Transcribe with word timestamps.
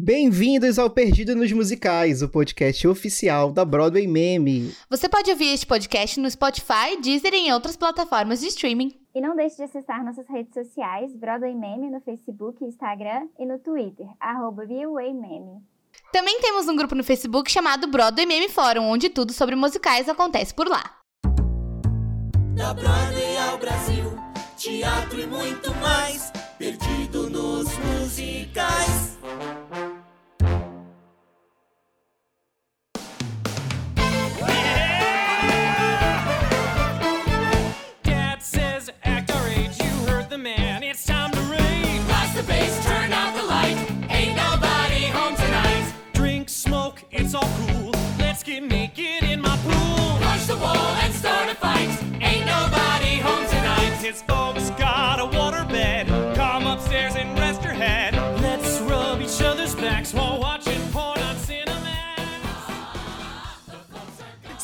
Bem-vindos 0.00 0.78
ao 0.78 0.88
Perdido 0.88 1.34
nos 1.34 1.50
Musicais, 1.50 2.22
o 2.22 2.28
podcast 2.28 2.86
oficial 2.86 3.50
da 3.50 3.64
Broadway 3.64 4.06
Meme. 4.06 4.72
Você 4.88 5.08
pode 5.08 5.28
ouvir 5.28 5.52
este 5.52 5.66
podcast 5.66 6.20
no 6.20 6.30
Spotify, 6.30 6.96
Deezer 7.02 7.34
e 7.34 7.48
em 7.48 7.52
outras 7.52 7.76
plataformas 7.76 8.38
de 8.38 8.46
streaming. 8.46 8.94
E 9.12 9.20
não 9.20 9.34
deixe 9.34 9.56
de 9.56 9.64
acessar 9.64 10.04
nossas 10.04 10.24
redes 10.28 10.54
sociais, 10.54 11.12
Broadway 11.16 11.52
Meme 11.52 11.90
no 11.90 12.00
Facebook, 12.00 12.64
Instagram 12.64 13.26
e 13.40 13.44
no 13.44 13.58
Twitter, 13.58 14.06
arroba 14.20 14.64
Meme. 14.64 15.64
Também 16.12 16.40
temos 16.40 16.68
um 16.68 16.76
grupo 16.76 16.94
no 16.94 17.02
Facebook 17.02 17.50
chamado 17.50 17.88
Broadway 17.88 18.24
Meme 18.24 18.48
Fórum, 18.48 18.84
onde 18.84 19.08
tudo 19.08 19.32
sobre 19.32 19.56
musicais 19.56 20.08
acontece 20.08 20.54
por 20.54 20.68
lá. 20.68 20.94
Da 22.54 22.72
Broadway 22.72 23.36
ao 23.50 23.58
Brasil, 23.58 24.16
teatro 24.56 25.20
e 25.20 25.26
muito 25.26 25.74
mais, 25.74 26.30
perdido 26.56 27.28
nos 27.28 27.66
musicais. 27.78 29.17
Wall 50.60 50.92
and 51.02 51.12
start 51.14 51.48
a 51.50 51.54
fight. 51.54 51.88
Ain't 52.20 52.46
nobody 52.46 53.16
home 53.18 53.46
tonight. 53.46 53.94
His 54.02 54.22
folks 54.22 54.70
got 54.70 55.20
a 55.20 55.26
water 55.26 55.47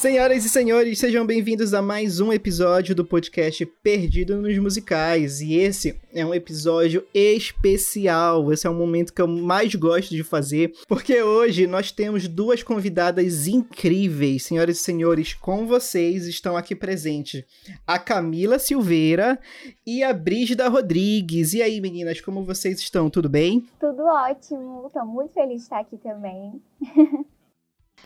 Senhoras 0.04 0.44
e 0.44 0.50
senhores, 0.50 0.98
sejam 0.98 1.24
bem-vindos 1.24 1.72
a 1.72 1.80
mais 1.80 2.20
um 2.20 2.30
episódio 2.30 2.94
do 2.94 3.06
podcast 3.06 3.64
Perdido 3.64 4.36
nos 4.36 4.58
Musicais. 4.58 5.40
E 5.40 5.54
esse 5.54 5.98
é 6.12 6.26
um 6.26 6.34
episódio 6.34 7.06
especial. 7.14 8.52
Esse 8.52 8.66
é 8.66 8.70
o 8.70 8.74
momento 8.74 9.14
que 9.14 9.22
eu 9.22 9.26
mais 9.26 9.74
gosto 9.74 10.10
de 10.10 10.22
fazer, 10.22 10.74
porque 10.86 11.22
hoje 11.22 11.66
nós 11.66 11.90
temos 11.90 12.28
duas 12.28 12.62
convidadas 12.62 13.48
incríveis. 13.48 14.42
Senhoras 14.42 14.76
e 14.76 14.80
senhores, 14.80 15.32
com 15.32 15.66
vocês 15.66 16.26
estão 16.26 16.54
aqui 16.54 16.76
presentes 16.76 17.42
a 17.86 17.98
Camila 17.98 18.58
Silveira 18.58 19.40
e 19.86 20.02
a 20.02 20.12
Brígida 20.12 20.68
Rodrigues. 20.68 21.54
E 21.54 21.62
aí, 21.62 21.80
meninas, 21.80 22.20
como 22.20 22.44
vocês 22.44 22.78
estão? 22.78 23.08
Tudo 23.08 23.30
bem? 23.30 23.66
Tudo 23.80 24.02
ótimo, 24.02 24.90
tô 24.92 25.02
muito 25.06 25.32
feliz 25.32 25.60
de 25.60 25.62
estar 25.62 25.80
aqui 25.80 25.96
também. 25.96 26.60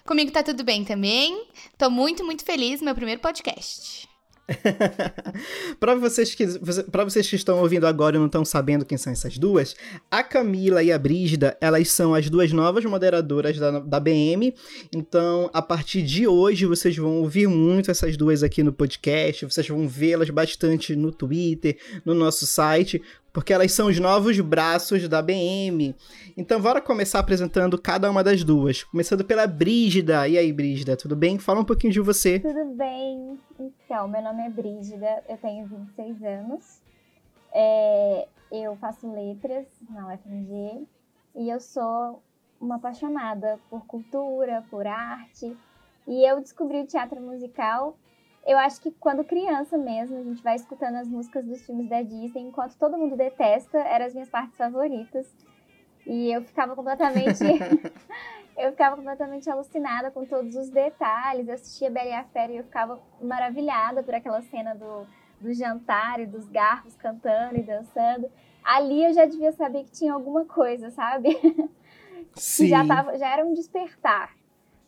Comigo 0.09 0.31
tá 0.31 0.43
tudo 0.43 0.65
bem 0.65 0.85
também. 0.85 1.45
Tô 1.77 1.91
muito, 1.91 2.25
muito 2.25 2.43
feliz, 2.43 2.81
meu 2.81 2.95
primeiro 2.95 3.21
podcast. 3.21 4.09
para 5.79 5.95
vocês 5.97 6.35
que 6.35 6.47
para 6.91 7.05
vocês 7.05 7.29
que 7.29 7.37
estão 7.37 7.61
ouvindo 7.61 7.87
agora 7.87 8.17
e 8.17 8.19
não 8.19 8.25
estão 8.25 8.43
sabendo 8.43 8.87
quem 8.87 8.97
são 8.97 9.13
essas 9.13 9.37
duas, 9.37 9.77
a 10.11 10.23
Camila 10.23 10.83
e 10.83 10.91
a 10.91 10.99
Brígida, 10.99 11.59
elas 11.61 11.91
são 11.91 12.15
as 12.15 12.31
duas 12.31 12.51
novas 12.53 12.83
moderadoras 12.87 13.59
da, 13.59 13.81
da 13.81 14.01
BM. 14.01 14.55
Então, 14.91 15.51
a 15.53 15.61
partir 15.61 16.01
de 16.01 16.27
hoje, 16.27 16.65
vocês 16.65 16.97
vão 16.97 17.19
ouvir 17.19 17.47
muito 17.47 17.91
essas 17.91 18.17
duas 18.17 18.43
aqui 18.43 18.63
no 18.63 18.73
podcast, 18.73 19.45
vocês 19.45 19.69
vão 19.69 19.87
vê-las 19.87 20.31
bastante 20.31 20.97
no 20.97 21.13
Twitter, 21.13 21.77
no 22.03 22.15
nosso 22.15 22.47
site, 22.47 23.03
porque 23.39 23.53
elas 23.53 23.71
são 23.71 23.87
os 23.87 24.01
novos 24.01 24.41
braços 24.41 25.09
da 25.09 25.23
BM. 25.23 25.95
Então, 26.37 26.61
bora 26.61 26.81
começar 26.81 27.21
apresentando 27.21 27.81
cada 27.81 28.11
uma 28.11 28.25
das 28.25 28.43
duas. 28.43 28.83
Começando 28.83 29.25
pela 29.25 29.47
Brígida. 29.47 30.27
E 30.27 30.37
aí, 30.37 30.53
Brígida, 30.53 30.97
tudo 30.97 31.15
bem? 31.15 31.39
Fala 31.39 31.61
um 31.61 31.65
pouquinho 31.65 31.93
de 31.93 32.01
você. 32.01 32.41
Tudo 32.41 32.75
bem? 32.75 33.39
Então, 33.57 34.09
meu 34.09 34.21
nome 34.23 34.45
é 34.45 34.51
Brígida, 34.51 35.23
eu 35.29 35.37
tenho 35.37 35.69
26 35.69 36.21
anos. 36.25 36.83
É, 37.55 38.27
eu 38.51 38.75
faço 38.79 39.09
letras 39.09 39.69
na 39.89 40.13
UFMG 40.15 40.85
e 41.37 41.49
eu 41.49 41.61
sou 41.61 42.21
uma 42.61 42.75
apaixonada 42.75 43.61
por 43.71 43.87
cultura, 43.87 44.65
por 44.69 44.85
arte. 44.85 45.57
E 46.09 46.29
eu 46.29 46.41
descobri 46.41 46.81
o 46.81 46.87
teatro 46.89 47.21
musical 47.21 47.97
eu 48.49 48.57
acho 48.57 48.81
que 48.81 48.91
quando 48.93 49.23
criança 49.23 49.77
mesmo, 49.77 50.17
a 50.17 50.23
gente 50.23 50.43
vai 50.43 50.57
escutando 50.57 50.95
as 50.95 51.07
músicas 51.07 51.45
dos 51.45 51.67
filmes 51.67 51.87
da 51.87 52.01
Disney, 52.01 52.41
enquanto 52.41 52.79
todo 52.79 52.97
mundo 52.97 53.15
detesta, 53.15 53.77
eram 53.77 54.07
as 54.07 54.15
minhas 54.15 54.31
partes 54.31 54.57
favoritas. 54.57 55.31
E 56.07 56.33
eu 56.33 56.43
ficava 56.43 56.75
completamente. 56.75 57.45
eu 58.57 58.71
ficava 58.71 58.97
completamente 58.97 59.51
alucinada 59.51 60.11
com 60.11 60.25
todos 60.25 60.57
os 60.57 60.71
detalhes. 60.71 61.47
Eu 61.47 61.55
assistia 61.55 61.91
Bela 61.91 62.09
e 62.09 62.13
a 62.15 62.25
Fera 62.25 62.51
e 62.51 62.57
eu 62.57 62.65
ficava 62.65 62.99
maravilhada 63.21 64.03
por 64.03 64.15
aquela 64.15 64.41
cena 64.41 64.75
do, 64.75 65.07
do 65.39 65.53
jantar 65.53 66.19
e 66.19 66.27
dos 66.27 66.49
garfos 66.49 66.97
cantando 66.97 67.59
e 67.59 67.63
dançando. 67.63 68.31
Ali 68.65 69.05
eu 69.05 69.13
já 69.13 69.27
devia 69.27 69.53
saber 69.53 69.85
que 69.85 69.91
tinha 69.91 70.15
alguma 70.15 70.47
coisa, 70.47 70.91
sabe? 70.91 71.39
Sim. 72.35 72.69
já, 72.69 72.87
tava, 72.87 73.19
já 73.19 73.29
era 73.29 73.45
um 73.45 73.53
despertar. 73.53 74.35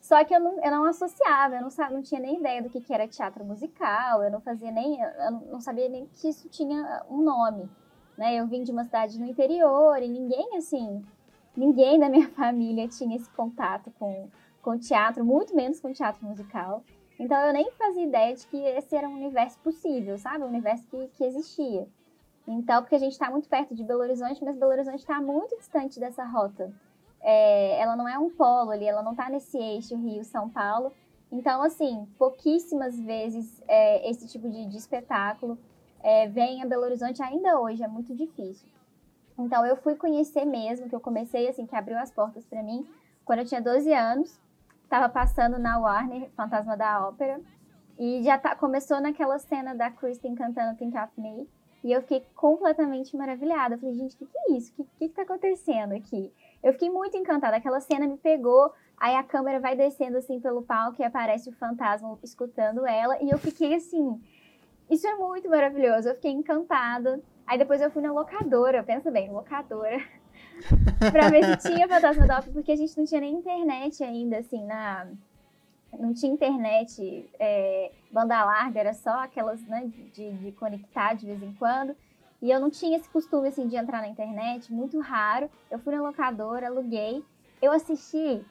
Só 0.00 0.25
que 0.25 0.34
eu 0.34 0.41
não, 0.41 0.65
eu 0.65 0.71
não 0.71 0.84
associava, 0.87 1.56
eu 1.56 1.61
não, 1.61 1.91
não 1.91 2.03
tinha 2.03 2.21
nem 2.21 2.38
ideia 2.38 2.62
do 2.62 2.71
que, 2.71 2.81
que 2.81 2.93
era 2.93 3.06
teatro 3.06 3.44
musical, 3.44 4.22
eu 4.22 4.31
não 4.31 4.41
fazia 4.41 4.71
nem, 4.71 4.99
eu 5.00 5.31
não 5.53 5.61
sabia 5.61 5.88
nem 5.88 6.06
que 6.06 6.28
isso 6.28 6.49
tinha 6.49 7.05
um 7.09 7.22
nome, 7.22 7.71
né? 8.16 8.34
Eu 8.34 8.47
vim 8.47 8.62
de 8.62 8.72
uma 8.72 8.84
cidade 8.84 9.21
no 9.21 9.27
interior 9.27 10.03
e 10.03 10.09
ninguém, 10.09 10.56
assim, 10.56 11.05
ninguém 11.55 11.99
da 11.99 12.09
minha 12.09 12.28
família 12.33 12.89
tinha 12.89 13.15
esse 13.15 13.28
contato 13.31 13.93
com, 13.99 14.28
com 14.62 14.78
teatro, 14.78 15.22
muito 15.22 15.55
menos 15.55 15.78
com 15.81 15.93
teatro 15.93 16.25
musical. 16.25 16.83
Então 17.19 17.39
eu 17.39 17.53
nem 17.53 17.71
fazia 17.72 18.05
ideia 18.05 18.34
de 18.34 18.47
que 18.47 18.56
esse 18.56 18.97
era 18.97 19.06
um 19.06 19.15
universo 19.15 19.59
possível, 19.60 20.16
sabe? 20.16 20.43
Um 20.43 20.49
universo 20.49 20.87
que, 20.89 21.09
que 21.09 21.25
existia. 21.25 21.87
Então, 22.49 22.83
porque 22.83 22.94
a 22.94 22.99
gente 22.99 23.12
está 23.12 23.31
muito 23.31 23.49
perto 23.50 23.75
de 23.75 23.84
Belo 23.84 24.00
Horizonte, 24.00 24.43
mas 24.43 24.56
Belo 24.56 24.72
Horizonte 24.72 25.00
está 25.00 25.21
muito 25.21 25.55
distante 25.59 26.00
dessa 26.00 26.25
rota 26.25 26.72
é, 27.22 27.81
ela 27.81 27.97
não 27.97 28.08
é 28.08 28.19
um 28.19 28.31
polo 28.31 28.70
ali, 28.70 28.86
ela 28.86 29.03
não 29.03 29.12
está 29.12 29.28
nesse 29.28 29.58
eixo 29.58 29.97
Rio-São 29.97 30.48
Paulo. 30.48 30.92
Então, 31.31 31.62
assim, 31.62 32.08
pouquíssimas 32.19 32.98
vezes 32.98 33.62
é, 33.69 34.10
esse 34.10 34.26
tipo 34.26 34.48
de, 34.48 34.66
de 34.66 34.76
espetáculo 34.76 35.59
é, 36.03 36.28
vem 36.28 36.62
a 36.62 36.66
Belo 36.66 36.82
Horizonte 36.82 37.22
ainda 37.22 37.60
hoje, 37.60 37.82
é 37.82 37.88
muito 37.88 38.14
difícil. 38.14 38.69
Então, 39.38 39.64
eu 39.64 39.76
fui 39.76 39.94
conhecer 39.94 40.44
mesmo, 40.44 40.88
que 40.88 40.94
eu 40.94 41.00
comecei, 41.00 41.48
assim, 41.48 41.66
que 41.66 41.76
abriu 41.76 41.98
as 41.98 42.10
portas 42.10 42.44
para 42.44 42.62
mim, 42.62 42.86
quando 43.25 43.41
eu 43.41 43.44
tinha 43.44 43.60
12 43.60 43.92
anos, 43.92 44.41
estava 44.82 45.09
passando 45.09 45.59
na 45.59 45.78
Warner, 45.78 46.28
Fantasma 46.30 46.76
da 46.76 47.06
Ópera, 47.06 47.41
e 47.98 48.22
já 48.22 48.38
tá, 48.38 48.56
começou 48.56 49.00
naquela 49.00 49.38
cena 49.38 49.75
da 49.75 49.91
Kristen 49.91 50.34
cantando 50.34 50.76
Think 50.76 50.97
of 50.98 51.12
Me, 51.16 51.48
e 51.82 51.92
eu 51.92 52.03
fiquei 52.03 52.26
completamente 52.34 53.16
maravilhada. 53.16 53.75
Eu 53.75 53.78
falei, 53.78 53.94
gente, 53.94 54.14
o 54.14 54.19
que, 54.19 54.26
que 54.26 54.38
é 54.38 54.56
isso? 54.56 54.72
O 54.72 54.75
que, 54.75 54.91
que, 54.98 55.09
que 55.09 55.14
tá 55.14 55.22
acontecendo 55.22 55.92
aqui? 55.92 56.32
Eu 56.62 56.72
fiquei 56.72 56.91
muito 56.91 57.16
encantada. 57.16 57.56
Aquela 57.56 57.81
cena 57.81 58.06
me 58.06 58.16
pegou. 58.16 58.72
Aí 58.97 59.16
a 59.16 59.22
câmera 59.22 59.60
vai 59.60 59.75
descendo 59.75 60.19
assim 60.19 60.38
pelo 60.41 60.62
palco 60.62 61.00
e 61.00 61.04
aparece 61.04 61.48
o 61.48 61.53
fantasma 61.53 62.19
escutando 62.22 62.87
ela. 62.87 63.22
E 63.22 63.31
eu 63.31 63.38
fiquei 63.38 63.75
assim. 63.75 64.21
Isso 64.91 65.06
é 65.06 65.15
muito 65.15 65.48
maravilhoso. 65.48 66.09
Eu 66.09 66.15
fiquei 66.15 66.32
encantada. 66.32 67.21
Aí 67.47 67.59
depois 67.59 67.81
eu 67.81 67.91
fui 67.91 68.03
na 68.03 68.12
locadora, 68.12 68.82
pensa 68.82 69.10
bem, 69.10 69.31
locadora. 69.31 69.98
pra 71.10 71.28
ver 71.31 71.44
se 71.44 71.69
tinha 71.69 71.88
fantasma 71.88 72.26
da 72.26 72.38
ópera, 72.38 72.53
porque 72.53 72.72
a 72.72 72.77
gente 72.77 72.97
não 72.97 73.04
tinha 73.04 73.21
nem 73.21 73.34
internet 73.34 74.04
ainda, 74.04 74.38
assim, 74.38 74.65
na. 74.65 75.09
Não 75.98 76.15
tinha 76.15 76.32
internet 76.32 77.28
é, 77.41 77.91
banda 78.12 78.44
larga, 78.44 78.78
era 78.78 78.94
só 78.94 79.25
aquelas, 79.25 79.60
né, 79.66 79.91
de, 80.12 80.31
de 80.31 80.53
conectar 80.53 81.15
de 81.15 81.27
vez 81.27 81.42
em 81.42 81.53
quando. 81.54 81.97
E 82.43 82.51
eu 82.51 82.59
não 82.59 82.71
tinha 82.71 82.97
esse 82.97 83.09
costume, 83.09 83.49
assim, 83.49 83.67
de 83.67 83.77
entrar 83.77 84.01
na 84.01 84.09
internet, 84.09 84.73
muito 84.73 84.99
raro. 85.01 85.51
Eu 85.71 85.78
fui 85.78 85.95
na 85.95 86.03
locadora, 86.03 86.67
aluguei. 86.67 87.23
Eu 87.61 87.73
assisti 87.73 88.42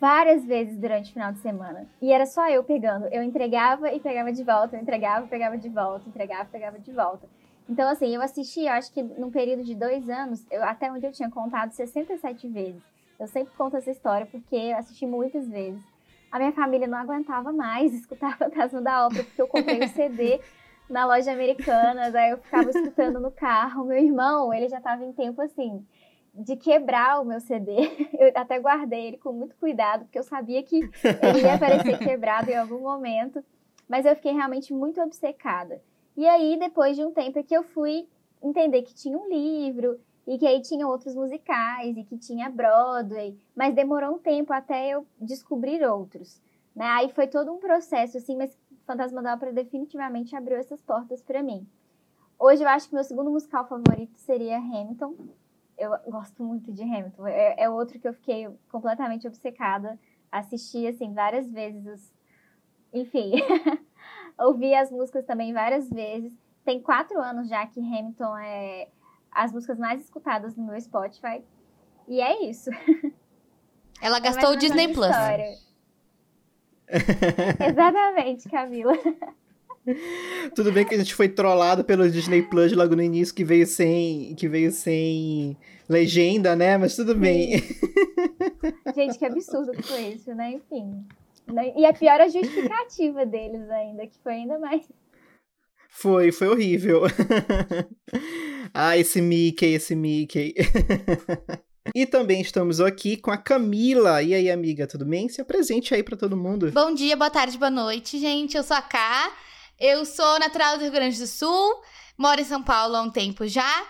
várias 0.00 0.44
vezes 0.44 0.76
durante 0.78 1.10
o 1.10 1.12
final 1.12 1.32
de 1.32 1.38
semana. 1.38 1.86
E 2.00 2.10
era 2.12 2.26
só 2.26 2.48
eu 2.48 2.64
pegando. 2.64 3.06
Eu 3.06 3.22
entregava 3.22 3.92
e 3.92 4.00
pegava 4.00 4.32
de 4.32 4.42
volta, 4.42 4.76
eu 4.76 4.80
entregava 4.80 5.26
pegava 5.26 5.56
de 5.58 5.68
volta, 5.68 6.08
entregava 6.08 6.44
pegava 6.46 6.78
de 6.78 6.90
volta. 6.90 7.28
Então, 7.68 7.88
assim, 7.88 8.14
eu 8.14 8.20
assisti, 8.20 8.62
eu 8.62 8.72
acho 8.72 8.92
que 8.92 9.02
num 9.02 9.30
período 9.30 9.62
de 9.62 9.74
dois 9.74 10.08
anos, 10.08 10.44
eu, 10.50 10.64
até 10.64 10.90
onde 10.90 11.06
eu 11.06 11.12
tinha 11.12 11.30
contado 11.30 11.70
67 11.70 12.48
vezes. 12.48 12.82
Eu 13.20 13.28
sempre 13.28 13.54
conto 13.54 13.76
essa 13.76 13.90
história 13.90 14.26
porque 14.26 14.56
eu 14.56 14.76
assisti 14.76 15.06
muitas 15.06 15.46
vezes. 15.48 15.80
A 16.32 16.38
minha 16.38 16.52
família 16.52 16.88
não 16.88 16.98
aguentava 16.98 17.52
mais 17.52 17.94
escutar 17.94 18.36
Fantasma 18.38 18.80
da 18.80 19.06
Ópera, 19.06 19.22
porque 19.22 19.42
eu 19.42 19.46
comprei 19.46 19.84
o 19.84 19.88
CD 19.88 20.40
na 20.92 21.06
loja 21.06 21.32
americana, 21.32 22.10
daí 22.10 22.30
eu 22.30 22.38
ficava 22.38 22.68
escutando 22.68 23.18
no 23.18 23.30
carro. 23.30 23.84
Meu 23.84 23.98
irmão, 23.98 24.52
ele 24.52 24.68
já 24.68 24.78
estava 24.78 25.02
em 25.04 25.12
tempo 25.12 25.40
assim 25.40 25.84
de 26.34 26.56
quebrar 26.56 27.20
o 27.20 27.24
meu 27.24 27.40
CD. 27.40 27.72
Eu 28.18 28.32
até 28.34 28.58
guardei 28.58 29.08
ele 29.08 29.18
com 29.18 29.32
muito 29.32 29.54
cuidado, 29.56 30.04
porque 30.04 30.18
eu 30.18 30.22
sabia 30.22 30.62
que 30.62 30.76
ele 30.76 31.42
ia 31.42 31.54
aparecer 31.54 31.98
quebrado 31.98 32.50
em 32.50 32.56
algum 32.56 32.78
momento. 32.78 33.44
Mas 33.86 34.06
eu 34.06 34.14
fiquei 34.16 34.32
realmente 34.32 34.72
muito 34.72 35.00
obcecada. 35.02 35.82
E 36.16 36.26
aí, 36.26 36.56
depois 36.58 36.96
de 36.96 37.04
um 37.04 37.12
tempo, 37.12 37.38
é 37.38 37.42
que 37.42 37.54
eu 37.54 37.62
fui 37.62 38.08
entender 38.42 38.82
que 38.82 38.94
tinha 38.94 39.18
um 39.18 39.28
livro 39.28 40.00
e 40.26 40.38
que 40.38 40.46
aí 40.46 40.62
tinha 40.62 40.86
outros 40.86 41.14
musicais 41.14 41.96
e 41.96 42.04
que 42.04 42.16
tinha 42.16 42.48
Broadway, 42.48 43.36
mas 43.54 43.74
demorou 43.74 44.14
um 44.14 44.18
tempo 44.18 44.52
até 44.52 44.88
eu 44.90 45.06
descobrir 45.20 45.84
outros. 45.84 46.40
Né? 46.74 46.86
Aí 46.86 47.10
foi 47.10 47.26
todo 47.26 47.52
um 47.52 47.58
processo, 47.58 48.16
assim, 48.16 48.36
mas 48.36 48.56
Fantasma 48.92 49.22
da 49.22 49.32
Ópera 49.32 49.52
definitivamente 49.54 50.36
abriu 50.36 50.58
essas 50.58 50.82
portas 50.82 51.22
para 51.22 51.42
mim. 51.42 51.66
Hoje 52.38 52.62
eu 52.62 52.68
acho 52.68 52.88
que 52.88 52.94
meu 52.94 53.02
segundo 53.02 53.30
musical 53.30 53.66
favorito 53.66 54.18
seria 54.18 54.58
Hamilton. 54.58 55.14
Eu 55.78 55.92
gosto 56.08 56.44
muito 56.44 56.70
de 56.70 56.82
Hamilton. 56.82 57.26
É, 57.26 57.62
é 57.62 57.70
outro 57.70 57.98
que 57.98 58.06
eu 58.06 58.12
fiquei 58.12 58.50
completamente 58.70 59.26
obcecada. 59.26 59.98
Assisti, 60.30 60.86
assim, 60.86 61.14
várias 61.14 61.50
vezes. 61.50 61.86
Os... 61.86 62.12
Enfim, 62.92 63.32
ouvi 64.38 64.74
as 64.74 64.90
músicas 64.90 65.24
também 65.24 65.54
várias 65.54 65.88
vezes. 65.88 66.36
Tem 66.62 66.78
quatro 66.78 67.18
anos 67.18 67.48
já 67.48 67.66
que 67.66 67.80
Hamilton 67.80 68.36
é 68.36 68.88
as 69.30 69.52
músicas 69.52 69.78
mais 69.78 70.02
escutadas 70.02 70.54
no 70.54 70.64
meu 70.66 70.78
Spotify. 70.78 71.42
E 72.06 72.20
é 72.20 72.44
isso. 72.44 72.68
Ela 74.02 74.18
É 74.18 74.20
gastou 74.20 74.50
o 74.50 74.52
mais 74.52 74.56
ou 74.56 74.56
Disney 74.56 74.92
Plus. 74.92 75.08
história. 75.08 75.71
Exatamente, 77.68 78.48
Camila. 78.48 78.92
Tudo 80.54 80.70
bem 80.70 80.84
que 80.84 80.94
a 80.94 80.98
gente 80.98 81.14
foi 81.14 81.28
trollado 81.28 81.84
pelo 81.84 82.08
Disney 82.08 82.42
Plus 82.42 82.72
logo 82.72 82.94
no 82.94 83.02
início, 83.02 83.34
que 83.34 83.44
veio 83.44 83.66
sem, 83.66 84.34
que 84.36 84.48
veio 84.48 84.70
sem 84.70 85.56
legenda, 85.88 86.54
né? 86.54 86.78
Mas 86.78 86.94
tudo 86.94 87.14
bem. 87.14 87.60
Gente, 88.94 89.18
que 89.18 89.24
absurdo 89.24 89.72
que 89.72 89.82
foi 89.82 90.02
isso, 90.08 90.32
né? 90.34 90.52
Enfim. 90.52 91.04
Né? 91.52 91.72
E 91.76 91.84
a 91.84 91.92
pior 91.92 92.20
é 92.20 92.24
a 92.24 92.28
justificativa 92.28 93.26
deles 93.26 93.68
ainda, 93.70 94.06
que 94.06 94.18
foi 94.22 94.34
ainda 94.34 94.58
mais. 94.58 94.88
Foi, 95.88 96.30
foi 96.30 96.48
horrível. 96.48 97.02
ah, 98.72 98.96
esse 98.96 99.20
Mickey, 99.20 99.74
esse 99.74 99.94
Mickey. 99.94 100.54
e 101.94 102.06
também 102.06 102.40
estamos 102.40 102.80
aqui 102.80 103.16
com 103.16 103.30
a 103.30 103.36
Camila. 103.36 104.22
E 104.22 104.34
aí, 104.34 104.50
amiga, 104.50 104.86
tudo 104.86 105.04
bem? 105.04 105.28
Se 105.28 105.40
apresente 105.40 105.94
aí 105.94 106.02
pra 106.02 106.16
todo 106.16 106.36
mundo. 106.36 106.70
Bom 106.70 106.94
dia, 106.94 107.16
boa 107.16 107.30
tarde, 107.30 107.58
boa 107.58 107.70
noite, 107.70 108.18
gente. 108.18 108.56
Eu 108.56 108.62
sou 108.62 108.76
a 108.76 108.82
Ká. 108.82 109.32
Eu 109.78 110.04
sou 110.04 110.38
natural 110.38 110.78
do 110.78 110.82
Rio 110.82 110.92
Grande 110.92 111.18
do 111.18 111.26
Sul. 111.26 111.82
Moro 112.16 112.40
em 112.40 112.44
São 112.44 112.62
Paulo 112.62 112.94
há 112.94 113.02
um 113.02 113.10
tempo 113.10 113.46
já. 113.48 113.86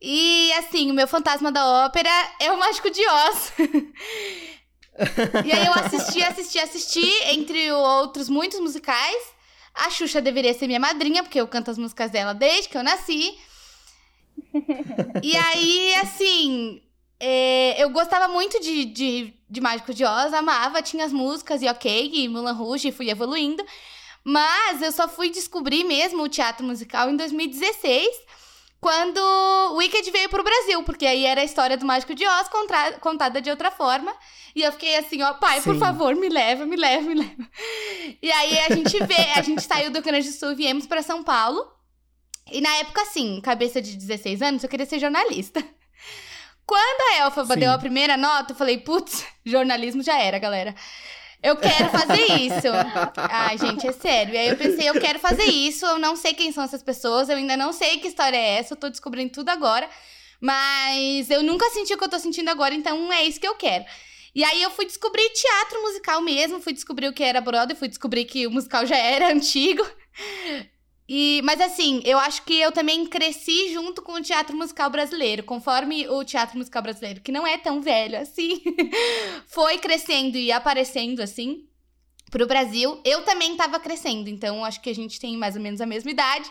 E, 0.00 0.52
assim, 0.54 0.90
o 0.90 0.94
meu 0.94 1.06
fantasma 1.06 1.52
da 1.52 1.64
ópera 1.86 2.10
é 2.40 2.50
o 2.50 2.58
Mágico 2.58 2.90
de 2.90 3.00
Oz. 3.06 3.52
e 5.46 5.52
aí 5.52 5.66
eu 5.66 5.72
assisti, 5.74 6.20
assisti, 6.24 6.58
assisti, 6.58 7.08
entre 7.32 7.70
outros 7.70 8.28
muitos 8.28 8.58
musicais. 8.58 9.22
A 9.72 9.88
Xuxa 9.90 10.20
deveria 10.20 10.52
ser 10.54 10.66
minha 10.66 10.80
madrinha, 10.80 11.22
porque 11.22 11.40
eu 11.40 11.46
canto 11.46 11.70
as 11.70 11.78
músicas 11.78 12.10
dela 12.10 12.34
desde 12.34 12.68
que 12.68 12.76
eu 12.76 12.82
nasci. 12.82 13.32
e 15.22 15.36
aí, 15.36 15.94
assim, 16.02 16.82
eu 17.78 17.90
gostava 17.90 18.26
muito 18.28 18.60
de, 18.60 18.84
de, 18.84 19.34
de 19.48 19.60
Mágico 19.60 19.94
de 19.94 20.04
Oz, 20.04 20.34
amava, 20.34 20.82
tinha 20.82 21.04
as 21.04 21.12
músicas 21.12 21.62
e 21.62 21.68
ok, 21.68 22.10
e 22.12 22.28
Mulan 22.28 22.52
Rouge, 22.52 22.88
e 22.88 22.92
fui 22.92 23.10
evoluindo. 23.10 23.64
Mas 24.24 24.82
eu 24.82 24.92
só 24.92 25.08
fui 25.08 25.30
descobrir 25.30 25.84
mesmo 25.84 26.22
o 26.22 26.28
teatro 26.28 26.64
musical 26.64 27.10
em 27.10 27.16
2016, 27.16 28.08
quando 28.80 29.18
o 29.18 29.76
Wicked 29.76 30.10
veio 30.10 30.28
pro 30.28 30.42
Brasil, 30.42 30.82
porque 30.82 31.06
aí 31.06 31.24
era 31.24 31.40
a 31.40 31.44
história 31.44 31.76
do 31.76 31.86
Mágico 31.86 32.14
de 32.14 32.26
Oz 32.26 32.48
contada 33.00 33.40
de 33.40 33.50
outra 33.50 33.70
forma. 33.70 34.12
E 34.54 34.62
eu 34.62 34.72
fiquei 34.72 34.96
assim, 34.96 35.22
ó, 35.22 35.34
pai, 35.34 35.60
por 35.62 35.74
Sim. 35.74 35.80
favor, 35.80 36.14
me 36.16 36.28
leva, 36.28 36.66
me 36.66 36.76
leva, 36.76 37.08
me 37.08 37.14
leva. 37.14 37.48
E 38.20 38.30
aí 38.30 38.58
a 38.58 38.74
gente 38.74 38.98
vê, 39.06 39.30
a 39.36 39.42
gente 39.42 39.62
saiu 39.62 39.90
do 39.90 39.94
Rio 39.94 40.04
Grande 40.04 40.28
do 40.28 40.34
Sul 40.34 40.56
viemos 40.56 40.86
pra 40.86 41.02
São 41.02 41.22
Paulo. 41.22 41.64
E 42.50 42.60
na 42.60 42.74
época, 42.76 43.02
assim, 43.02 43.40
cabeça 43.40 43.80
de 43.80 43.96
16 43.96 44.42
anos, 44.42 44.62
eu 44.62 44.68
queria 44.68 44.84
ser 44.84 44.98
jornalista. 44.98 45.64
Quando 46.92 47.00
a 47.00 47.24
Elfaba 47.24 47.54
Sim. 47.54 47.60
deu 47.60 47.72
a 47.72 47.78
primeira 47.78 48.16
nota, 48.18 48.52
eu 48.52 48.56
falei, 48.56 48.76
putz, 48.76 49.24
jornalismo 49.46 50.02
já 50.02 50.18
era, 50.18 50.38
galera. 50.38 50.74
Eu 51.42 51.56
quero 51.56 51.88
fazer 51.88 52.32
isso. 52.34 52.68
Ai, 53.16 53.56
gente, 53.56 53.86
é 53.86 53.92
sério. 53.92 54.34
E 54.34 54.36
aí 54.36 54.48
eu 54.48 54.56
pensei, 54.56 54.88
eu 54.88 55.00
quero 55.00 55.18
fazer 55.18 55.44
isso. 55.44 55.86
Eu 55.86 55.98
não 55.98 56.14
sei 56.16 56.34
quem 56.34 56.52
são 56.52 56.62
essas 56.62 56.82
pessoas, 56.82 57.30
eu 57.30 57.36
ainda 57.36 57.56
não 57.56 57.72
sei 57.72 57.98
que 57.98 58.08
história 58.08 58.36
é 58.36 58.58
essa, 58.58 58.74
eu 58.74 58.76
tô 58.76 58.90
descobrindo 58.90 59.32
tudo 59.32 59.48
agora. 59.48 59.88
Mas 60.38 61.30
eu 61.30 61.42
nunca 61.42 61.68
senti 61.70 61.94
o 61.94 61.98
que 61.98 62.04
eu 62.04 62.10
tô 62.10 62.18
sentindo 62.18 62.50
agora, 62.50 62.74
então 62.74 63.10
é 63.10 63.24
isso 63.24 63.40
que 63.40 63.48
eu 63.48 63.54
quero. 63.54 63.84
E 64.34 64.44
aí 64.44 64.62
eu 64.62 64.70
fui 64.70 64.84
descobrir 64.84 65.28
teatro 65.30 65.80
musical 65.82 66.20
mesmo, 66.20 66.60
fui 66.60 66.74
descobrir 66.74 67.08
o 67.08 67.12
que 67.12 67.22
era 67.22 67.40
Broadway, 67.40 67.76
fui 67.76 67.88
descobrir 67.88 68.24
que 68.26 68.46
o 68.46 68.50
musical 68.50 68.84
já 68.84 68.96
era 68.96 69.32
antigo. 69.32 69.86
E, 71.14 71.42
mas 71.44 71.60
assim, 71.60 72.00
eu 72.06 72.18
acho 72.18 72.42
que 72.42 72.58
eu 72.58 72.72
também 72.72 73.04
cresci 73.04 73.70
junto 73.70 74.00
com 74.00 74.14
o 74.14 74.22
teatro 74.22 74.56
musical 74.56 74.88
brasileiro, 74.88 75.42
conforme 75.42 76.08
o 76.08 76.24
teatro 76.24 76.56
musical 76.56 76.80
brasileiro, 76.80 77.20
que 77.20 77.30
não 77.30 77.46
é 77.46 77.58
tão 77.58 77.82
velho 77.82 78.18
assim, 78.18 78.62
foi 79.46 79.76
crescendo 79.76 80.38
e 80.38 80.50
aparecendo 80.50 81.20
assim 81.20 81.68
pro 82.30 82.46
Brasil. 82.46 82.98
Eu 83.04 83.26
também 83.26 83.54
tava 83.58 83.78
crescendo, 83.78 84.30
então 84.30 84.64
acho 84.64 84.80
que 84.80 84.88
a 84.88 84.94
gente 84.94 85.20
tem 85.20 85.36
mais 85.36 85.54
ou 85.54 85.60
menos 85.60 85.82
a 85.82 85.86
mesma 85.86 86.10
idade. 86.10 86.50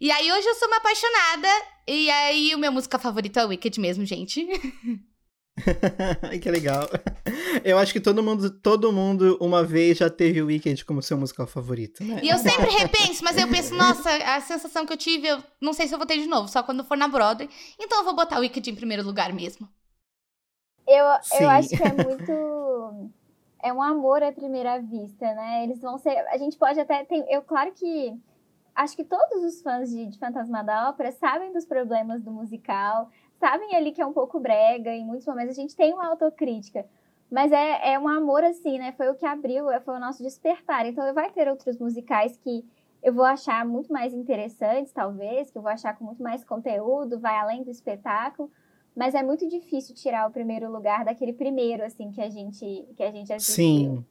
E 0.00 0.10
aí 0.10 0.32
hoje 0.32 0.48
eu 0.48 0.54
sou 0.54 0.68
uma 0.68 0.78
apaixonada, 0.78 1.48
e 1.86 2.08
aí 2.08 2.54
o 2.54 2.58
meu 2.58 2.72
música 2.72 2.98
favorita 2.98 3.40
é 3.40 3.44
o 3.44 3.48
Wicked 3.48 3.78
mesmo, 3.78 4.06
gente. 4.06 4.48
que 6.40 6.50
legal. 6.50 6.88
Eu 7.64 7.78
acho 7.78 7.92
que 7.92 8.00
todo 8.00 8.22
mundo, 8.22 8.50
todo 8.50 8.92
mundo 8.92 9.36
uma 9.40 9.62
vez 9.62 9.98
já 9.98 10.10
teve 10.10 10.42
o 10.42 10.46
Wicked 10.46 10.84
como 10.84 11.02
seu 11.02 11.16
musical 11.16 11.46
favorito, 11.46 12.04
né? 12.04 12.20
E 12.22 12.28
eu 12.28 12.38
sempre 12.38 12.70
repenso, 12.70 13.24
mas 13.24 13.36
eu 13.36 13.48
penso, 13.48 13.74
nossa, 13.74 14.10
a 14.10 14.40
sensação 14.40 14.86
que 14.86 14.92
eu 14.92 14.96
tive, 14.96 15.28
eu 15.28 15.42
não 15.60 15.72
sei 15.72 15.86
se 15.86 15.94
eu 15.94 15.98
vou 15.98 16.06
ter 16.06 16.18
de 16.18 16.26
novo, 16.26 16.48
só 16.48 16.62
quando 16.62 16.84
for 16.84 16.96
na 16.96 17.08
Broadway. 17.08 17.48
Então 17.78 17.98
eu 17.98 18.04
vou 18.04 18.14
botar 18.14 18.36
o 18.36 18.40
Wicked 18.40 18.70
em 18.70 18.74
primeiro 18.74 19.02
lugar 19.02 19.32
mesmo. 19.32 19.68
Eu, 20.88 21.04
Sim. 21.22 21.44
eu 21.44 21.50
acho 21.50 21.68
que 21.68 21.82
é 21.82 21.92
muito. 21.92 23.12
É 23.62 23.72
um 23.72 23.82
amor 23.82 24.22
à 24.22 24.32
primeira 24.32 24.80
vista, 24.80 25.34
né? 25.34 25.64
Eles 25.64 25.80
vão 25.80 25.98
ser. 25.98 26.16
A 26.28 26.38
gente 26.38 26.56
pode 26.56 26.80
até. 26.80 27.04
Tem, 27.04 27.24
eu, 27.28 27.42
claro 27.42 27.72
que. 27.72 28.18
Acho 28.74 28.94
que 28.96 29.04
todos 29.04 29.42
os 29.42 29.60
fãs 29.60 29.90
de, 29.90 30.06
de 30.06 30.18
Fantasma 30.18 30.62
da 30.62 30.88
Ópera 30.88 31.10
sabem 31.10 31.52
dos 31.52 31.66
problemas 31.66 32.22
do 32.22 32.30
musical, 32.30 33.10
sabem 33.38 33.74
ali 33.74 33.92
que 33.92 34.02
é 34.02 34.06
um 34.06 34.12
pouco 34.12 34.38
brega, 34.38 34.90
em 34.90 35.04
muitos 35.04 35.26
momentos 35.26 35.56
a 35.56 35.60
gente 35.60 35.76
tem 35.76 35.92
uma 35.92 36.08
autocrítica. 36.08 36.86
Mas 37.30 37.52
é, 37.52 37.92
é 37.92 37.98
um 37.98 38.08
amor 38.08 38.42
assim, 38.42 38.78
né? 38.78 38.92
Foi 38.92 39.08
o 39.08 39.14
que 39.14 39.26
abriu, 39.26 39.70
é, 39.70 39.80
foi 39.80 39.96
o 39.96 40.00
nosso 40.00 40.22
despertar. 40.22 40.86
Então 40.86 41.12
vai 41.12 41.30
ter 41.30 41.48
outros 41.48 41.78
musicais 41.78 42.36
que 42.38 42.64
eu 43.02 43.12
vou 43.12 43.24
achar 43.24 43.64
muito 43.66 43.92
mais 43.92 44.12
interessantes, 44.14 44.92
talvez, 44.92 45.50
que 45.50 45.58
eu 45.58 45.62
vou 45.62 45.70
achar 45.70 45.96
com 45.96 46.04
muito 46.04 46.22
mais 46.22 46.42
conteúdo, 46.42 47.20
vai 47.20 47.36
além 47.36 47.62
do 47.62 47.70
espetáculo. 47.70 48.50
Mas 48.96 49.14
é 49.14 49.22
muito 49.22 49.46
difícil 49.46 49.94
tirar 49.94 50.28
o 50.28 50.32
primeiro 50.32 50.72
lugar 50.72 51.04
daquele 51.04 51.32
primeiro, 51.32 51.84
assim, 51.84 52.10
que 52.10 52.20
a 52.20 52.28
gente, 52.28 52.88
que 52.96 53.02
a 53.02 53.10
gente 53.12 53.32
assistiu. 53.32 53.64
Sim. 53.64 54.06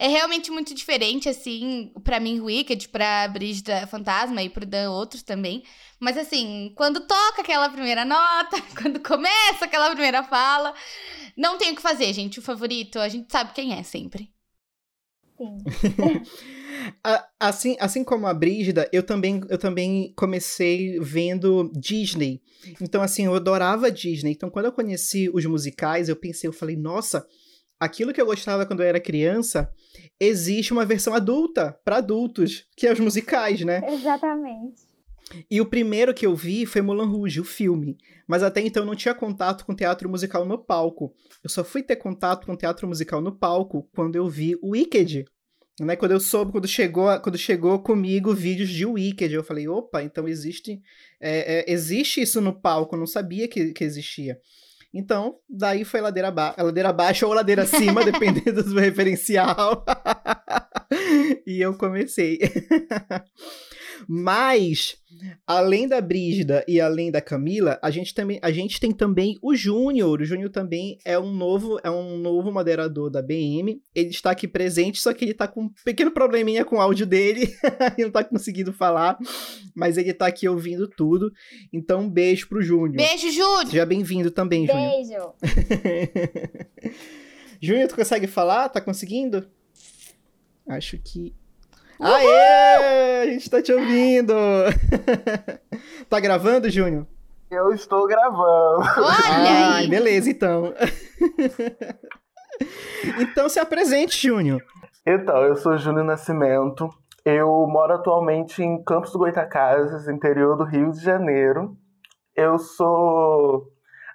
É 0.00 0.08
realmente 0.08 0.50
muito 0.50 0.72
diferente, 0.72 1.28
assim, 1.28 1.92
pra 2.02 2.18
mim, 2.18 2.40
Wicked, 2.40 2.88
pra 2.88 3.28
Brígida 3.28 3.86
Fantasma 3.86 4.42
e 4.42 4.48
pro 4.48 4.64
Dan 4.64 4.90
outros 4.90 5.22
também. 5.22 5.62
Mas 6.00 6.16
assim, 6.16 6.72
quando 6.74 7.06
toca 7.06 7.42
aquela 7.42 7.68
primeira 7.68 8.02
nota, 8.02 8.56
quando 8.80 8.98
começa 9.00 9.66
aquela 9.66 9.90
primeira 9.90 10.24
fala, 10.24 10.72
não 11.36 11.58
tem 11.58 11.72
o 11.72 11.76
que 11.76 11.82
fazer, 11.82 12.14
gente. 12.14 12.38
O 12.38 12.42
favorito, 12.42 12.98
a 12.98 13.10
gente 13.10 13.30
sabe 13.30 13.52
quem 13.52 13.74
é 13.74 13.82
sempre. 13.82 14.32
Sim. 15.36 15.58
Assim, 17.38 17.76
assim 17.78 18.02
como 18.02 18.26
a 18.26 18.32
Brígida, 18.32 18.88
eu 18.90 19.02
também, 19.02 19.42
eu 19.50 19.58
também 19.58 20.14
comecei 20.16 20.98
vendo 20.98 21.70
Disney. 21.74 22.40
Então, 22.80 23.02
assim, 23.02 23.26
eu 23.26 23.34
adorava 23.34 23.90
Disney. 23.90 24.32
Então, 24.32 24.48
quando 24.48 24.66
eu 24.66 24.72
conheci 24.72 25.28
os 25.32 25.44
musicais, 25.44 26.08
eu 26.08 26.16
pensei, 26.16 26.48
eu 26.48 26.54
falei, 26.54 26.76
nossa, 26.76 27.26
aquilo 27.80 28.12
que 28.12 28.20
eu 28.20 28.26
gostava 28.26 28.66
quando 28.66 28.82
eu 28.82 28.86
era 28.86 29.00
criança, 29.00 29.72
existe 30.20 30.72
uma 30.72 30.84
versão 30.84 31.14
adulta, 31.14 31.76
para 31.82 31.96
adultos, 31.96 32.66
que 32.76 32.86
é 32.86 32.92
os 32.92 33.00
musicais, 33.00 33.62
né? 33.62 33.80
Exatamente. 33.88 34.90
E 35.50 35.60
o 35.60 35.66
primeiro 35.66 36.12
que 36.12 36.26
eu 36.26 36.34
vi 36.34 36.66
foi 36.66 36.82
Moulin 36.82 37.08
Rouge, 37.08 37.40
o 37.40 37.44
filme. 37.44 37.96
Mas 38.26 38.42
até 38.42 38.60
então 38.60 38.82
eu 38.82 38.86
não 38.86 38.96
tinha 38.96 39.14
contato 39.14 39.64
com 39.64 39.74
teatro 39.74 40.08
musical 40.08 40.44
no 40.44 40.58
palco. 40.58 41.14
Eu 41.42 41.48
só 41.48 41.64
fui 41.64 41.82
ter 41.82 41.96
contato 41.96 42.46
com 42.46 42.56
teatro 42.56 42.86
musical 42.86 43.20
no 43.20 43.32
palco 43.32 43.88
quando 43.94 44.16
eu 44.16 44.28
vi 44.28 44.56
o 44.60 44.70
Wicked. 44.70 45.24
Né? 45.80 45.96
Quando 45.96 46.12
eu 46.12 46.20
soube, 46.20 46.52
quando 46.52 46.68
chegou, 46.68 47.18
quando 47.20 47.38
chegou 47.38 47.78
comigo 47.78 48.34
vídeos 48.34 48.68
de 48.68 48.84
Wicked, 48.84 49.32
eu 49.32 49.42
falei, 49.42 49.66
opa, 49.66 50.02
então 50.02 50.28
existe, 50.28 50.82
é, 51.20 51.60
é, 51.60 51.72
existe 51.72 52.20
isso 52.20 52.40
no 52.40 52.52
palco, 52.52 52.94
eu 52.94 52.98
não 52.98 53.06
sabia 53.06 53.48
que, 53.48 53.72
que 53.72 53.82
existia. 53.82 54.38
Então, 54.92 55.36
daí 55.48 55.84
foi 55.84 56.00
ladeira, 56.00 56.28
aba 56.28 56.54
ladeira 56.58 56.88
abaixo 56.88 57.26
ou 57.26 57.32
ladeira 57.32 57.62
acima, 57.62 58.02
dependendo 58.04 58.62
do 58.62 58.78
referencial. 58.78 59.84
e 61.46 61.60
eu 61.60 61.74
comecei. 61.74 62.38
Mas, 64.08 64.96
além 65.46 65.86
da 65.86 66.00
Brígida 66.00 66.64
e 66.66 66.80
além 66.80 67.10
da 67.10 67.20
Camila, 67.20 67.78
a 67.82 67.90
gente, 67.90 68.14
também, 68.14 68.38
a 68.42 68.50
gente 68.50 68.80
tem 68.80 68.92
também 68.92 69.38
o 69.42 69.54
Júnior. 69.54 70.20
O 70.20 70.24
Júnior 70.24 70.50
também 70.50 70.98
é 71.04 71.18
um 71.18 71.32
novo 71.32 71.78
é 71.82 71.90
um 71.90 72.16
novo 72.18 72.52
moderador 72.52 73.10
da 73.10 73.22
BM. 73.22 73.80
Ele 73.94 74.08
está 74.10 74.30
aqui 74.30 74.48
presente, 74.48 75.00
só 75.00 75.12
que 75.12 75.24
ele 75.24 75.32
está 75.32 75.46
com 75.46 75.62
um 75.62 75.70
pequeno 75.84 76.10
probleminha 76.10 76.64
com 76.64 76.76
o 76.76 76.80
áudio 76.80 77.06
dele. 77.06 77.42
ele 77.96 78.02
não 78.02 78.08
está 78.08 78.24
conseguindo 78.24 78.72
falar, 78.72 79.18
mas 79.74 79.96
ele 79.96 80.10
está 80.10 80.26
aqui 80.26 80.48
ouvindo 80.48 80.88
tudo. 80.88 81.32
Então, 81.72 82.02
um 82.02 82.10
beijo 82.10 82.48
pro 82.48 82.62
Júnior. 82.62 82.96
Beijo, 82.96 83.30
Júnior. 83.30 83.66
Seja 83.66 83.86
bem-vindo 83.86 84.30
também, 84.30 84.66
Júnior. 84.66 84.90
Beijo. 84.90 85.34
Júnior, 87.60 87.88
tu 87.88 87.96
consegue 87.96 88.26
falar? 88.26 88.68
Tá 88.68 88.80
conseguindo? 88.80 89.46
Acho 90.66 90.98
que. 90.98 91.34
Aê! 92.00 93.22
A 93.22 93.26
gente 93.26 93.50
tá 93.50 93.60
te 93.60 93.72
ouvindo! 93.72 94.32
tá 96.08 96.18
gravando, 96.18 96.70
Júnior? 96.70 97.06
Eu 97.50 97.72
estou 97.72 98.06
gravando. 98.06 98.80
Olha 98.96 99.74
Ai, 99.74 99.82
aí. 99.82 99.88
beleza, 99.88 100.30
então. 100.30 100.72
então 103.20 103.48
se 103.48 103.60
apresente, 103.60 104.26
Júnior. 104.26 104.64
Então, 105.04 105.42
eu 105.42 105.56
sou 105.56 105.76
Júnior 105.76 106.04
Nascimento. 106.04 106.88
Eu 107.24 107.48
moro 107.66 107.94
atualmente 107.94 108.62
em 108.62 108.82
Campos 108.82 109.12
do 109.12 109.18
Goitacazes, 109.18 110.08
interior 110.08 110.56
do 110.56 110.64
Rio 110.64 110.90
de 110.92 111.00
Janeiro. 111.00 111.76
Eu 112.34 112.58
sou 112.58 113.66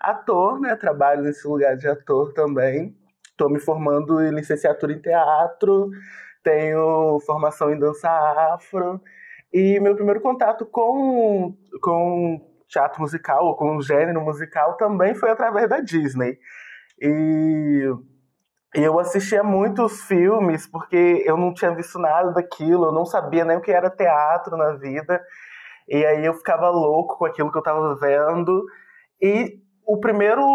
ator, 0.01 0.59
né? 0.59 0.75
Trabalho 0.75 1.21
nesse 1.21 1.47
lugar 1.47 1.77
de 1.77 1.87
ator 1.87 2.33
também. 2.33 2.95
Estou 3.29 3.49
me 3.49 3.59
formando 3.59 4.21
em 4.21 4.33
licenciatura 4.33 4.93
em 4.93 4.99
teatro, 5.01 5.91
tenho 6.45 7.19
formação 7.25 7.73
em 7.73 7.79
dança 7.79 8.07
afro. 8.53 9.01
E 9.51 9.79
meu 9.79 9.95
primeiro 9.95 10.21
contato 10.21 10.65
com, 10.65 11.57
com 11.81 12.39
teatro 12.69 13.01
musical, 13.01 13.45
ou 13.45 13.55
com 13.55 13.77
o 13.77 13.81
gênero 13.81 14.21
musical, 14.21 14.77
também 14.77 15.15
foi 15.15 15.31
através 15.31 15.67
da 15.67 15.79
Disney. 15.81 16.37
E 17.01 17.89
e 18.75 18.83
eu 18.83 18.99
assistia 18.99 19.41
muitos 19.41 20.01
filmes 20.01 20.67
porque 20.67 21.23
eu 21.25 21.37
não 21.37 21.53
tinha 21.53 21.73
visto 21.73 21.97
nada 21.97 22.33
daquilo, 22.33 22.87
eu 22.87 22.91
não 22.91 23.05
sabia 23.05 23.45
nem 23.45 23.55
o 23.55 23.61
que 23.61 23.71
era 23.71 23.89
teatro 23.89 24.57
na 24.57 24.73
vida. 24.73 25.21
E 25.87 26.05
aí 26.05 26.25
eu 26.25 26.33
ficava 26.33 26.69
louco 26.69 27.17
com 27.17 27.25
aquilo 27.25 27.49
que 27.49 27.57
eu 27.57 27.61
estava 27.61 27.95
vendo. 27.95 28.65
E 29.21 29.61
o 29.87 29.97
primeiro 29.97 30.45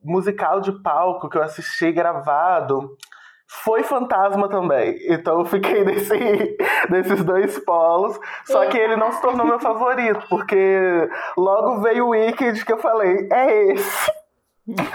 musical 0.00 0.60
de 0.60 0.70
palco 0.80 1.28
que 1.28 1.36
eu 1.36 1.42
assisti 1.42 1.90
gravado 1.90 2.96
foi 3.50 3.82
Fantasma 3.82 4.48
também. 4.48 4.96
Então 5.08 5.40
eu 5.40 5.44
fiquei 5.44 5.82
nesse, 5.84 6.56
nesses 6.88 7.24
dois 7.24 7.58
polos. 7.64 8.18
Só 8.46 8.66
que 8.66 8.78
ele 8.78 8.96
não 8.96 9.12
se 9.12 9.20
tornou 9.20 9.44
meu 9.46 9.58
favorito, 9.58 10.24
porque 10.28 11.08
logo 11.36 11.80
veio 11.80 12.06
o 12.06 12.10
Wicked 12.10 12.64
que 12.64 12.72
eu 12.72 12.78
falei, 12.78 13.28
é 13.30 13.72
esse. 13.72 14.12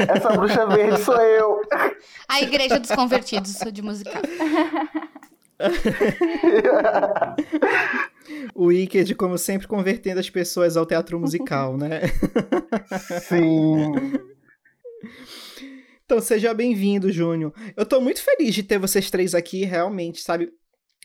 Essa 0.07 0.29
bruxa 0.29 0.65
verde 0.67 1.01
sou 1.01 1.17
eu. 1.17 1.61
A 2.29 2.41
Igreja 2.41 2.79
dos 2.79 2.91
Convertidos 2.91 3.59
de 3.71 3.81
musical. 3.81 4.21
O 8.55 8.65
Wicked, 8.65 9.13
como 9.15 9.37
sempre, 9.37 9.67
convertendo 9.67 10.19
as 10.19 10.29
pessoas 10.29 10.75
ao 10.75 10.85
teatro 10.85 11.19
musical, 11.19 11.77
né? 11.77 12.01
Sim. 13.21 13.93
Então 16.05 16.21
seja 16.21 16.53
bem-vindo, 16.53 17.11
Júnior. 17.11 17.51
Eu 17.75 17.83
tô 17.83 17.99
muito 17.99 18.21
feliz 18.21 18.53
de 18.53 18.61
ter 18.61 18.77
vocês 18.77 19.09
três 19.09 19.33
aqui, 19.33 19.65
realmente, 19.65 20.21
sabe? 20.21 20.51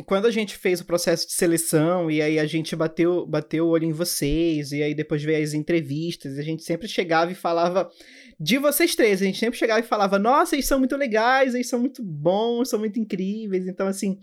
Quando 0.05 0.27
a 0.27 0.31
gente 0.31 0.57
fez 0.57 0.79
o 0.81 0.85
processo 0.85 1.27
de 1.27 1.33
seleção 1.33 2.11
e 2.11 2.21
aí 2.21 2.39
a 2.39 2.45
gente 2.45 2.77
bateu, 2.77 3.27
bateu 3.27 3.67
o 3.67 3.71
olho 3.71 3.85
em 3.85 3.93
vocês, 3.93 4.73
e 4.73 4.83
aí 4.83 4.95
depois 4.95 5.23
veio 5.23 5.43
as 5.43 5.55
entrevistas, 5.55 6.39
a 6.39 6.43
gente 6.43 6.63
sempre 6.63 6.87
chegava 6.87 7.33
e 7.33 7.35
falava 7.35 7.91
de 8.39 8.59
vocês 8.59 8.95
três. 8.95 9.23
A 9.23 9.25
gente 9.25 9.39
sempre 9.39 9.59
chegava 9.59 9.81
e 9.81 9.89
falava: 9.89 10.19
Nossa, 10.19 10.55
eles 10.55 10.67
são 10.67 10.79
muito 10.79 10.97
legais, 10.97 11.55
eles 11.55 11.69
são 11.69 11.79
muito 11.79 12.03
bons, 12.03 12.69
são 12.69 12.79
muito 12.79 13.01
incríveis. 13.01 13.67
Então, 13.67 13.87
assim, 13.87 14.19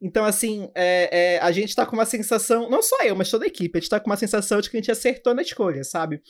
então, 0.00 0.24
assim, 0.24 0.70
é, 0.74 1.34
é, 1.34 1.38
a 1.40 1.52
gente 1.52 1.76
tá 1.76 1.84
com 1.84 1.94
uma 1.94 2.06
sensação, 2.06 2.70
não 2.70 2.82
só 2.82 3.02
eu, 3.04 3.14
mas 3.14 3.30
toda 3.30 3.44
a 3.44 3.48
equipe, 3.48 3.76
a 3.76 3.80
gente 3.80 3.90
tá 3.90 4.00
com 4.00 4.08
uma 4.08 4.16
sensação 4.16 4.62
de 4.62 4.70
que 4.70 4.78
a 4.78 4.80
gente 4.80 4.90
acertou 4.90 5.34
na 5.34 5.42
escolha, 5.42 5.84
sabe? 5.84 6.22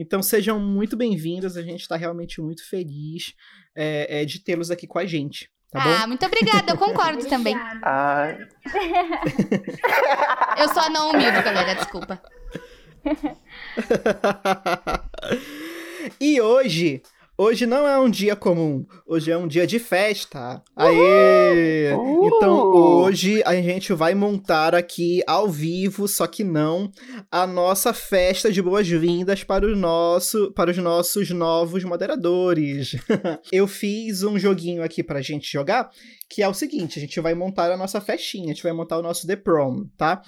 Então 0.00 0.22
sejam 0.22 0.60
muito 0.60 0.96
bem-vindos, 0.96 1.56
a 1.56 1.62
gente 1.62 1.88
tá 1.88 1.96
realmente 1.96 2.40
muito 2.40 2.64
feliz 2.64 3.34
é, 3.74 4.20
é, 4.20 4.24
de 4.24 4.38
tê-los 4.38 4.70
aqui 4.70 4.86
com 4.86 5.00
a 5.00 5.04
gente. 5.04 5.50
Tá 5.72 5.80
bom? 5.80 5.90
Ah, 5.90 6.06
muito 6.06 6.24
obrigada, 6.24 6.70
eu 6.70 6.78
concordo 6.78 7.26
também. 7.26 7.56
Ai, 7.82 8.38
Eu 10.56 10.68
sou 10.68 10.84
a 10.84 10.88
não 10.88 11.10
humilde, 11.10 11.42
galera, 11.42 11.74
desculpa. 11.74 12.22
e 16.20 16.40
hoje, 16.40 17.02
hoje 17.38 17.64
não 17.64 17.86
é 17.86 17.96
um 17.98 18.10
dia 18.10 18.34
comum, 18.34 18.84
hoje 19.06 19.30
é 19.30 19.38
um 19.38 19.46
dia 19.46 19.66
de 19.66 19.78
festa. 19.78 20.60
Aê! 20.74 21.94
Uhul! 21.94 22.26
Então 22.26 22.58
hoje 22.74 23.40
a 23.46 23.54
gente 23.54 23.92
vai 23.92 24.14
montar 24.14 24.74
aqui 24.74 25.22
ao 25.26 25.48
vivo, 25.48 26.08
só 26.08 26.26
que 26.26 26.42
não, 26.42 26.90
a 27.30 27.46
nossa 27.46 27.92
festa 27.92 28.50
de 28.50 28.60
boas-vindas 28.60 29.44
para 29.44 29.64
o 29.64 29.76
nosso, 29.76 30.52
para 30.52 30.72
os 30.72 30.76
nossos 30.78 31.30
novos 31.30 31.84
moderadores. 31.84 32.96
Eu 33.52 33.68
fiz 33.68 34.24
um 34.24 34.38
joguinho 34.38 34.82
aqui 34.82 35.02
pra 35.02 35.22
gente 35.22 35.50
jogar, 35.50 35.90
que 36.28 36.42
é 36.42 36.48
o 36.48 36.54
seguinte, 36.54 36.98
a 36.98 37.00
gente 37.00 37.18
vai 37.20 37.34
montar 37.34 37.72
a 37.72 37.76
nossa 37.76 38.00
festinha, 38.00 38.46
a 38.46 38.54
gente 38.54 38.62
vai 38.62 38.72
montar 38.72 38.98
o 38.98 39.02
nosso 39.02 39.26
The 39.26 39.36
Prom, 39.36 39.86
tá? 39.96 40.22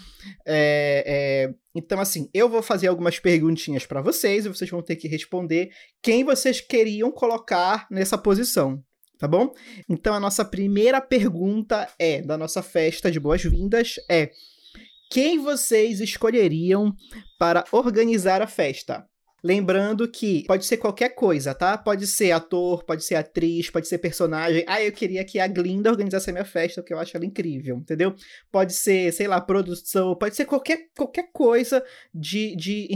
É, 0.46 1.04
é, 1.06 1.54
então, 1.74 2.00
assim, 2.00 2.28
eu 2.32 2.48
vou 2.48 2.62
fazer 2.62 2.86
algumas 2.86 3.18
perguntinhas 3.18 3.84
pra 3.84 4.00
vocês 4.00 4.46
e 4.46 4.48
vocês 4.48 4.70
vão 4.70 4.82
ter 4.82 4.96
que 4.96 5.06
responder 5.06 5.70
quem 6.02 6.24
vocês 6.24 6.60
queriam 6.60 7.12
colocar 7.12 7.86
nessa 7.90 8.16
posição, 8.16 8.82
tá 9.18 9.28
bom? 9.28 9.52
Então, 9.88 10.14
a 10.14 10.20
nossa 10.20 10.44
primeira 10.44 11.00
pergunta 11.02 11.86
é, 11.98 12.22
da 12.22 12.38
nossa 12.38 12.62
festa 12.62 13.10
de 13.10 13.20
boas-vindas, 13.20 13.96
é 14.10 14.30
quem 15.10 15.38
vocês 15.38 16.00
escolheriam 16.00 16.94
para 17.38 17.64
organizar 17.72 18.40
a 18.40 18.46
festa? 18.46 19.09
Lembrando 19.42 20.06
que 20.06 20.44
pode 20.46 20.64
ser 20.66 20.76
qualquer 20.76 21.10
coisa, 21.10 21.54
tá? 21.54 21.78
Pode 21.78 22.06
ser 22.06 22.32
ator, 22.32 22.84
pode 22.84 23.04
ser 23.04 23.14
atriz, 23.14 23.70
pode 23.70 23.88
ser 23.88 23.98
personagem. 23.98 24.64
Ah, 24.66 24.82
eu 24.82 24.92
queria 24.92 25.24
que 25.24 25.38
a 25.38 25.46
Glinda 25.46 25.90
organizasse 25.90 26.28
a 26.30 26.32
minha 26.32 26.44
festa, 26.44 26.82
porque 26.82 26.92
eu 26.92 26.98
acho 26.98 27.16
ela 27.16 27.24
incrível, 27.24 27.76
entendeu? 27.76 28.14
Pode 28.50 28.74
ser, 28.74 29.12
sei 29.12 29.26
lá, 29.26 29.40
produção, 29.40 30.14
pode 30.14 30.36
ser 30.36 30.44
qualquer, 30.44 30.88
qualquer 30.96 31.30
coisa 31.32 31.84
de, 32.14 32.54
de 32.54 32.88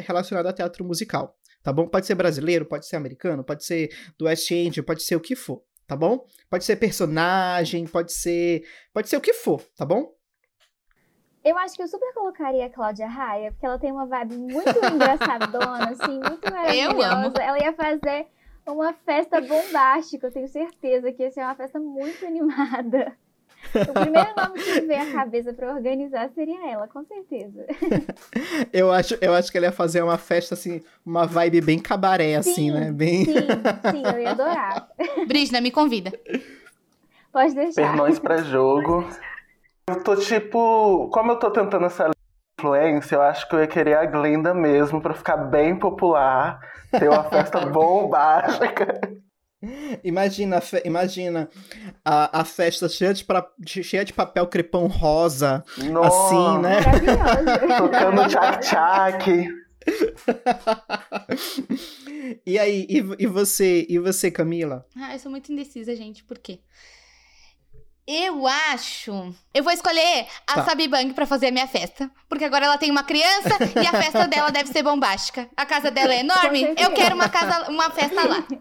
relacionada 0.00 0.50
a 0.50 0.52
teatro 0.52 0.84
musical, 0.84 1.36
tá 1.62 1.72
bom? 1.72 1.88
Pode 1.88 2.06
ser 2.06 2.14
brasileiro, 2.14 2.66
pode 2.66 2.86
ser 2.86 2.96
americano, 2.96 3.42
pode 3.42 3.64
ser 3.64 3.90
do 4.18 4.26
West 4.26 4.50
End, 4.50 4.82
pode 4.82 5.02
ser 5.02 5.16
o 5.16 5.20
que 5.20 5.34
for, 5.34 5.62
tá 5.86 5.96
bom? 5.96 6.24
Pode 6.50 6.64
ser 6.64 6.76
personagem, 6.76 7.86
pode 7.86 8.12
ser, 8.12 8.64
pode 8.92 9.08
ser 9.08 9.16
o 9.16 9.20
que 9.20 9.32
for, 9.32 9.62
tá 9.76 9.84
bom? 9.84 10.15
Eu 11.46 11.56
acho 11.58 11.76
que 11.76 11.82
eu 11.82 11.86
super 11.86 12.12
colocaria 12.12 12.66
a 12.66 12.68
Cláudia 12.70 13.06
Raia, 13.06 13.52
porque 13.52 13.64
ela 13.64 13.78
tem 13.78 13.92
uma 13.92 14.04
vibe 14.04 14.36
muito 14.36 14.68
engraçadona, 14.92 15.90
assim, 15.90 16.18
muito 16.18 16.42
maravilhosa. 16.50 17.06
amo. 17.06 17.32
Ela 17.40 17.62
ia 17.62 17.72
fazer 17.72 18.26
uma 18.66 18.92
festa 18.92 19.40
bombástica, 19.40 20.26
eu 20.26 20.32
tenho 20.32 20.48
certeza 20.48 21.12
que 21.12 21.22
ia 21.22 21.30
ser 21.30 21.42
uma 21.42 21.54
festa 21.54 21.78
muito 21.78 22.26
animada. 22.26 23.12
O 23.74 23.92
primeiro 23.92 24.30
nome 24.36 24.60
que 24.60 24.80
me 24.80 24.86
veio 24.88 25.02
à 25.02 25.12
cabeça 25.12 25.52
pra 25.52 25.72
organizar 25.72 26.28
seria 26.30 26.68
ela, 26.68 26.88
com 26.88 27.04
certeza. 27.04 27.64
Eu 28.72 28.90
acho, 28.90 29.16
eu 29.20 29.32
acho 29.32 29.50
que 29.50 29.56
ela 29.56 29.68
ia 29.68 29.72
fazer 29.72 30.02
uma 30.02 30.18
festa 30.18 30.54
assim, 30.54 30.82
uma 31.04 31.26
vibe 31.26 31.60
bem 31.60 31.78
cabaré 31.78 32.34
assim, 32.34 32.54
Sim, 32.54 32.70
né? 32.72 32.90
Bem 32.90 33.24
Sim, 33.24 33.32
sim, 33.90 34.02
eu 34.04 34.18
ia 34.20 34.30
adorar. 34.32 34.88
Brígida, 35.26 35.60
me 35.60 35.70
convida. 35.70 36.12
Pode 37.32 37.54
deixar. 37.54 37.82
pernões 37.82 38.18
pra 38.18 38.38
jogo. 38.38 39.04
Eu 39.88 40.02
tô 40.02 40.16
tipo. 40.16 41.08
Como 41.10 41.30
eu 41.30 41.38
tô 41.38 41.48
tentando 41.48 41.86
essa 41.86 42.10
influência, 42.58 43.14
eu 43.14 43.22
acho 43.22 43.48
que 43.48 43.54
eu 43.54 43.60
ia 43.60 43.68
querer 43.68 43.96
a 43.96 44.04
Glinda 44.04 44.52
mesmo, 44.52 45.00
pra 45.00 45.14
ficar 45.14 45.36
bem 45.36 45.78
popular, 45.78 46.58
ter 46.90 47.08
uma 47.08 47.22
festa 47.30 47.60
bombástica. 47.70 49.00
Imagina, 50.02 50.60
imagina 50.84 51.48
a, 52.04 52.40
a 52.40 52.44
festa 52.44 52.88
cheia 52.88 53.14
de, 53.14 53.24
pra- 53.24 53.48
cheia 53.64 54.04
de 54.04 54.12
papel 54.12 54.48
crepom 54.48 54.86
rosa, 54.88 55.64
Nossa, 55.78 56.26
assim, 56.34 56.58
né? 56.62 56.78
Tocando 57.78 58.28
tchac-tchac. 58.28 59.48
e 62.44 62.58
aí, 62.58 62.86
e, 62.90 62.96
e 63.20 63.26
você, 63.28 63.86
e 63.88 64.00
você, 64.00 64.32
Camila? 64.32 64.84
Ah, 64.96 65.14
eu 65.14 65.18
sou 65.20 65.30
muito 65.30 65.52
indecisa, 65.52 65.94
gente. 65.94 66.24
Por 66.24 66.38
quê? 66.38 66.58
Eu 68.06 68.46
acho. 68.46 69.34
Eu 69.52 69.64
vou 69.64 69.72
escolher 69.72 70.26
a 70.46 70.54
Tá. 70.54 70.64
Sabi 70.64 70.86
Bang 70.86 71.12
pra 71.12 71.26
fazer 71.26 71.48
a 71.48 71.50
minha 71.50 71.66
festa. 71.66 72.08
Porque 72.28 72.44
agora 72.44 72.64
ela 72.66 72.78
tem 72.78 72.90
uma 72.90 73.02
criança 73.02 73.50
e 73.82 73.86
a 73.86 73.90
festa 74.00 74.26
dela 74.28 74.50
deve 74.50 74.70
ser 74.72 74.82
bombástica. 74.84 75.48
A 75.56 75.66
casa 75.66 75.90
dela 75.90 76.14
é 76.14 76.20
enorme. 76.20 76.74
Eu 76.78 76.92
quero 76.92 77.14
uma 77.16 77.28
casa, 77.28 77.68
uma 77.70 77.90
festa 77.90 78.22
lá. 78.26 78.46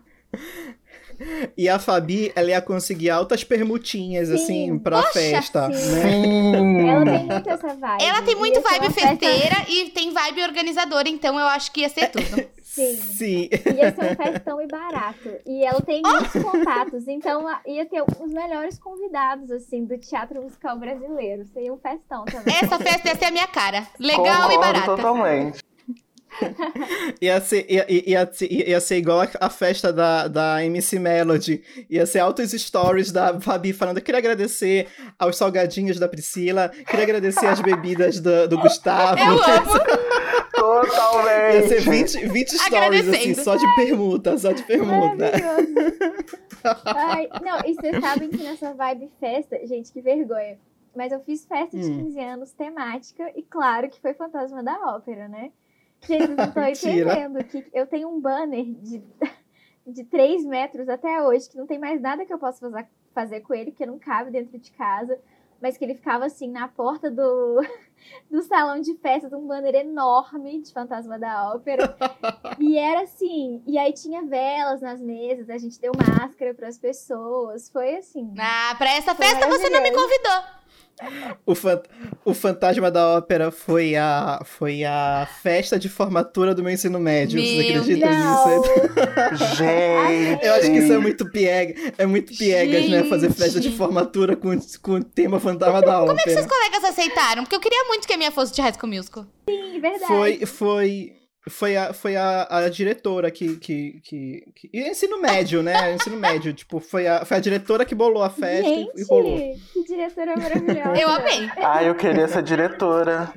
E 1.58 1.70
a 1.70 1.80
Fabi, 1.80 2.30
ela 2.36 2.50
ia 2.50 2.62
conseguir 2.62 3.10
altas 3.10 3.42
permutinhas, 3.42 4.28
Sim. 4.28 4.34
assim, 4.36 4.80
pra 4.80 4.98
Poxa, 5.02 5.14
festa, 5.14 5.72
sim. 5.72 5.92
né? 5.94 6.02
Sim. 6.12 6.90
Ela 6.90 7.06
tem 7.06 7.24
muito 7.26 7.50
essa 7.50 7.68
vibe. 7.74 8.04
Ela 8.04 8.22
tem 8.22 8.36
muito 8.36 8.56
Ia 8.58 8.62
ser 8.62 8.68
vibe 8.70 8.86
uma 8.88 8.92
festa- 8.92 9.10
festeira 9.18 9.66
e 9.70 9.90
tem 9.92 10.12
vibe 10.12 10.44
organizadora, 10.44 11.08
então 11.08 11.40
eu 11.40 11.46
acho 11.48 11.72
que 11.72 11.80
ia 11.82 11.90
ser 11.90 12.08
tudo. 12.12 12.46
Sim. 12.76 12.96
Sim. 12.98 13.50
Ia 13.74 13.96
ser 13.96 14.12
um 14.12 14.16
festão 14.16 14.62
e 14.62 14.68
barato. 14.68 15.30
E 15.46 15.64
ela 15.64 15.82
tem 15.82 16.02
muitos 16.06 16.44
contatos, 16.44 17.08
então 17.08 17.46
ia 17.66 17.86
ter 17.86 18.04
os 18.04 18.32
melhores 18.34 18.78
convidados, 18.78 19.50
assim, 19.50 19.86
do 19.86 19.98
teatro 19.98 20.42
musical 20.44 20.78
brasileiro. 20.78 21.46
Seria 21.54 21.74
um 21.74 21.78
festão 21.78 22.26
também. 22.26 22.54
Essa 22.62 22.78
festa 22.78 23.08
ia 23.08 23.16
ser 23.16 23.26
a 23.26 23.32
minha 23.32 23.48
cara. 23.48 23.88
Legal 23.98 24.24
e 24.52 24.56
Concordo 24.56 24.60
barata. 24.60 24.86
totalmente. 24.98 25.60
Ia 27.22 27.40
ser, 27.40 27.66
ia, 27.70 27.86
ia, 27.90 28.10
ia, 28.10 28.30
ser- 28.34 28.52
ia 28.52 28.82
ser 28.82 28.98
igual 28.98 29.22
a, 29.22 29.30
a 29.40 29.50
festa 29.50 29.94
da, 29.94 30.28
da 30.28 30.66
MC 30.66 31.00
Melody. 31.00 31.64
Ia 31.90 32.06
ser 32.06 32.20
altos 32.20 32.52
stories 32.52 33.10
da 33.10 33.40
Fabi 33.40 33.72
falando: 33.72 34.02
queria 34.02 34.20
agradecer 34.20 34.88
aos 35.18 35.38
salgadinhos 35.38 35.98
da 35.98 36.10
Priscila, 36.10 36.68
queria 36.68 37.04
agradecer 37.04 37.46
as 37.46 37.62
bebidas 37.62 38.20
do, 38.20 38.50
do 38.50 38.58
Gustavo. 38.60 39.18
Eu 39.18 39.42
amo. 39.42 39.72
Totalmente. 40.82 41.56
Ia 41.56 41.68
ser 41.68 41.82
20, 41.82 42.28
20 42.28 42.50
stories, 42.58 43.08
assim, 43.10 43.34
só 43.36 43.56
de 43.56 43.76
permuta, 43.76 44.38
só 44.38 44.52
de 44.52 44.64
permuta. 44.64 45.32
Ai, 46.86 47.28
não, 47.44 47.60
e 47.66 47.74
vocês 47.76 48.00
sabem 48.00 48.30
que 48.30 48.38
nessa 48.44 48.74
vibe 48.74 49.12
festa, 49.20 49.60
gente, 49.66 49.92
que 49.92 50.02
vergonha. 50.02 50.58
Mas 50.96 51.12
eu 51.12 51.20
fiz 51.20 51.46
festa 51.46 51.78
de 51.78 51.86
Hum. 51.92 52.06
15 52.06 52.20
anos 52.20 52.52
temática 52.54 53.32
e 53.36 53.44
claro 53.44 53.90
que 53.90 54.00
foi 54.00 54.14
Fantasma 54.14 54.64
da 54.64 54.74
Ópera, 54.96 55.28
né? 55.28 55.52
Gente, 56.02 56.28
vocês 56.28 56.38
não 56.38 56.54
Mentira. 56.64 57.12
entendendo 57.14 57.44
que 57.44 57.66
eu 57.74 57.86
tenho 57.86 58.10
um 58.10 58.20
banner 58.20 58.64
de, 58.66 59.04
de 59.86 60.04
3 60.06 60.46
metros 60.46 60.88
até 60.88 61.22
hoje, 61.22 61.50
que 61.50 61.58
não 61.58 61.68
tem 61.68 61.78
mais 61.80 62.02
nada 62.02 62.26
que 62.26 62.34
eu 62.34 62.40
possa 62.40 62.60
fazer, 62.60 62.88
fazer 63.14 63.42
com 63.42 63.54
ele, 63.54 63.72
porque 63.72 63.86
não 63.86 64.00
cabe 64.00 64.32
dentro 64.32 64.58
de 64.58 64.72
casa. 64.72 65.20
Mas 65.62 65.78
que 65.78 65.86
ele 65.86 65.96
ficava 65.96 66.26
assim 66.26 66.50
na 66.50 66.68
porta 66.68 67.10
do, 67.10 67.62
do 68.30 68.42
salão 68.44 68.82
de 68.82 68.94
festas, 68.96 69.34
um 69.34 69.48
banner 69.48 69.76
enorme 69.76 70.62
de 70.62 70.72
Fantasma 70.72 71.18
da 71.18 71.54
Ópera. 71.54 71.96
E 72.58 72.78
era 72.78 73.02
assim, 73.02 73.62
e 73.68 73.78
aí 73.78 73.92
tinha 73.92 74.24
velas 74.24 74.82
nas 74.82 75.02
mesas, 75.02 75.50
a 75.50 75.58
gente 75.58 75.80
deu 75.80 75.92
máscara 75.94 76.54
para 76.54 76.68
as 76.68 76.78
pessoas. 76.78 77.70
Foi 77.70 77.98
assim. 77.98 78.34
Ah, 78.40 78.74
pra 78.78 78.92
essa 78.92 79.14
festa 79.14 79.48
você 79.48 79.70
não 79.70 79.82
me 79.82 79.92
convidou. 79.92 80.44
O, 81.46 81.54
fan- 81.54 81.82
o 82.24 82.34
Fantasma 82.34 82.90
da 82.90 83.18
Ópera 83.18 83.52
foi 83.52 83.96
a, 83.98 84.42
foi 84.46 84.84
a 84.86 85.28
festa 85.44 85.78
de 85.78 85.90
formatura 85.90 86.56
do 86.56 86.64
meu 86.64 86.72
ensino 86.72 87.00
médio. 87.00 87.40
Você 87.42 87.58
Meu 87.58 87.82
acredita 87.82 88.10
Não, 88.10 88.62
nisso? 88.62 89.56
Gente. 89.56 90.46
Eu 90.46 90.54
acho 90.54 90.72
que 90.72 90.78
isso 90.78 90.94
é 90.94 90.98
muito 90.98 91.30
piega. 91.30 91.94
É 91.98 92.06
muito 92.06 92.34
piegas, 92.38 92.90
né? 92.90 93.04
Fazer 93.06 93.32
festa 93.32 93.60
de 93.60 93.72
formatura 93.72 94.36
com, 94.36 94.58
com 94.82 94.92
o 94.94 95.04
tema 95.04 95.40
Fantasma 95.40 95.82
da 95.82 96.00
Como 96.00 96.12
é 96.14 96.16
que 96.16 96.22
Ópera. 96.30 96.36
seus 96.42 96.46
colegas 96.48 96.84
aceitaram? 96.86 97.44
Porque 97.44 97.56
eu 97.56 97.60
queria 97.60 97.84
muito 97.86 98.08
que 98.08 98.14
a 98.14 98.18
minha 98.18 98.32
fosse 98.32 98.54
de 98.54 98.62
High 98.62 98.74
School 98.74 98.90
Musical. 98.94 99.26
sim, 99.50 99.80
verdade. 99.80 100.06
Foi, 100.08 100.46
foi, 100.46 101.14
foi, 101.50 101.76
a, 101.78 101.94
foi 101.94 102.16
a, 102.16 102.48
a 102.50 102.70
diretora 102.70 103.30
que, 103.32 103.56
que, 103.58 104.00
que, 104.04 104.44
que- 104.56 104.70
e 104.74 104.88
Ensino 104.90 105.20
médio, 105.22 105.62
né? 105.64 105.94
Ensino 105.96 106.18
médio. 106.18 106.54
Tipo, 106.54 106.80
foi 106.80 107.08
a, 107.08 107.24
foi 107.26 107.38
a 107.38 107.40
diretora 107.40 107.86
que 107.86 107.96
bolou 107.96 108.22
a 108.24 108.30
festa 108.30 108.68
e- 108.70 108.76
Gente, 108.76 109.02
e 109.02 109.04
rolou. 109.06 109.38
que 109.74 109.84
diretora 109.84 110.36
maravilhosa. 110.38 111.02
Eu 111.02 111.10
amei. 111.10 111.50
Ah, 111.58 111.84
eu 111.84 111.96
queria 111.96 112.28
ser 112.28 112.44
diretora. 112.44 113.32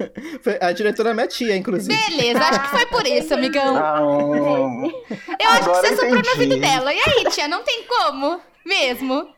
Foi 0.42 0.56
a 0.62 0.72
diretora 0.72 1.10
é 1.10 1.14
minha 1.14 1.26
tia, 1.28 1.54
inclusive. 1.54 1.94
Beleza, 1.94 2.38
acho 2.40 2.62
que 2.62 2.68
foi 2.68 2.86
por 2.86 3.06
isso, 3.06 3.34
amigão. 3.34 3.76
Ah, 3.76 3.98
Eu 4.00 4.90
acho 5.50 5.62
que 5.64 5.68
agora 5.68 5.82
você 5.88 5.94
soprou 5.94 6.10
no 6.12 6.18
entendi. 6.20 6.30
ouvido 6.30 6.56
dela. 6.58 6.94
E 6.94 6.98
aí, 6.98 7.24
tia, 7.30 7.46
não 7.46 7.62
tem 7.62 7.84
como? 7.86 8.40
Mesmo. 8.64 9.28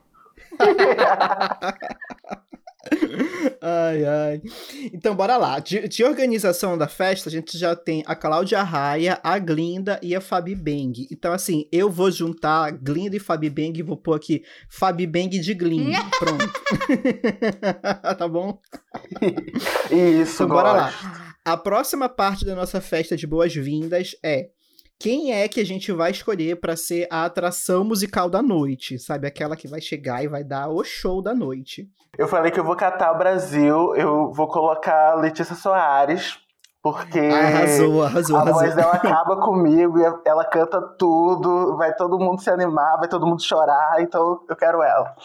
Ai, 3.61 4.05
ai. 4.05 4.43
Então, 4.93 5.15
bora 5.15 5.37
lá. 5.37 5.59
De, 5.59 5.87
de 5.89 6.05
organização 6.05 6.77
da 6.77 6.89
festa, 6.89 7.29
a 7.29 7.33
gente 7.33 7.57
já 7.57 7.77
tem 7.77 8.03
a 8.07 8.15
Cláudia 8.15 8.63
Raia, 8.63 9.21
a 9.23 9.39
Glinda 9.39 10.01
e 10.03 10.15
a 10.17 10.21
Fabi 10.21 10.55
Bang. 10.55 11.07
Então, 11.11 11.33
assim, 11.33 11.69
eu 11.71 11.89
vou 11.89 12.11
juntar 12.11 12.73
Glinda 12.73 13.17
e 13.17 13.21
Fabi 13.21 13.49
Bang 13.49 13.79
e 13.79 13.83
vou 13.83 13.97
pôr 13.97 14.15
aqui 14.15 14.43
Fabi 14.69 15.07
Bang 15.07 15.39
de 15.39 15.55
Glinda. 15.55 15.99
Pronto. 16.19 16.53
tá 18.19 18.29
bom? 18.29 18.61
Isso, 19.91 20.43
Então, 20.43 20.49
bora 20.49 20.73
lá. 20.73 21.33
A 21.45 21.57
próxima 21.57 22.09
parte 22.09 22.45
da 22.45 22.55
nossa 22.55 22.81
festa 22.81 23.17
de 23.17 23.27
boas-vindas 23.27 24.17
é 24.23 24.51
quem 25.03 25.33
é 25.33 25.49
que 25.49 25.59
a 25.59 25.67
gente 25.67 25.91
vai 25.91 26.13
escolher 26.13 26.61
pra 26.61 26.77
ser 26.77 27.09
a 27.11 27.25
atração 27.25 27.83
musical 27.83 28.31
da 28.31 28.41
noite, 28.41 29.01
sabe? 29.01 29.27
Aquela 29.27 29.57
que 29.57 29.67
vai 29.67 29.81
chegar 29.81 30.23
e 30.23 30.29
vai 30.29 30.45
dar 30.45 30.69
o 30.69 30.85
show 30.85 31.21
da 31.21 31.35
noite. 31.35 31.89
Eu 32.17 32.29
falei 32.29 32.53
que 32.53 32.61
eu 32.61 32.65
vou 32.65 32.77
catar 32.77 33.11
o 33.11 33.19
Brasil, 33.19 33.97
eu 33.97 34.31
vou 34.31 34.47
colocar 34.47 35.17
Letícia 35.17 35.57
Soares, 35.57 36.39
porque 36.81 37.19
arrasou, 37.19 38.05
arrasou, 38.05 38.37
a 38.37 38.45
voz 38.45 38.77
dela 38.77 38.93
acaba 38.93 39.41
comigo 39.41 39.99
e 39.99 40.05
ela 40.25 40.45
canta 40.45 40.81
tudo, 40.97 41.77
vai 41.77 41.93
todo 41.97 42.21
mundo 42.21 42.41
se 42.41 42.51
animar, 42.51 42.99
vai 42.99 43.09
todo 43.09 43.27
mundo 43.27 43.43
chorar, 43.43 44.01
então 44.01 44.45
eu 44.49 44.55
quero 44.55 44.85
ela. 44.85 45.17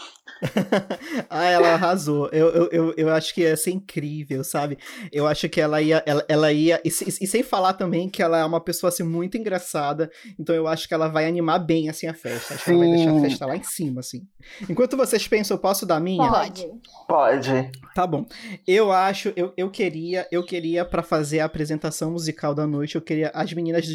ah, 1.30 1.46
ela 1.46 1.74
arrasou. 1.74 2.30
Eu, 2.32 2.48
eu, 2.50 2.70
eu, 2.72 2.94
eu 2.98 3.10
acho 3.14 3.34
que 3.34 3.42
ia 3.42 3.56
ser 3.58 3.72
incrível, 3.72 4.44
sabe? 4.44 4.78
Eu 5.12 5.28
acho 5.28 5.48
que 5.50 5.60
ela 5.60 5.82
ia. 5.82 6.04
Ela, 6.06 6.26
ela 6.28 6.54
ia. 6.54 6.82
E, 6.84 6.92
se- 6.92 7.18
e 7.24 7.28
sem 7.28 7.44
falar 7.44 7.74
também 7.74 8.10
que 8.10 8.22
ela 8.22 8.38
é 8.40 8.46
uma 8.46 8.62
pessoa 8.62 8.90
assim, 8.90 9.04
muito 9.04 9.38
engraçada. 9.38 10.10
Então 10.40 10.56
eu 10.56 10.68
acho 10.68 10.88
que 10.88 10.94
ela 10.94 11.08
vai 11.08 11.26
animar 11.28 11.60
bem 11.60 11.90
assim 11.90 12.08
a 12.08 12.14
festa. 12.14 12.54
Acho 12.56 12.64
que 12.66 12.70
ela 12.72 12.80
vai 12.80 12.90
deixar 12.90 13.10
a 13.12 13.14
Sim. 13.14 13.22
festa 13.22 13.46
lá 13.46 13.56
em 13.56 13.64
cima, 13.64 14.00
assim. 14.00 14.28
Enquanto 14.70 14.96
vocês 14.98 15.28
pensam, 15.28 15.56
eu 15.56 15.62
posso 15.62 15.86
dar 15.86 15.98
a 15.98 16.00
minha? 16.00 16.30
Pode. 16.30 16.68
Pode. 17.08 17.72
Tá 17.96 18.06
bom. 18.06 18.26
Eu 18.68 18.92
acho, 18.92 19.34
eu, 19.36 19.54
eu 19.58 19.70
queria, 19.70 20.28
eu 20.32 20.44
queria 20.44 20.86
para 20.86 21.02
fazer 21.04 21.40
a 21.40 21.46
apresentação 21.46 22.12
musical 22.12 22.54
da 22.54 22.68
noite, 22.68 22.96
eu 22.96 23.02
queria 23.02 23.32
as 23.34 23.52
meninas 23.54 23.86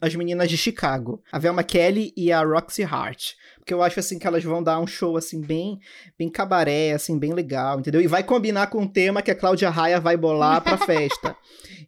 as 0.00 0.14
meninas 0.14 0.48
de 0.48 0.56
Chicago, 0.56 1.22
a 1.30 1.38
Velma 1.38 1.62
Kelly 1.62 2.12
e 2.16 2.32
a 2.32 2.42
Roxy 2.42 2.82
Hart, 2.82 3.32
porque 3.60 3.74
eu 3.74 3.82
acho 3.82 4.00
assim 4.00 4.18
que 4.18 4.26
elas 4.26 4.42
vão 4.42 4.62
dar 4.62 4.80
um 4.80 4.86
show 4.86 5.16
assim 5.16 5.40
bem, 5.40 5.78
bem 6.18 6.28
cabaré, 6.30 6.92
assim 6.92 7.18
bem 7.18 7.32
legal, 7.32 7.78
entendeu? 7.78 8.00
E 8.00 8.06
vai 8.06 8.22
combinar 8.24 8.68
com 8.68 8.82
o 8.82 8.88
tema 8.88 9.22
que 9.22 9.30
a 9.30 9.34
Cláudia 9.34 9.70
Raia 9.70 10.00
vai 10.00 10.16
bolar 10.16 10.62
pra 10.62 10.76
festa. 10.78 11.36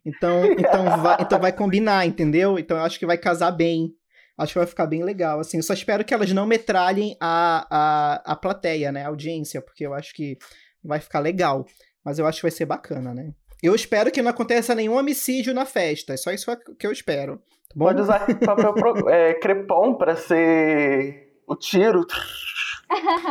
Então, 0.05 0.45
então 0.57 1.01
vai, 1.01 1.17
então 1.19 1.39
vai 1.39 1.51
combinar, 1.51 2.05
entendeu? 2.05 2.57
Então 2.57 2.77
eu 2.77 2.83
acho 2.83 2.97
que 2.99 3.05
vai 3.05 3.17
casar 3.17 3.51
bem. 3.51 3.91
Acho 4.37 4.53
que 4.53 4.59
vai 4.59 4.67
ficar 4.67 4.87
bem 4.87 5.03
legal, 5.03 5.39
assim. 5.39 5.57
Eu 5.57 5.63
só 5.63 5.73
espero 5.73 6.03
que 6.03 6.13
elas 6.13 6.31
não 6.31 6.45
metralhem 6.47 7.15
a, 7.19 7.67
a, 7.69 8.33
a 8.33 8.35
plateia, 8.35 8.91
né? 8.91 9.03
A 9.03 9.09
audiência, 9.09 9.61
porque 9.61 9.85
eu 9.85 9.93
acho 9.93 10.13
que 10.13 10.37
vai 10.83 10.99
ficar 10.99 11.19
legal. 11.19 11.65
Mas 12.03 12.17
eu 12.19 12.25
acho 12.25 12.37
que 12.37 12.43
vai 12.43 12.51
ser 12.51 12.65
bacana, 12.65 13.13
né? 13.13 13.31
Eu 13.61 13.73
espero 13.75 14.11
que 14.11 14.21
não 14.21 14.31
aconteça 14.31 14.75
nenhum 14.75 14.97
homicídio 14.97 15.53
na 15.53 15.65
festa. 15.65 16.13
É 16.13 16.17
só 16.17 16.31
isso 16.31 16.51
que 16.77 16.85
eu 16.85 16.91
espero. 16.91 17.37
Tá? 17.37 17.43
Pode 17.77 18.01
usar 18.01 18.39
papel 18.39 18.73
pro- 18.73 19.09
é, 19.09 19.33
crepom 19.35 19.95
pra 19.95 20.15
ser 20.15 21.22
o 21.47 21.55
tiro. 21.55 22.05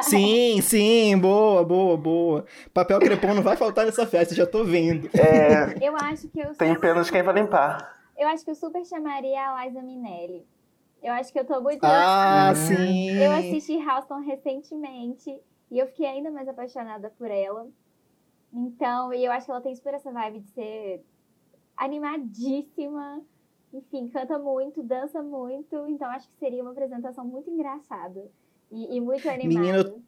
Sim, 0.03 0.61
sim, 0.61 1.17
boa, 1.19 1.65
boa, 1.65 1.97
boa. 1.97 2.45
Papel 2.75 2.99
crepom 2.99 3.35
não 3.35 3.43
vai 3.43 3.57
faltar 3.57 3.85
nessa 3.87 4.07
festa, 4.07 4.35
já 4.35 4.47
tô 4.47 4.65
vendo. 4.65 5.09
É, 5.17 5.87
Eu 5.87 5.97
acho 5.97 6.29
que 6.29 6.41
eu, 6.41 6.55
tenho 6.55 6.79
pena 6.81 7.03
de 7.03 7.13
quem 7.13 7.23
vai 7.23 7.35
limpar. 7.35 7.95
eu 8.17 8.27
acho 8.29 8.45
que 8.45 8.51
eu 8.51 8.55
super 8.55 8.85
chamaria 8.85 9.41
a 9.41 9.65
Liza 9.65 9.81
Minelli. 9.83 10.45
Eu 11.03 11.13
acho 11.15 11.33
que 11.33 11.39
eu 11.39 11.45
tô 11.45 11.61
muito. 11.61 11.85
Ah, 11.85 12.53
sim. 12.55 13.19
Eu 13.19 13.33
assisti 13.33 13.77
Houston 13.77 14.21
recentemente 14.21 15.37
e 15.71 15.79
eu 15.79 15.87
fiquei 15.89 16.07
ainda 16.07 16.31
mais 16.31 16.49
apaixonada 16.49 17.13
por 17.19 17.31
ela. 17.31 17.67
Então, 18.53 19.13
e 19.13 19.25
eu 19.25 19.33
acho 19.33 19.47
que 19.47 19.51
ela 19.53 19.61
tem 19.61 19.75
super 19.75 19.95
essa 19.95 20.13
vibe 20.13 20.41
de 20.41 20.51
ser 20.51 21.05
animadíssima. 21.77 23.23
Enfim, 23.73 24.09
canta 24.09 24.39
muito, 24.39 24.83
dança 24.83 25.23
muito. 25.23 25.87
Então, 25.89 26.09
acho 26.11 26.29
que 26.29 26.37
seria 26.39 26.63
uma 26.63 26.73
apresentação 26.73 27.25
muito 27.25 27.51
engraçada 27.51 28.23
e, 28.71 28.97
e 28.97 29.01
muito 29.01 29.29
animada. 29.29 29.61
Menino, 29.61 30.03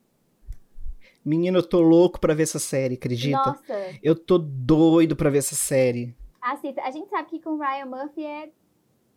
Menino, 1.24 1.58
eu 1.58 1.66
tô 1.66 1.80
louco 1.80 2.20
pra 2.20 2.34
ver 2.34 2.42
essa 2.42 2.58
série, 2.58 2.94
acredita? 2.96 3.38
Nossa, 3.38 3.98
Eu 4.02 4.14
tô 4.14 4.36
doido 4.36 5.16
pra 5.16 5.30
ver 5.30 5.38
essa 5.38 5.54
série. 5.54 6.14
assista. 6.40 6.82
A 6.82 6.90
gente 6.90 7.08
sabe 7.08 7.30
que 7.30 7.40
com 7.40 7.56
Ryan 7.56 7.86
Murphy 7.86 8.24
é 8.24 8.50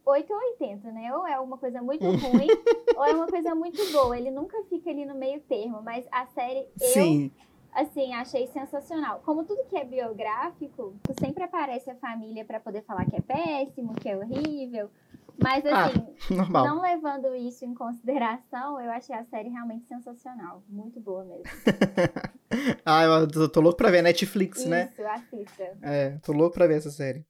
8 0.05 0.31
ou 0.31 0.39
80, 0.51 0.89
né? 0.91 1.13
Ou 1.13 1.27
é 1.27 1.37
uma 1.37 1.57
coisa 1.57 1.81
muito 1.81 2.05
ruim, 2.05 2.47
ou 2.95 3.03
é 3.03 3.13
uma 3.13 3.27
coisa 3.27 3.53
muito 3.53 3.91
boa. 3.91 4.17
Ele 4.17 4.31
nunca 4.31 4.57
fica 4.69 4.89
ali 4.89 5.05
no 5.05 5.15
meio 5.15 5.41
termo, 5.41 5.81
mas 5.81 6.07
a 6.09 6.25
série 6.27 6.65
eu 6.79 6.87
Sim. 6.87 7.31
Assim, 7.73 8.13
achei 8.13 8.47
sensacional. 8.47 9.21
Como 9.25 9.43
tudo 9.43 9.65
que 9.69 9.77
é 9.77 9.83
biográfico, 9.85 10.95
sempre 11.19 11.43
aparece 11.43 11.89
a 11.89 11.95
família 11.95 12.43
pra 12.45 12.59
poder 12.59 12.83
falar 12.83 13.05
que 13.05 13.15
é 13.15 13.21
péssimo, 13.21 13.93
que 13.95 14.09
é 14.09 14.17
horrível. 14.17 14.89
Mas 15.39 15.63
Ah, 15.67 15.85
assim, 15.85 16.35
Normal. 16.35 16.65
não 16.65 16.81
levando 16.81 17.35
isso 17.35 17.63
em 17.63 17.73
consideração, 17.75 18.79
eu 18.81 18.89
achei 18.91 19.15
a 19.15 19.23
série 19.25 19.49
realmente 19.49 19.85
sensacional. 19.87 20.63
Muito 20.67 20.99
boa 20.99 21.23
mesmo. 21.23 21.43
Ah, 22.85 23.03
eu 23.03 23.49
tô, 23.49 23.59
louco 23.59 23.75
pra 23.77 23.91
ver 23.91 24.01
Netflix, 24.01 24.65
né? 24.65 24.89
Isso, 24.93 25.05
assista. 25.05 25.77
É, 25.81 26.11
tô 26.23 26.31
louco 26.31 26.53
pra 26.55 26.65
ver 26.65 26.77
essa 26.77 26.89
série. 26.89 27.25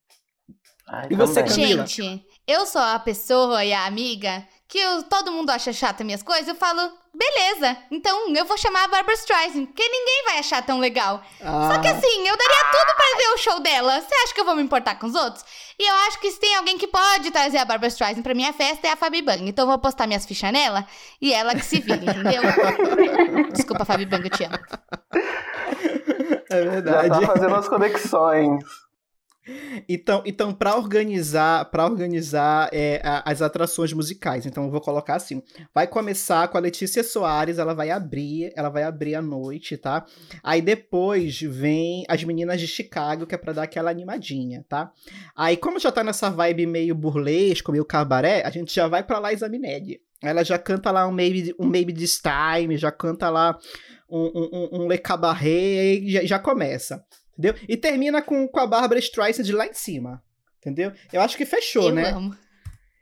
Ai, 0.87 1.07
E 1.09 1.15
você. 1.15 1.41
Camila? 1.43 1.87
Gente, 1.87 2.23
eu 2.47 2.65
sou 2.67 2.79
a 2.81 2.99
pessoa 2.99 3.65
e 3.65 3.73
a 3.73 3.87
amiga 3.87 4.47
que 4.67 4.77
eu- 4.77 5.01
todo 5.03 5.31
mundo 5.31 5.49
acha 5.49 5.73
chata 5.73 6.03
minhas 6.03 6.21
coisas, 6.21 6.47
eu 6.47 6.53
falo, 6.55 6.79
beleza, 7.17 7.77
então 7.89 8.33
eu 8.35 8.45
vou 8.45 8.57
chamar 8.57 8.83
a 8.83 8.87
Barbara 8.87 9.13
Streisand, 9.15 9.65
porque 9.65 9.83
ninguém 9.83 10.23
vai 10.25 10.39
achar 10.39 10.61
tão 10.65 10.79
legal. 10.79 11.21
Ah, 11.41 11.69
Só 11.73 11.81
que 11.81 11.87
assim, 11.87 12.27
eu 12.27 12.37
daria 12.37 12.65
tudo 12.71 12.95
pra 12.95 13.17
ver 13.17 13.27
o 13.33 13.37
show 13.37 13.59
dela. 13.59 13.99
Você 14.01 14.15
acha 14.23 14.33
que 14.33 14.39
eu 14.41 14.45
vou 14.45 14.55
me 14.55 14.61
importar 14.61 14.95
com 14.99 15.07
os 15.07 15.15
outros? 15.15 15.43
E 15.79 15.87
eu 15.87 15.95
acho 16.07 16.19
que 16.19 16.29
se 16.31 16.39
tem 16.39 16.55
alguém 16.55 16.77
que 16.77 16.87
pode 16.87 17.29
trazer 17.31 17.57
a 17.57 17.65
Barbara 17.65 17.87
Streisand 17.89 18.21
pra 18.23 18.33
minha 18.33 18.53
festa 18.53 18.87
é 18.87 18.91
a 18.91 18.95
Fabi 18.95 19.21
Bang. 19.21 19.47
Então 19.47 19.63
eu 19.63 19.69
vou 19.69 19.79
postar 19.79 20.07
minhas 20.07 20.25
fichas 20.25 20.51
nela 20.51 20.85
e 21.21 21.33
ela 21.33 21.53
que 21.55 21.63
se 21.65 21.79
vira, 21.79 21.97
entendeu? 22.03 22.41
Desculpa, 23.53 23.85
Fabi 23.85 24.05
Bang, 24.05 24.23
eu 24.23 24.29
te 24.29 24.43
amo. 24.43 24.57
é 26.49 26.63
Já 26.63 26.69
verdade. 26.69 27.09
tá 27.09 27.21
fazendo 27.21 27.55
as 27.55 27.67
conexões. 27.67 28.63
Então, 29.87 30.21
então 30.25 30.53
para 30.53 30.75
organizar, 30.75 31.65
para 31.71 31.85
organizar 31.85 32.69
é, 32.73 32.99
a- 33.03 33.23
as 33.29 33.41
atrações 33.41 33.93
musicais, 33.93 34.45
então 34.45 34.65
eu 34.65 34.71
vou 34.71 34.81
colocar 34.81 35.15
assim, 35.15 35.41
vai 35.73 35.87
começar 35.87 36.47
com 36.47 36.57
a 36.57 36.61
Letícia 36.61 37.03
Soares, 37.03 37.57
ela 37.57 37.73
vai 37.73 37.89
abrir, 37.89 38.51
ela 38.55 38.69
vai 38.69 38.83
abrir 38.83 39.15
à 39.15 39.21
noite, 39.21 39.77
tá? 39.77 40.05
Aí 40.43 40.61
depois 40.61 41.39
vem 41.41 42.03
as 42.09 42.23
meninas 42.23 42.59
de 42.59 42.67
Chicago, 42.67 43.25
que 43.25 43.35
é 43.35 43.37
para 43.37 43.53
dar 43.53 43.63
aquela 43.63 43.89
animadinha, 43.91 44.65
tá? 44.67 44.91
Aí 45.35 45.55
como 45.55 45.79
já 45.79 45.91
tá 45.91 46.03
nessa 46.03 46.29
vibe 46.29 46.65
meio 46.65 46.93
burlesco, 46.95 47.71
meio 47.71 47.85
cabaré, 47.85 48.43
a 48.45 48.49
gente 48.49 48.73
já 48.73 48.87
vai 48.87 49.03
para 49.03 49.29
Liza 49.29 49.47
Minelli. 49.47 50.01
Ela 50.21 50.43
já 50.43 50.57
canta 50.57 50.89
lá 50.91 51.07
um 51.07 51.11
Maybe, 51.11 51.53
um 51.59 51.67
Maybe 51.67 51.93
This 51.93 52.19
Time, 52.21 52.75
já 52.75 52.91
canta 52.91 53.29
lá 53.29 53.55
um, 54.09 54.31
um, 54.35 54.69
um, 54.81 54.87
Le 54.87 54.97
Cabaret, 54.97 55.99
e 56.01 56.11
já, 56.11 56.23
já 56.25 56.39
começa. 56.39 57.03
Entendeu? 57.37 57.55
E 57.67 57.77
termina 57.77 58.21
com, 58.21 58.47
com 58.47 58.59
a 58.59 58.65
Barbara 58.65 58.99
Streisand 58.99 59.51
lá 59.53 59.67
em 59.67 59.73
cima. 59.73 60.23
Entendeu? 60.59 60.91
Eu 61.13 61.21
acho 61.21 61.37
que 61.37 61.45
fechou, 61.45 61.89
eu 61.89 61.95
né? 61.95 62.09
amo. 62.09 62.35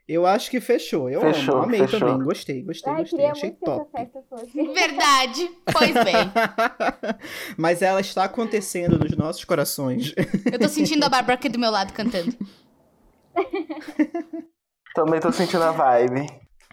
Eu 0.07 0.27
acho 0.27 0.51
que 0.51 0.61
fechou. 0.61 1.09
Eu 1.09 1.19
Fechou, 1.21 1.55
amo. 1.55 1.63
Amei 1.63 1.79
fechou. 1.79 1.99
também. 1.99 2.23
Gostei, 2.23 2.61
gostei, 2.61 2.93
Ai, 2.93 2.99
gostei. 2.99 3.25
Achei 3.25 3.51
top. 3.51 3.89
Verdade. 4.53 5.49
Pois 5.73 5.93
bem. 6.03 6.31
Mas 7.57 7.81
ela 7.81 8.01
está 8.01 8.25
acontecendo 8.25 8.99
nos 8.99 9.17
nossos 9.17 9.43
corações. 9.43 10.13
Eu 10.51 10.59
tô 10.59 10.67
sentindo 10.69 11.03
a 11.05 11.09
Bárbara 11.09 11.33
aqui 11.33 11.49
do 11.49 11.57
meu 11.57 11.71
lado 11.71 11.91
cantando. 11.91 12.37
Também 14.93 15.19
tô 15.19 15.31
sentindo 15.31 15.63
a 15.63 15.71
vibe. 15.71 16.27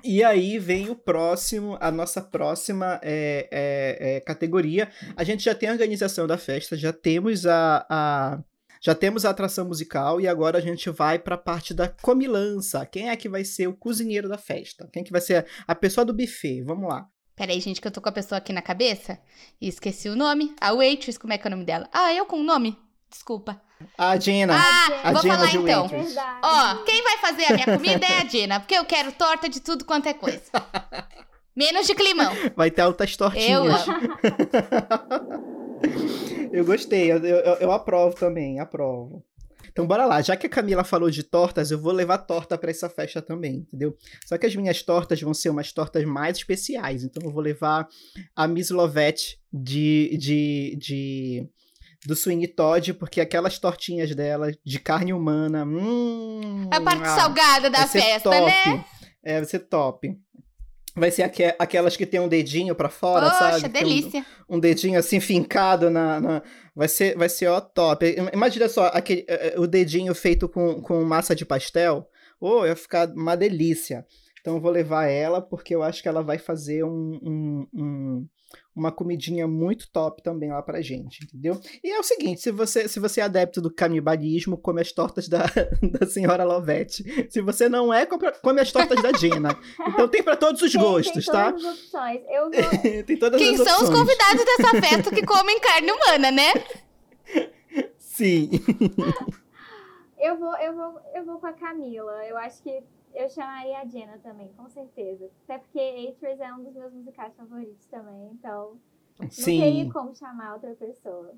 E 0.05 0.23
aí 0.25 0.59
vem 0.59 0.91
o 0.91 0.97
próximo, 0.97 1.77
a 1.81 1.91
nossa 1.91 2.21
próxima 2.21 2.99
é, 3.03 3.49
é, 3.51 4.17
é, 4.17 4.21
categoria. 4.21 4.91
A 5.17 5.23
gente 5.25 5.45
já 5.45 5.55
tem 5.55 5.69
a 5.69 5.73
organização 5.73 6.27
da 6.27 6.37
festa, 6.37 6.77
já 6.77 6.93
temos 6.93 7.47
a, 7.47 7.87
a- 7.89 8.39
já 8.81 8.97
temos 8.97 9.25
a 9.25 9.31
atração 9.31 9.65
musical 9.65 10.21
e 10.21 10.27
agora 10.27 10.59
a 10.59 10.61
gente 10.61 10.91
vai 10.91 11.17
para 11.17 11.37
a 11.37 11.39
parte 11.39 11.73
da 11.73 11.89
comilança. 11.89 12.85
Quem 12.85 13.11
é 13.11 13.17
que 13.17 13.29
vai 13.29 13.45
ser 13.45 13.69
o 13.69 13.75
cozinheiro 13.77 14.29
da 14.29 14.37
festa? 14.37 14.89
Quem 14.93 15.03
é 15.03 15.05
que 15.05 15.13
vai 15.13 15.21
ser 15.21 15.47
a 15.69 15.75
pessoa 15.75 16.05
do 16.05 16.13
buffet? 16.13 16.63
Vamos 16.63 16.89
lá. 16.89 17.07
Peraí, 17.37 17.61
gente, 17.61 17.81
que 17.81 17.87
eu 17.87 17.93
tô 17.93 18.01
com 18.01 18.09
a 18.09 18.13
pessoa 18.13 18.39
aqui 18.39 18.53
na 18.53 18.61
cabeça 18.61 19.19
e 19.61 19.69
esqueci 19.69 20.09
o 20.09 20.17
nome. 20.17 20.55
A 20.61 20.73
waitress, 20.73 21.17
como 21.19 21.33
é 21.33 21.39
que 21.39 21.47
é 21.47 21.49
o 21.49 21.53
nome 21.53 21.65
dela? 21.65 21.89
Ah, 21.93 22.13
eu 22.13 22.27
com 22.27 22.41
o 22.41 22.43
nome? 22.43 22.77
Desculpa. 23.09 23.61
A 23.97 24.17
Jenna. 24.19 24.55
Ah, 24.57 25.01
a 25.05 25.13
vou 25.13 25.23
Jenna 25.23 25.35
falar 25.37 25.51
de 25.51 25.57
então. 25.59 25.89
Ó, 26.43 26.75
quem 26.85 27.03
vai 27.03 27.19
fazer 27.19 27.45
a 27.47 27.55
minha 27.55 27.67
comida 27.67 28.07
é 28.07 28.19
a 28.21 28.25
Dina, 28.25 28.61
porque 28.61 28.75
eu 28.75 28.85
quero 28.85 29.13
torta 29.13 29.49
de 29.49 29.61
tudo 29.61 29.85
quanto 29.85 30.09
é 30.09 30.15
coisa. 30.15 30.41
Menos 31.55 31.87
de 31.87 31.95
climão. 31.95 32.33
Vai 32.57 32.71
ter 32.71 32.83
altas 32.83 33.13
Eu 33.13 33.19
tortinhas. 33.19 33.89
amo. 33.89 35.53
Eu 36.53 36.65
gostei, 36.67 37.11
eu, 37.11 37.17
eu, 37.25 37.55
eu 37.57 37.73
aprovo 37.73 38.15
também, 38.15 38.61
aprovo. 38.61 39.25
Então 39.71 39.87
bora 39.87 40.05
lá, 40.05 40.21
já 40.21 40.37
que 40.37 40.47
a 40.47 40.51
Camila 40.51 40.85
falou 40.85 41.09
de 41.11 41.23
tortas, 41.23 41.71
eu 41.71 41.81
vou 41.81 41.93
levar 41.93 42.19
torta 42.19 42.59
pra 42.59 42.71
essa 42.71 42.91
festa 42.91 43.23
também, 43.23 43.57
entendeu? 43.67 43.97
Só 44.27 44.37
que 44.37 44.45
as 44.45 44.55
minhas 44.55 44.83
tortas 44.83 45.21
vão 45.23 45.33
ser 45.33 45.49
umas 45.49 45.73
tortas 45.73 46.05
mais 46.05 46.37
especiais, 46.37 47.03
então 47.05 47.23
eu 47.25 47.33
vou 47.33 47.43
levar 47.43 47.89
a 48.37 48.47
Miss 48.47 48.69
Lovette 48.69 49.41
de, 49.51 50.15
de, 50.19 50.77
de 50.79 51.49
do 52.07 52.17
Swing 52.17 52.47
Todd, 52.49 52.95
porque 52.95 53.21
aquelas 53.21 53.59
tortinhas 53.59 54.15
dela 54.15 54.51
de 54.65 54.79
carne 54.81 55.13
humana, 55.13 55.65
hum, 55.65 56.69
A 56.71 56.81
parte 56.81 57.03
ah, 57.05 57.17
salgada 57.17 57.71
da 57.71 57.87
festa, 57.87 58.31
top. 58.31 58.47
né? 58.47 58.85
É, 59.25 59.37
vai 59.37 59.45
ser 59.45 59.61
top. 59.61 60.19
Vai 60.95 61.11
ser 61.11 61.23
aque- 61.23 61.55
aquelas 61.59 61.97
que 61.97 62.05
tem 62.05 62.21
um 62.21 62.29
dedinho 62.29 62.75
pra 62.75 62.91
fora, 62.91 63.31
Poxa, 63.31 63.39
sabe? 63.61 63.73
Tem 63.73 63.83
um- 63.83 63.89
delícia. 63.89 64.27
um 64.49 64.61
dedinho 64.61 64.99
assim 64.99 65.21
fincado 65.21 65.89
na, 65.91 66.21
na- 66.21 66.43
vai 66.77 66.87
ser 66.89 67.17
vai 67.17 67.29
ser 67.31 67.47
ó 67.47 67.61
top 67.63 68.15
imagina 68.33 68.69
só 68.69 68.87
aquele 68.89 69.25
eh, 69.27 69.55
eh, 69.55 69.59
o 69.59 69.67
dedinho 69.67 70.15
feito 70.15 70.47
com, 70.49 70.83
com 70.83 71.03
massa 71.03 71.35
de 71.35 71.47
pastel 71.47 72.07
oh 72.39 72.67
ia 72.67 72.77
ficar 72.77 73.09
uma 73.09 73.35
delícia 73.37 74.05
então 74.41 74.57
eu 74.57 74.61
vou 74.61 74.71
levar 74.71 75.07
ela 75.07 75.41
porque 75.41 75.75
eu 75.75 75.83
acho 75.83 76.03
que 76.03 76.09
ela 76.09 76.23
vai 76.23 76.37
fazer 76.37 76.85
um, 76.85 77.19
um- 77.23 77.67
um- 77.73 78.29
uma 78.75 78.91
comidinha 78.91 79.47
muito 79.47 79.91
top 79.91 80.23
também 80.23 80.51
lá 80.51 80.63
pra 80.63 80.81
gente, 80.81 81.25
entendeu? 81.25 81.61
E 81.85 81.91
é 81.91 81.99
o 81.99 82.03
seguinte, 82.03 82.41
se 82.41 82.51
você, 82.51 82.89
se 82.89 82.99
você 82.99 83.21
é 83.21 83.25
adepto 83.25 83.61
do 83.61 83.71
canibalismo, 83.71 84.57
come 84.57 84.81
as 84.81 84.91
tortas 84.93 85.29
da, 85.29 85.45
da 86.01 86.07
senhora 86.07 86.43
Lovette. 86.45 87.05
Se 87.31 87.41
você 87.43 87.69
não 87.69 87.93
é, 87.93 88.07
come 88.07 88.61
as 88.61 88.73
tortas 88.73 89.03
da 89.03 89.13
Gina. 89.17 89.57
Então 89.89 90.09
tem 90.09 90.23
pra 90.23 90.37
todos 90.37 90.63
os 90.63 90.73
Tem- 90.73 90.81
gostos, 90.81 91.25
tem 91.27 91.35
tá? 91.35 91.53
todas 91.53 91.65
as 91.67 91.79
opções. 91.79 92.21
Eu 92.31 92.51
vou, 92.51 93.03
tem 93.05 93.17
todas 93.19 93.39
Quem 93.41 93.51
as 93.55 93.57
são 93.57 93.83
os 93.83 93.89
opções. 93.91 93.99
convidados 93.99 94.45
dessa 94.45 94.81
festa 94.81 95.15
que 95.15 95.27
comem 95.27 95.61
carne 95.61 95.91
humana, 95.93 96.31
né? 96.31 96.53
Sim. 97.99 98.51
eu 100.19 100.39
vou, 100.39 100.57
eu 100.59 100.75
vou, 100.75 101.01
eu 101.15 101.25
vou 101.25 101.39
com 101.39 101.47
a 101.47 101.53
Camila. 101.53 102.13
Eu 102.27 102.37
acho 102.39 102.63
que 102.63 102.81
eu 103.15 103.29
chamaria 103.31 103.79
a 103.79 103.85
Jenna 103.85 104.19
também, 104.23 104.49
com 104.57 104.69
certeza. 104.69 105.29
Até 105.45 105.59
porque 105.59 105.79
Atris 106.17 106.41
é 106.41 106.53
um 106.53 106.63
dos 106.65 106.75
meus 106.75 106.93
musicais 106.93 107.33
favoritos 107.37 107.87
também, 107.87 108.31
então 108.33 108.77
não 109.21 109.31
Sim. 109.31 109.61
teria 109.61 109.91
como 109.93 110.15
chamar 110.15 110.55
outra 110.55 110.75
pessoa. 110.75 111.33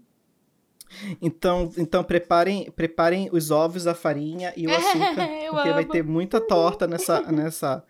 Então, 1.20 1.70
então 1.78 2.04
preparem, 2.04 2.70
preparem 2.70 3.28
os 3.32 3.50
ovos, 3.50 3.87
a 3.87 3.94
farinha 3.94 4.52
e 4.56 4.66
o 4.66 4.70
açúcar, 4.76 5.22
Eu 5.42 5.52
porque 5.54 5.70
vai 5.72 5.82
amo. 5.82 5.92
ter 5.92 6.04
muita 6.04 6.40
torta 6.40 6.87
nessa 6.87 7.20
nessa 7.32 7.84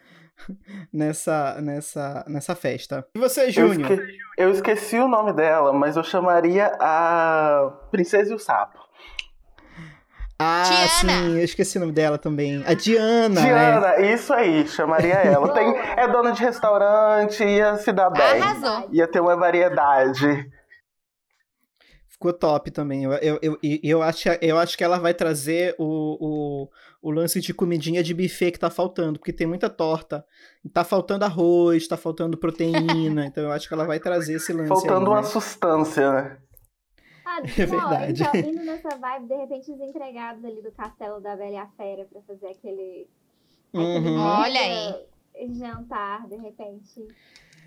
nessa 0.92 1.60
nessa 1.60 2.24
nessa 2.28 2.54
festa. 2.54 3.06
E 3.14 3.18
você, 3.18 3.46
Eu, 3.46 3.50
Júnior? 3.52 3.90
esque- 3.92 4.18
eu 4.38 4.50
esqueci 4.50 4.96
o 4.98 5.08
nome 5.08 5.32
dela, 5.32 5.72
mas 5.72 5.96
eu 5.96 6.02
chamaria 6.04 6.66
a 6.80 7.70
Princesa 7.90 8.32
e 8.32 8.34
o 8.34 8.38
Sapo. 8.38 8.78
Ah, 10.38 10.64
Diana. 10.64 10.88
sim, 10.90 11.38
eu 11.38 11.44
esqueci 11.44 11.76
o 11.78 11.80
nome 11.80 11.92
dela 11.92 12.18
também. 12.18 12.64
A 12.66 12.74
Diana, 12.74 13.40
né? 13.40 13.46
Diana, 13.46 14.00
isso 14.00 14.32
aí, 14.32 14.66
chamaria 14.66 15.14
ela. 15.14 15.52
Tem, 15.52 15.76
é 15.96 16.08
dona 16.08 16.32
de 16.32 16.42
restaurante, 16.42 17.44
ia 17.44 17.76
se 17.76 17.92
dar 17.92 18.10
bem. 18.10 18.42
Arrasou. 18.42 18.88
Ia 18.92 19.06
ter 19.06 19.20
uma 19.20 19.36
variedade. 19.36 20.50
Ficou 22.08 22.32
top 22.32 22.70
também. 22.70 23.04
Eu, 23.04 23.12
eu, 23.14 23.38
eu, 23.42 23.58
e 23.62 23.80
eu, 23.82 24.02
acho, 24.02 24.28
eu 24.40 24.58
acho 24.58 24.76
que 24.76 24.82
ela 24.82 24.98
vai 24.98 25.14
trazer 25.14 25.74
o, 25.78 26.64
o, 26.64 26.68
o 27.02 27.10
lance 27.10 27.40
de 27.40 27.54
comidinha 27.54 28.02
de 28.02 28.14
buffet 28.14 28.50
que 28.50 28.58
tá 28.58 28.70
faltando, 28.70 29.18
porque 29.18 29.32
tem 29.32 29.46
muita 29.46 29.68
torta. 29.68 30.24
Tá 30.72 30.82
faltando 30.82 31.24
arroz, 31.24 31.86
tá 31.86 31.96
faltando 31.96 32.36
proteína, 32.38 33.26
então 33.26 33.44
eu 33.44 33.52
acho 33.52 33.68
que 33.68 33.74
ela 33.74 33.84
vai 33.84 34.00
trazer 34.00 34.34
esse 34.34 34.52
lance 34.52 34.68
Faltando 34.68 35.06
aí, 35.06 35.12
uma 35.12 35.22
né? 35.22 35.22
sustância, 35.22 36.12
né? 36.12 36.38
Ah, 37.24 37.40
É 37.58 37.66
não, 37.66 37.88
verdade. 37.88 38.22
então, 38.22 38.50
indo 38.50 38.64
nessa 38.64 38.96
vibe, 38.96 39.26
de 39.28 39.34
repente, 39.34 39.72
os 39.72 39.80
empregados 39.80 40.44
ali 40.44 40.62
do 40.62 40.72
Castelo 40.72 41.20
da 41.20 41.36
Bela 41.36 41.50
e 41.50 41.56
a 41.56 41.66
Fera 41.68 42.04
pra 42.04 42.20
fazer 42.22 42.48
aquele. 42.48 43.08
aquele 43.72 44.08
Uhum. 44.08 44.20
Olha 44.20 44.60
mega 44.60 45.14
Jantar, 45.54 46.28
de 46.28 46.36
repente. 46.36 47.08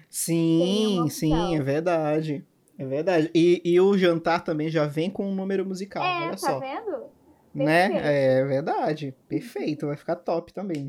Sim, 0.10 1.08
sim, 1.10 1.56
é 1.56 1.62
verdade. 1.62 2.46
É 2.78 2.86
verdade. 2.86 3.30
E, 3.34 3.62
e 3.66 3.80
o 3.82 3.98
jantar 3.98 4.44
também 4.44 4.70
já 4.70 4.86
vem 4.86 5.10
com 5.10 5.26
um 5.26 5.36
número 5.36 5.66
musical, 5.66 6.04
é, 6.06 6.22
olha 6.24 6.32
tá 6.32 6.38
só. 6.38 6.60
vendo? 6.60 7.08
Né? 7.54 7.90
Perfeito. 7.90 8.06
É 8.08 8.46
verdade. 8.46 9.16
Perfeito, 9.28 9.88
vai 9.88 9.98
ficar 9.98 10.16
top 10.16 10.54
também. 10.54 10.88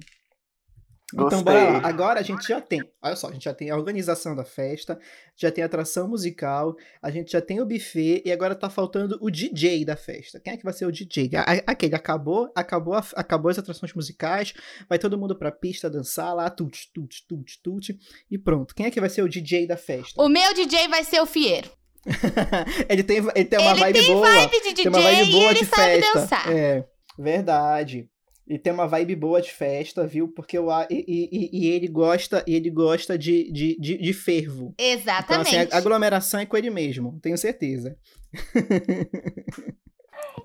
Então, 1.14 1.42
bora 1.42 1.70
lá. 1.78 1.88
Agora 1.88 2.20
a 2.20 2.22
gente 2.22 2.46
já 2.46 2.60
tem, 2.60 2.82
olha 3.02 3.16
só, 3.16 3.28
a 3.28 3.32
gente 3.32 3.44
já 3.46 3.54
tem 3.54 3.70
a 3.70 3.76
organização 3.76 4.36
da 4.36 4.44
festa, 4.44 4.98
já 5.34 5.50
tem 5.50 5.62
a 5.64 5.66
atração 5.66 6.06
musical, 6.06 6.76
a 7.00 7.10
gente 7.10 7.32
já 7.32 7.40
tem 7.40 7.60
o 7.62 7.64
buffet 7.64 8.20
e 8.26 8.30
agora 8.30 8.54
tá 8.54 8.68
faltando 8.68 9.16
o 9.22 9.30
DJ 9.30 9.86
da 9.86 9.96
festa. 9.96 10.38
Quem 10.38 10.52
é 10.52 10.56
que 10.58 10.64
vai 10.64 10.72
ser 10.74 10.84
o 10.84 10.92
DJ? 10.92 11.30
Aquele 11.66 11.94
acabou, 11.94 12.52
acabou, 12.54 12.92
a- 12.92 13.04
acabou 13.14 13.50
as 13.50 13.58
atrações 13.58 13.94
musicais, 13.94 14.52
vai 14.86 14.98
todo 14.98 15.16
mundo 15.16 15.34
pra 15.34 15.50
pista 15.50 15.88
dançar 15.88 16.34
lá, 16.34 16.50
tut, 16.50 16.90
tut, 16.92 17.26
tut, 17.26 17.58
tut, 17.62 17.98
e 18.30 18.36
pronto. 18.36 18.74
Quem 18.74 18.84
é 18.84 18.90
que 18.90 19.00
vai 19.00 19.08
ser 19.08 19.22
o 19.22 19.28
DJ 19.30 19.66
da 19.66 19.78
festa? 19.78 20.22
O 20.22 20.28
meu 20.28 20.52
DJ 20.52 20.88
vai 20.88 21.04
ser 21.04 21.20
o 21.22 21.26
Fieiro. 21.26 21.70
ele 22.88 23.02
tem, 23.02 23.18
ele 23.34 23.44
tem 23.44 23.58
uma 23.58 23.70
Ele 23.72 23.80
vibe 23.80 23.98
tem 24.00 24.12
boa. 24.14 24.30
vibe 24.30 24.60
de 24.62 24.74
tem 24.74 24.88
uma 24.88 24.98
DJ 24.98 25.14
vibe 25.14 25.30
e 25.32 25.44
ele 25.44 25.58
de 25.60 25.64
sabe 25.66 25.82
festa. 26.02 26.18
dançar. 26.20 26.52
É, 26.52 26.84
verdade. 27.18 28.08
E 28.48 28.58
tem 28.58 28.72
uma 28.72 28.86
vibe 28.88 29.14
boa 29.14 29.42
de 29.42 29.52
festa, 29.52 30.06
viu? 30.06 30.28
Porque 30.28 30.56
eu, 30.56 30.70
a- 30.70 30.86
e, 30.90 31.04
e- 31.06 31.50
e 31.52 31.66
ele 31.70 31.86
gosta, 31.86 32.42
e 32.46 32.54
ele 32.54 32.70
gosta 32.70 33.18
de, 33.18 33.52
de, 33.52 33.76
de, 33.78 33.98
de 33.98 34.12
fervo. 34.14 34.72
Então, 34.78 34.86
Exatamente. 34.86 35.56
assim, 35.56 35.68
a 35.72 35.76
aglomeração 35.76 36.40
é 36.40 36.46
com 36.46 36.56
ele 36.56 36.70
mesmo, 36.70 37.18
tenho 37.20 37.36
certeza. 37.36 37.96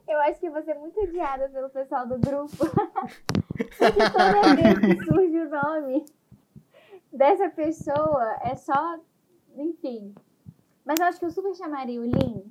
Eu 0.08 0.20
acho 0.22 0.40
que 0.40 0.48
eu 0.48 0.52
vou 0.52 0.62
ser 0.64 0.76
muito 0.76 1.00
odiada 1.02 1.50
pelo 1.50 1.70
pessoal 1.70 2.08
do 2.08 2.20
grupo. 2.20 2.56
Porque 3.78 4.10
toda 4.12 4.56
vez 4.56 4.80
que 4.80 5.06
surge 5.06 5.38
o 5.38 5.50
nome 5.50 6.06
dessa 7.12 7.50
pessoa, 7.50 8.38
é 8.44 8.56
só. 8.56 9.00
Enfim. 9.58 10.14
Mas 10.86 11.00
eu 11.00 11.06
acho 11.08 11.20
que 11.20 11.26
eu 11.26 11.32
super 11.32 11.56
chamaria 11.56 12.00
o 12.00 12.06
Lin. 12.06 12.44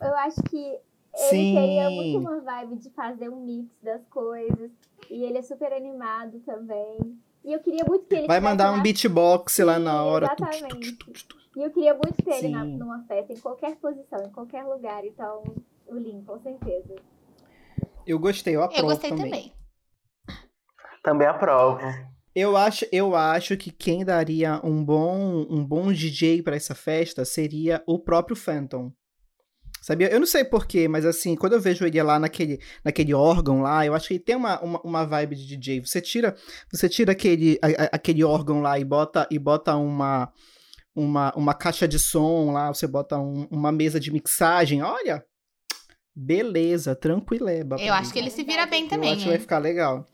Eu 0.00 0.14
acho 0.18 0.40
que 0.44 0.56
ele 0.56 0.78
Sim. 1.30 1.54
teria 1.54 1.90
muito 1.90 2.18
uma 2.18 2.40
vibe 2.40 2.76
de 2.76 2.90
fazer 2.90 3.28
um 3.28 3.44
mix 3.44 3.68
das 3.82 4.06
coisas. 4.08 4.70
E 5.10 5.24
ele 5.24 5.38
é 5.38 5.42
super 5.42 5.72
animado 5.72 6.38
também. 6.40 6.98
E 7.44 7.52
eu 7.52 7.58
queria 7.60 7.84
muito 7.84 8.06
que 8.06 8.14
ele 8.14 8.26
Vai 8.28 8.38
mandar 8.38 8.72
um 8.72 8.80
beatbox 8.80 9.58
lá 9.58 9.76
Sim, 9.76 9.82
na 9.84 10.04
hora. 10.04 10.26
exatamente. 10.26 10.98
E 11.56 11.62
eu 11.62 11.70
queria 11.72 11.94
muito 11.94 12.22
ter 12.22 12.44
ele 12.44 12.48
na- 12.50 12.64
Sim. 12.64 12.76
numa 12.76 13.02
festa, 13.04 13.32
em 13.32 13.40
qualquer 13.40 13.74
posição, 13.76 14.22
em 14.24 14.30
qualquer 14.30 14.62
lugar. 14.64 15.04
Então, 15.04 15.42
o 15.86 15.94
Lin, 15.96 16.22
com 16.22 16.38
certeza. 16.40 16.94
Eu 18.06 18.18
gostei, 18.18 18.54
eu 18.54 18.62
aprovo 18.62 18.82
Eu 18.82 18.86
gostei 18.86 19.10
também. 19.10 19.24
também. 19.30 19.52
Também 21.02 21.26
aprovo. 21.26 21.80
Eu 22.34 22.56
acho, 22.56 22.86
eu 22.92 23.16
acho 23.16 23.56
que 23.56 23.72
quem 23.72 24.04
daria 24.04 24.60
um 24.62 24.84
bom, 24.84 25.44
um 25.50 25.64
bom 25.66 25.92
DJ 25.92 26.42
pra 26.42 26.54
essa 26.54 26.74
festa 26.74 27.24
seria 27.24 27.82
o 27.86 27.98
próprio 27.98 28.36
Phantom. 28.36 28.92
Sabia? 29.90 30.08
Eu 30.08 30.20
não 30.20 30.26
sei 30.26 30.44
porquê, 30.44 30.86
mas 30.86 31.04
assim, 31.04 31.34
quando 31.34 31.54
eu 31.54 31.60
vejo 31.60 31.84
ele 31.84 32.00
lá 32.00 32.16
naquele, 32.18 32.60
naquele 32.84 33.12
órgão 33.12 33.60
lá, 33.60 33.84
eu 33.84 33.92
acho 33.92 34.06
que 34.06 34.14
ele 34.14 34.20
tem 34.22 34.36
uma, 34.36 34.60
uma, 34.60 34.80
uma 34.82 35.04
vibe 35.04 35.34
de 35.34 35.56
DJ. 35.56 35.80
Você 35.84 36.00
tira, 36.00 36.36
você 36.70 36.88
tira 36.88 37.10
aquele, 37.10 37.58
a- 37.60 37.66
a- 37.84 37.88
aquele 37.92 38.22
órgão 38.22 38.60
lá 38.62 38.78
e 38.78 38.84
bota, 38.84 39.26
e 39.30 39.36
bota 39.36 39.74
uma, 39.74 40.32
uma, 40.94 41.32
uma 41.34 41.54
caixa 41.54 41.88
de 41.88 41.98
som 41.98 42.52
lá, 42.52 42.68
você 42.72 42.86
bota 42.86 43.18
um- 43.18 43.48
uma 43.50 43.72
mesa 43.72 43.98
de 43.98 44.12
mixagem, 44.12 44.80
olha. 44.80 45.24
Beleza, 46.14 46.94
tranquileba. 46.94 47.76
Eu 47.80 47.92
acho 47.94 48.12
que 48.12 48.18
ele 48.18 48.30
se 48.30 48.42
vira 48.44 48.66
bem 48.66 48.84
Eu 48.84 48.88
também, 48.90 49.10
acho 49.12 49.20
que 49.22 49.26
vai 49.26 49.34
hein? 49.34 49.40
ficar 49.40 49.58
legal. 49.58 50.06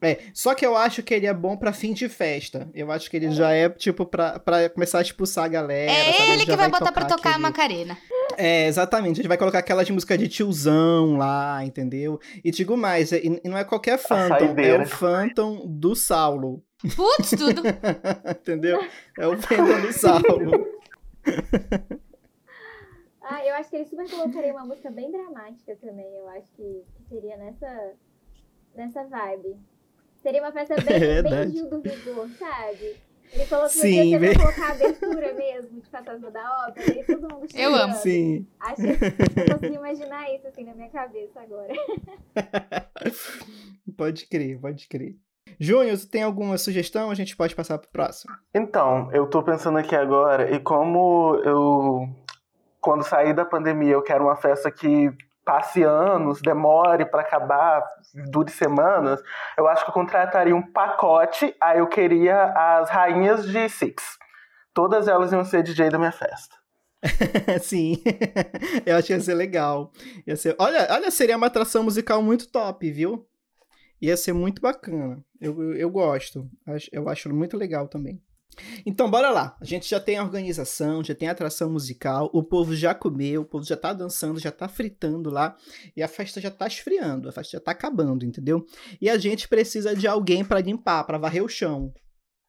É, 0.00 0.18
só 0.34 0.52
que 0.52 0.66
eu 0.66 0.76
acho 0.76 1.00
que 1.02 1.14
ele 1.14 1.26
é 1.26 1.32
bom 1.34 1.56
pra 1.56 1.72
fim 1.72 1.92
de 1.92 2.08
festa. 2.08 2.68
Eu 2.74 2.90
acho 2.90 3.08
que 3.08 3.16
ele 3.16 3.30
já 3.30 3.52
é, 3.52 3.68
tipo, 3.68 4.04
pra, 4.04 4.40
pra 4.40 4.68
começar 4.68 4.98
a 4.98 5.02
expulsar 5.02 5.44
a 5.44 5.48
galera. 5.48 5.92
sabe? 5.92 6.16
É 6.30 6.34
ele 6.34 6.44
que 6.44 6.56
vai 6.56 6.68
botar 6.68 6.90
pra 6.90 7.04
tocar 7.04 7.28
a 7.28 7.32
aquele- 7.32 7.42
Macarena. 7.42 7.98
É, 8.44 8.66
exatamente. 8.66 9.12
A 9.12 9.16
gente 9.22 9.28
vai 9.28 9.38
colocar 9.38 9.60
aquelas 9.60 9.88
músicas 9.88 10.18
de 10.18 10.26
tiozão 10.26 11.16
lá, 11.16 11.64
entendeu? 11.64 12.18
E 12.42 12.50
digo 12.50 12.76
mais, 12.76 13.12
é- 13.12 13.20
e 13.24 13.48
não 13.48 13.56
é 13.56 13.62
qualquer 13.64 13.98
Phantom, 13.98 14.54
é 14.58 14.82
o 14.82 14.86
Phantom 14.86 15.62
do 15.66 15.94
Saulo. 15.94 16.60
Putz, 16.96 17.30
tudo. 17.30 17.62
entendeu? 18.40 18.80
É 19.16 19.26
o 19.28 19.36
Phantom 19.38 19.80
do 19.80 19.92
Saulo. 19.92 20.66
Ah, 23.24 23.46
eu 23.46 23.54
acho 23.54 23.70
que 23.70 23.76
ele 23.76 23.84
super 23.86 24.10
colocaria 24.10 24.52
uma 24.52 24.66
música 24.66 24.90
bem 24.90 25.10
dramática 25.10 25.74
também. 25.76 26.04
Eu 26.16 26.28
acho 26.28 26.50
que, 26.52 26.82
seria 27.08 27.36
nessa, 27.36 27.92
nessa 28.74 29.04
vibe. 29.04 29.56
Seria 30.22 30.42
uma 30.42 30.52
festa 30.52 30.74
bem, 30.74 30.96
É 31.02 31.22
bem. 31.22 31.50
Gil 31.50 31.70
do 31.70 31.80
Vigor, 31.80 32.28
sabe? 32.38 32.96
Ele 33.32 33.46
colocou, 33.46 33.68
Sim, 33.70 34.12
podia 34.12 34.18
bem- 34.18 34.34
colocar 34.38 34.68
a 34.68 34.72
abertura 34.72 35.32
mesmo 35.32 35.80
de 35.80 35.88
Fantasma 35.88 36.30
da 36.30 36.66
Ópera 36.68 37.00
e 37.00 37.04
todo 37.04 37.22
mundo 37.22 37.46
Eu 37.54 37.68
amo. 37.74 37.78
chorando. 37.78 37.96
Sim. 38.02 38.46
Acho 38.60 38.76
que 38.76 38.82
eu 39.50 39.54
consigo 39.58 39.74
imaginar 39.74 40.34
isso 40.34 40.46
assim 40.48 40.64
na 40.64 40.74
minha 40.74 40.90
cabeça 40.90 41.40
agora. 41.40 41.72
Pode 43.96 44.26
crer, 44.26 44.58
pode 44.60 44.88
crer. 44.88 45.16
Júnior, 45.58 45.96
você 45.96 46.08
tem 46.08 46.22
alguma 46.22 46.56
sugestão? 46.56 47.10
A 47.10 47.14
gente 47.14 47.36
pode 47.36 47.54
passar 47.54 47.78
pro 47.78 47.90
próximo. 47.90 48.32
Então, 48.54 49.10
eu 49.12 49.26
tô 49.26 49.42
pensando 49.42 49.78
aqui 49.78 49.94
agora, 49.94 50.50
e 50.54 50.60
como 50.60 51.36
eu, 51.44 52.08
quando 52.80 53.04
sair 53.04 53.34
da 53.34 53.44
pandemia, 53.44 53.92
eu 53.92 54.02
quero 54.02 54.24
uma 54.24 54.36
festa 54.36 54.70
que 54.70 55.10
passe 55.44 55.82
anos, 55.82 56.40
demore 56.40 57.04
pra 57.06 57.22
acabar, 57.22 57.82
dure 58.30 58.50
semanas, 58.50 59.22
eu 59.56 59.66
acho 59.66 59.84
que 59.84 59.90
eu 59.90 59.94
contrataria 59.94 60.54
um 60.54 60.62
pacote, 60.62 61.54
aí 61.60 61.78
eu 61.78 61.86
queria 61.88 62.44
as 62.44 62.90
rainhas 62.90 63.46
de 63.46 63.68
Six. 63.68 64.18
Todas 64.74 65.08
elas 65.08 65.32
iam 65.32 65.44
ser 65.44 65.62
DJ 65.62 65.90
da 65.90 65.98
minha 65.98 66.12
festa. 66.12 66.56
Sim, 67.60 68.02
eu 68.86 68.96
acho 68.96 69.08
que 69.08 69.12
ia 69.12 69.20
ser 69.20 69.34
legal. 69.34 69.92
Ia 70.26 70.36
ser... 70.36 70.54
Olha, 70.58 70.86
olha, 70.90 71.10
seria 71.10 71.36
uma 71.36 71.48
atração 71.48 71.82
musical 71.82 72.22
muito 72.22 72.50
top, 72.50 72.90
viu? 72.90 73.26
Ia 74.00 74.16
ser 74.16 74.32
muito 74.32 74.62
bacana. 74.62 75.22
Eu, 75.40 75.60
eu, 75.62 75.74
eu 75.74 75.90
gosto. 75.90 76.48
Eu 76.90 77.08
acho 77.08 77.32
muito 77.32 77.56
legal 77.56 77.88
também. 77.88 78.20
Então, 78.84 79.10
bora 79.10 79.30
lá. 79.30 79.56
A 79.60 79.64
gente 79.64 79.88
já 79.88 79.98
tem 79.98 80.18
a 80.18 80.22
organização, 80.22 81.02
já 81.02 81.14
tem 81.14 81.28
a 81.28 81.32
atração 81.32 81.70
musical, 81.70 82.30
o 82.32 82.42
povo 82.42 82.74
já 82.74 82.94
comeu, 82.94 83.42
o 83.42 83.44
povo 83.44 83.64
já 83.64 83.76
tá 83.76 83.92
dançando, 83.92 84.38
já 84.38 84.50
tá 84.52 84.68
fritando 84.68 85.30
lá, 85.30 85.56
e 85.96 86.02
a 86.02 86.08
festa 86.08 86.40
já 86.40 86.50
tá 86.50 86.66
esfriando, 86.66 87.28
a 87.28 87.32
festa 87.32 87.56
já 87.58 87.60
tá 87.64 87.70
acabando, 87.72 88.24
entendeu? 88.24 88.64
E 89.00 89.08
a 89.08 89.16
gente 89.18 89.48
precisa 89.48 89.94
de 89.96 90.06
alguém 90.06 90.44
pra 90.44 90.60
limpar, 90.60 91.04
pra 91.04 91.18
varrer 91.18 91.42
o 91.44 91.48
chão. 91.48 91.92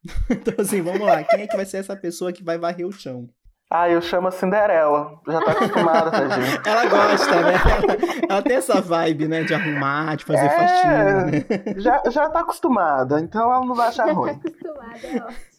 Então, 0.29 0.53
assim, 0.57 0.81
vamos 0.81 1.01
lá. 1.07 1.23
Quem 1.23 1.41
é 1.43 1.47
que 1.47 1.55
vai 1.55 1.65
ser 1.65 1.77
essa 1.77 1.95
pessoa 1.95 2.33
que 2.33 2.43
vai 2.43 2.57
varrer 2.57 2.85
o 2.85 2.91
chão? 2.91 3.27
Ah, 3.71 3.89
eu 3.89 4.01
chamo 4.01 4.27
a 4.27 4.31
Cinderela. 4.31 5.19
Já 5.27 5.41
tá 5.41 5.51
acostumada, 5.51 6.11
tadinha. 6.11 6.61
Ela 6.65 6.85
gosta, 6.85 7.41
né? 7.41 7.53
Ela, 7.53 8.25
ela 8.29 8.41
tem 8.43 8.57
essa 8.57 8.81
vibe, 8.81 9.27
né? 9.29 9.43
De 9.43 9.53
arrumar, 9.53 10.15
de 10.17 10.25
fazer 10.25 10.45
É. 10.45 10.49
faxina, 10.49 11.25
né? 11.25 11.31
Já, 11.77 12.03
já 12.11 12.29
tá 12.29 12.41
acostumada, 12.41 13.19
então 13.21 13.51
ela 13.51 13.65
não 13.65 13.73
vai 13.73 13.87
achar 13.87 14.05
Já 14.07 14.13
tá 14.13 14.19
ruim. 14.19 14.31
acostumada, 14.31 15.07
é 15.07 15.23
ótimo. 15.23 15.52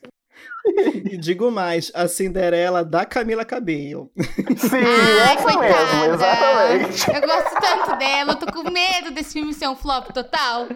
E 1.13 1.17
digo 1.19 1.51
mais, 1.51 1.93
a 1.95 2.09
Cinderela 2.09 2.85
da 2.85 3.05
Camila 3.05 3.45
Cabello. 3.45 4.11
Sim, 4.57 4.77
Ai, 4.77 5.35
essa 5.35 5.43
coitada. 5.43 5.97
mesmo, 5.99 6.15
exatamente. 6.15 7.11
Eu 7.11 7.21
gosto 7.21 7.61
tanto 7.61 7.99
dela, 7.99 8.33
eu 8.33 8.37
tô 8.37 8.47
com 8.47 8.71
medo 8.71 9.11
desse 9.13 9.35
filme 9.35 9.53
ser 9.55 9.69
um 9.69 9.77
flop 9.77 10.11
total. 10.13 10.67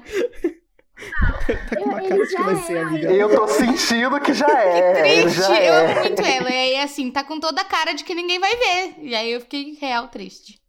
Tá 1.71 1.77
com 1.77 1.85
uma 1.89 2.03
Eu- 2.03 2.09
cara 2.09 2.27
de 2.27 2.37
que 2.37 2.43
vai 2.43 2.55
é, 2.55 2.59
ser, 2.59 2.79
amiga. 2.79 3.11
Eu 3.13 3.35
tô 3.35 3.49
sentindo 3.49 4.21
que 4.21 4.35
já 4.35 4.47
é. 4.49 5.11
ele 5.19 5.23
Triste, 5.23 5.39
já 5.41 5.61
eu 5.63 5.75
é. 5.75 5.93
amo 5.93 6.01
muito 6.01 6.23
ela. 6.23 6.51
E 6.51 6.55
aí, 6.57 6.77
assim, 6.81 7.11
tá 7.11 7.23
com 7.25 7.39
toda 7.41 7.61
a 7.61 7.65
cara 7.65 7.93
de 7.95 8.05
que 8.05 8.15
ninguém 8.15 8.39
vai 8.39 8.55
ver. 8.57 8.95
E 9.01 9.15
aí 9.15 9.33
eu 9.33 9.41
fiquei 9.41 9.77
real 9.81 10.09
triste. 10.09 10.61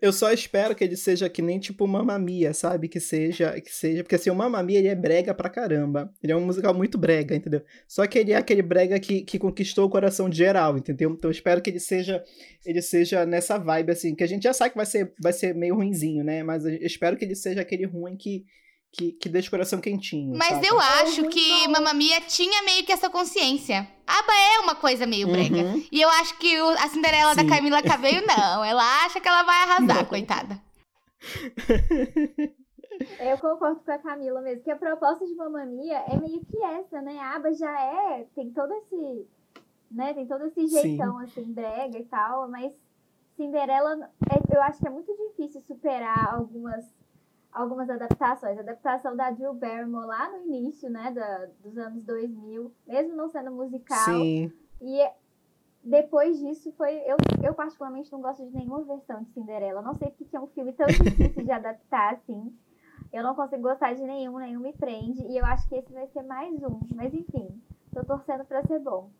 Eu 0.00 0.12
só 0.12 0.32
espero 0.32 0.74
que 0.74 0.84
ele 0.84 0.96
seja 0.96 1.28
que 1.28 1.42
nem 1.42 1.58
tipo 1.58 1.86
Mamma 1.86 2.18
Mia, 2.18 2.52
sabe? 2.52 2.88
Que 2.88 3.00
seja, 3.00 3.60
que 3.60 3.72
seja, 3.72 4.02
porque 4.02 4.14
assim, 4.14 4.30
o 4.30 4.34
Mamma 4.34 4.62
Mia 4.62 4.78
ele 4.78 4.88
é 4.88 4.94
brega 4.94 5.34
pra 5.34 5.48
caramba. 5.48 6.12
Ele 6.22 6.32
é 6.32 6.36
um 6.36 6.44
musical 6.44 6.74
muito 6.74 6.98
brega, 6.98 7.34
entendeu? 7.34 7.62
Só 7.86 8.06
que 8.06 8.18
ele 8.18 8.32
é 8.32 8.36
aquele 8.36 8.62
brega 8.62 8.98
que, 8.98 9.22
que 9.22 9.38
conquistou 9.38 9.86
o 9.86 9.90
coração 9.90 10.28
de 10.28 10.36
geral, 10.36 10.76
entendeu? 10.76 11.10
Então 11.10 11.28
eu 11.28 11.32
espero 11.32 11.60
que 11.60 11.70
ele 11.70 11.80
seja, 11.80 12.22
ele 12.64 12.82
seja 12.82 13.24
nessa 13.24 13.58
vibe 13.58 13.92
assim, 13.92 14.14
que 14.14 14.24
a 14.24 14.28
gente 14.28 14.42
já 14.44 14.52
sabe 14.52 14.70
que 14.70 14.76
vai 14.76 14.86
ser, 14.86 15.12
vai 15.20 15.32
ser 15.32 15.54
meio 15.54 15.74
ruinzinho, 15.74 16.24
né? 16.24 16.42
Mas 16.42 16.64
eu 16.64 16.74
espero 16.74 17.16
que 17.16 17.24
ele 17.24 17.34
seja 17.34 17.60
aquele 17.60 17.84
ruim 17.84 18.16
que 18.16 18.44
que, 18.96 19.12
que 19.12 19.28
deixa 19.28 19.48
o 19.48 19.50
coração 19.50 19.80
quentinho. 19.80 20.36
Mas 20.36 20.48
sabe? 20.54 20.66
eu 20.68 20.80
acho 20.80 21.20
muito 21.22 21.34
que 21.34 21.66
bom. 21.66 21.72
Mamma 21.72 21.92
Mia 21.94 22.20
tinha 22.22 22.62
meio 22.62 22.84
que 22.84 22.92
essa 22.92 23.10
consciência. 23.10 23.86
Aba 24.06 24.32
é 24.32 24.60
uma 24.60 24.74
coisa 24.74 25.06
meio 25.06 25.28
brega. 25.28 25.56
Uhum. 25.56 25.84
E 25.92 26.00
eu 26.00 26.08
acho 26.08 26.38
que 26.38 26.60
o- 26.60 26.68
a 26.70 26.88
Cinderela 26.88 27.34
Sim. 27.34 27.44
da 27.46 27.54
Camila 27.56 27.82
Cabello, 27.82 28.26
não. 28.26 28.64
Ela 28.64 29.04
acha 29.04 29.20
que 29.20 29.28
ela 29.28 29.42
vai 29.42 29.62
arrasar, 29.62 29.96
Não. 29.98 30.04
coitada. 30.06 30.60
Eu 33.20 33.36
concordo 33.38 33.80
com 33.84 33.90
a 33.92 33.98
Camila 33.98 34.40
mesmo, 34.40 34.62
que 34.64 34.70
a 34.70 34.76
proposta 34.76 35.26
de 35.26 35.34
Mamma 35.34 35.66
Mia 35.66 35.98
é 36.08 36.16
meio 36.18 36.40
que 36.46 36.62
essa, 36.62 37.02
né? 37.02 37.18
A 37.18 37.36
aba 37.36 37.52
já 37.52 37.70
é, 37.78 38.26
tem 38.34 38.50
todo 38.52 38.72
esse, 38.72 39.26
né? 39.90 40.14
Tem 40.14 40.26
todo 40.26 40.46
esse 40.46 40.66
Sim. 40.66 40.80
jeitão, 40.80 41.18
assim, 41.18 41.52
brega 41.52 41.98
e 41.98 42.04
tal, 42.04 42.48
mas 42.48 42.72
Cinderela, 43.36 44.10
é- 44.30 44.56
eu 44.56 44.62
acho 44.62 44.78
que 44.78 44.86
é 44.88 44.90
muito 44.90 45.12
difícil 45.14 45.60
superar 45.66 46.34
algumas, 46.36 46.86
algumas 47.56 47.88
adaptações. 47.88 48.58
A 48.58 48.60
adaptação 48.60 49.16
da 49.16 49.30
Drew 49.30 49.54
Barrymore 49.54 50.06
lá 50.06 50.30
no 50.30 50.38
início, 50.46 50.90
né, 50.90 51.10
da, 51.10 51.46
dos 51.64 51.76
anos 51.78 52.04
2000, 52.04 52.70
mesmo 52.86 53.16
não 53.16 53.28
sendo 53.28 53.50
musical. 53.50 54.04
Sim. 54.04 54.52
E 54.80 55.10
depois 55.82 56.38
disso 56.38 56.72
foi. 56.76 56.98
Eu, 57.06 57.16
eu 57.42 57.54
particularmente 57.54 58.12
não 58.12 58.20
gosto 58.20 58.44
de 58.44 58.54
nenhuma 58.54 58.82
versão 58.82 59.22
de 59.22 59.30
Cinderela. 59.30 59.80
Não 59.80 59.94
sei 59.94 60.10
porque 60.10 60.36
é 60.36 60.40
um 60.40 60.46
filme 60.48 60.72
tão 60.74 60.86
difícil 60.86 61.44
de 61.44 61.50
adaptar 61.50 62.14
assim. 62.14 62.52
Eu 63.12 63.22
não 63.22 63.34
consigo 63.34 63.62
gostar 63.62 63.94
de 63.94 64.02
nenhum, 64.02 64.38
nenhum 64.38 64.60
me 64.60 64.74
prende. 64.74 65.22
E 65.22 65.38
eu 65.38 65.46
acho 65.46 65.66
que 65.68 65.76
esse 65.76 65.92
vai 65.92 66.06
ser 66.08 66.22
mais 66.22 66.62
um. 66.62 66.80
Mas 66.94 67.14
enfim, 67.14 67.48
tô 67.94 68.04
torcendo 68.04 68.44
pra 68.44 68.62
ser 68.64 68.78
bom. 68.80 69.10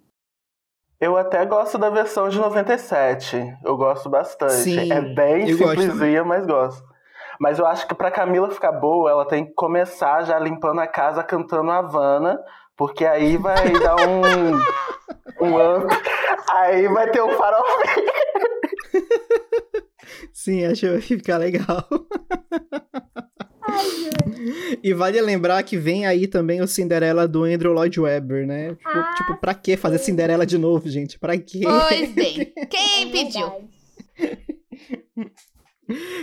Eu 1.00 1.16
até 1.16 1.44
gosto 1.44 1.78
da 1.78 1.88
versão 1.88 2.28
de 2.28 2.38
97. 2.38 3.58
Eu 3.64 3.76
gosto 3.76 4.08
bastante. 4.08 4.54
Sim, 4.54 4.92
é 4.92 5.00
bem 5.00 5.48
eu 5.48 5.58
gosto 5.58 5.80
simplesinha, 5.80 6.24
mas 6.24 6.46
gosto. 6.46 6.95
Mas 7.40 7.58
eu 7.58 7.66
acho 7.66 7.86
que 7.86 7.94
pra 7.94 8.10
Camila 8.10 8.50
ficar 8.50 8.72
boa, 8.72 9.10
ela 9.10 9.24
tem 9.26 9.46
que 9.46 9.52
começar 9.54 10.22
já 10.24 10.38
limpando 10.38 10.80
a 10.80 10.86
casa 10.86 11.22
cantando 11.22 11.70
Havana, 11.70 12.38
porque 12.76 13.04
aí 13.04 13.36
vai 13.36 13.70
dar 13.80 13.96
um. 14.08 14.56
um 15.46 15.76
up. 15.76 15.86
Aí 16.50 16.88
vai 16.88 17.10
ter 17.10 17.20
o 17.20 17.30
farol. 17.36 17.64
Sim, 20.32 20.64
acho 20.66 20.80
que 20.80 20.88
vai 20.90 21.00
ficar 21.00 21.36
legal. 21.38 21.84
Ai. 23.62 23.86
E 24.82 24.94
vale 24.94 25.20
lembrar 25.20 25.62
que 25.64 25.76
vem 25.76 26.06
aí 26.06 26.26
também 26.28 26.60
o 26.60 26.68
Cinderela 26.68 27.26
do 27.26 27.42
Andrew 27.44 27.72
Lloyd 27.72 27.98
Webber, 28.00 28.46
né? 28.46 28.68
Tipo, 28.74 28.88
Ah, 28.88 29.14
tipo, 29.16 29.36
pra 29.36 29.54
que 29.54 29.76
fazer. 29.76 29.98
Cinderela 29.98 30.46
de 30.46 30.56
novo, 30.56 30.88
gente? 30.88 31.18
Pra 31.18 31.36
quê? 31.36 31.60
Pois 31.64 32.12
bem, 32.12 32.52
É 32.56 32.66
quem 32.66 33.10
pediu? 33.10 33.50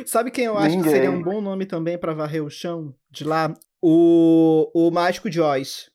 Sabe 0.05 0.31
quem 0.31 0.45
eu 0.45 0.57
acho 0.57 0.69
que 0.71 0.75
Ninguém. 0.77 0.91
seria 0.91 1.11
um 1.11 1.21
bom 1.23 1.39
nome 1.41 1.65
também 1.65 1.97
pra 1.97 2.13
varrer 2.13 2.43
o 2.43 2.49
chão 2.49 2.93
de 3.09 3.23
lá? 3.23 3.53
O, 3.81 4.69
o 4.73 4.91
Mágico 4.91 5.31
Joyce. 5.31 5.91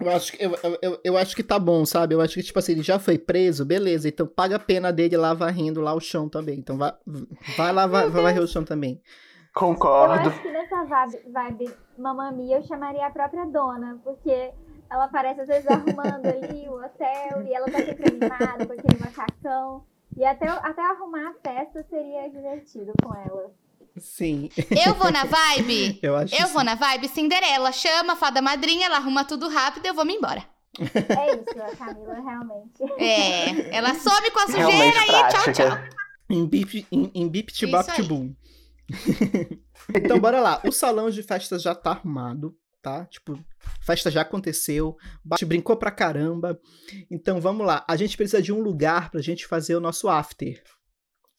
Eu 0.00 0.10
acho, 0.10 0.32
que, 0.32 0.44
eu, 0.44 0.50
eu- 0.62 0.78
eu, 0.82 1.00
eu 1.04 1.16
acho 1.16 1.36
que 1.36 1.42
tá 1.42 1.58
bom, 1.58 1.84
sabe? 1.86 2.14
Eu 2.14 2.20
acho 2.20 2.34
que, 2.34 2.42
tipo 2.42 2.58
assim, 2.58 2.72
ele 2.72 2.82
já 2.82 2.98
foi 2.98 3.16
preso, 3.16 3.64
beleza. 3.64 4.08
Então 4.08 4.26
paga 4.26 4.56
a 4.56 4.58
pena 4.58 4.92
dele 4.92 5.16
lá 5.16 5.32
varrendo 5.34 5.80
lá 5.80 5.94
o 5.94 6.00
chão 6.00 6.28
também. 6.28 6.58
Então 6.58 6.76
vai, 6.76 6.92
vai 7.56 7.72
lá 7.72 7.86
vai, 7.86 8.08
vai 8.10 8.22
varrer 8.22 8.42
o 8.42 8.46
chão 8.48 8.64
também. 8.64 9.00
Eu 9.00 9.60
Concordo. 9.60 10.28
acho 10.30 10.42
que 10.42 10.50
nessa 10.50 10.84
vibe, 10.84 11.18
vibe 11.32 11.74
Mamma 11.96 12.32
Mia 12.32 12.56
eu 12.56 12.62
chamaria 12.64 13.06
a 13.06 13.10
própria 13.10 13.46
dona, 13.46 14.00
porque 14.02 14.50
ela 14.90 15.06
parece 15.06 15.42
às 15.42 15.46
vezes 15.46 15.66
arrumando 15.68 16.26
ali 16.26 16.68
o 16.68 16.74
hotel 16.84 17.42
e 17.46 17.54
ela 17.54 17.66
tá 17.70 17.78
sempre 17.84 18.08
animada 18.10 18.66
com 18.66 18.72
aquele 18.72 18.98
macacão. 18.98 19.84
E 20.16 20.24
até, 20.24 20.48
até 20.48 20.82
arrumar 20.82 21.30
a 21.30 21.34
festa 21.34 21.84
seria 21.88 22.28
divertido 22.28 22.92
com 23.02 23.14
ela. 23.14 23.50
Sim, 23.96 24.48
Eu 24.86 24.94
vou 24.94 25.10
na 25.10 25.24
vibe. 25.24 25.98
eu 26.02 26.16
acho 26.16 26.34
Eu 26.34 26.46
que 26.46 26.52
vou 26.52 26.64
na 26.64 26.74
vibe 26.74 27.08
Cinderela. 27.08 27.70
Chama 27.72 28.14
a 28.14 28.16
fada 28.16 28.42
madrinha, 28.42 28.86
ela 28.86 28.96
arruma 28.96 29.24
tudo 29.24 29.48
rápido 29.48 29.84
e 29.84 29.88
eu 29.88 29.94
vou 29.94 30.04
me 30.04 30.14
embora. 30.14 30.44
É 30.80 31.36
isso, 31.36 31.62
a 31.62 31.76
Camila, 31.76 32.14
realmente. 32.14 32.82
É, 32.98 33.76
ela 33.76 33.94
some 33.94 34.30
com 34.30 34.40
a 34.40 34.46
Realmente 34.46 34.76
sujeira 34.76 35.06
e 35.06 35.28
tchau, 35.28 35.52
tchau. 35.52 35.78
Em 36.28 36.46
bip, 36.46 36.86
em, 36.90 37.10
em 37.14 37.28
bip 37.28 37.52
tibap 37.52 37.92
tibum. 37.92 38.34
então, 39.94 40.18
bora 40.18 40.40
lá. 40.40 40.60
O 40.64 40.72
salão 40.72 41.08
de 41.10 41.22
festa 41.22 41.58
já 41.58 41.74
tá 41.74 41.92
arrumado, 41.92 42.56
tá? 42.84 43.06
Tipo, 43.06 43.42
festa 43.84 44.10
já 44.10 44.20
aconteceu. 44.20 44.94
Bate 45.24 45.44
brincou 45.46 45.76
pra 45.76 45.90
caramba. 45.90 46.60
Então, 47.10 47.40
vamos 47.40 47.66
lá. 47.66 47.84
A 47.88 47.96
gente 47.96 48.16
precisa 48.16 48.42
de 48.42 48.52
um 48.52 48.60
lugar 48.60 49.10
pra 49.10 49.22
gente 49.22 49.46
fazer 49.46 49.74
o 49.74 49.80
nosso 49.80 50.08
after. 50.08 50.62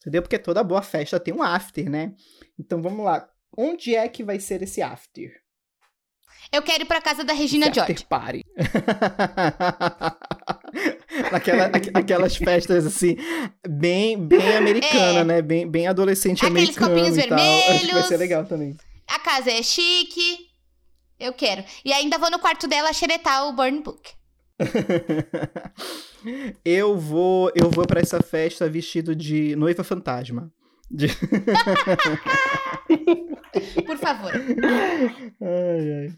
Entendeu? 0.01 0.21
Porque 0.23 0.39
toda 0.39 0.63
boa 0.63 0.81
festa 0.81 1.19
tem 1.19 1.33
um 1.33 1.43
after, 1.43 1.87
né? 1.89 2.13
Então, 2.59 2.81
vamos 2.81 3.05
lá. 3.05 3.27
Onde 3.57 3.95
é 3.95 4.07
que 4.09 4.23
vai 4.23 4.39
ser 4.39 4.61
esse 4.63 4.81
after? 4.81 5.31
Eu 6.51 6.61
quero 6.61 6.83
ir 6.83 6.85
pra 6.85 7.01
casa 7.01 7.23
da 7.23 7.33
Regina 7.33 7.71
George. 7.73 7.93
after 7.93 8.07
party. 8.07 8.43
Aquela, 11.31 11.65
aqu- 11.65 11.91
aquelas 11.93 12.35
festas 12.35 12.85
assim, 12.85 13.15
bem, 13.67 14.17
bem 14.17 14.47
americana, 14.57 15.19
É. 15.19 15.23
né? 15.23 15.41
Bem, 15.41 15.69
bem 15.69 15.87
adolescente 15.87 16.45
Aqueles 16.45 16.69
americano 16.77 16.95
copinhos 16.95 17.17
e 17.17 17.27
tal. 17.27 17.37
Acho 17.39 17.63
que 17.63 17.69
vai 17.69 17.77
vermelhos. 17.85 18.07
ser 18.07 18.17
legal 18.17 18.45
também. 18.45 18.75
A 19.07 19.19
casa 19.19 19.51
é 19.51 19.61
chique. 19.63 20.44
Eu 21.25 21.33
quero. 21.33 21.63
E 21.83 21.91
ainda 21.91 22.17
vou 22.17 22.31
no 22.31 22.39
quarto 22.39 22.67
dela 22.67 22.93
xeretar 22.93 23.47
o 23.47 23.53
Burn 23.53 23.81
Book. 23.81 24.13
eu 26.63 26.97
vou, 26.97 27.51
eu 27.55 27.69
vou 27.69 27.85
para 27.85 27.99
essa 27.99 28.21
festa 28.21 28.69
vestido 28.69 29.13
de 29.15 29.53
noiva 29.55 29.83
fantasma. 29.83 30.51
De- 30.89 31.07
Por 33.85 33.97
favor. 33.97 34.31
Ai, 35.41 35.93
ai. 35.93 36.13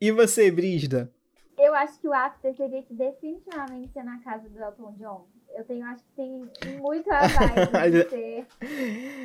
E 0.00 0.10
você, 0.12 0.50
Brisda? 0.50 1.12
Eu 1.58 1.74
acho 1.74 1.98
que 2.00 2.06
o 2.08 2.12
after 2.12 2.54
teria 2.54 2.82
que 2.82 2.94
definitivamente 2.94 3.92
ser 3.92 4.04
na 4.04 4.18
casa 4.20 4.48
do 4.48 4.58
Elton 4.62 4.94
John. 4.98 5.26
Eu 5.56 5.64
tenho, 5.64 5.84
acho 5.86 6.04
que 6.04 6.12
tem 6.14 6.30
muito 6.78 7.10
a 7.10 7.26
vibe 7.26 7.72
de 8.04 8.10
ser 8.10 8.46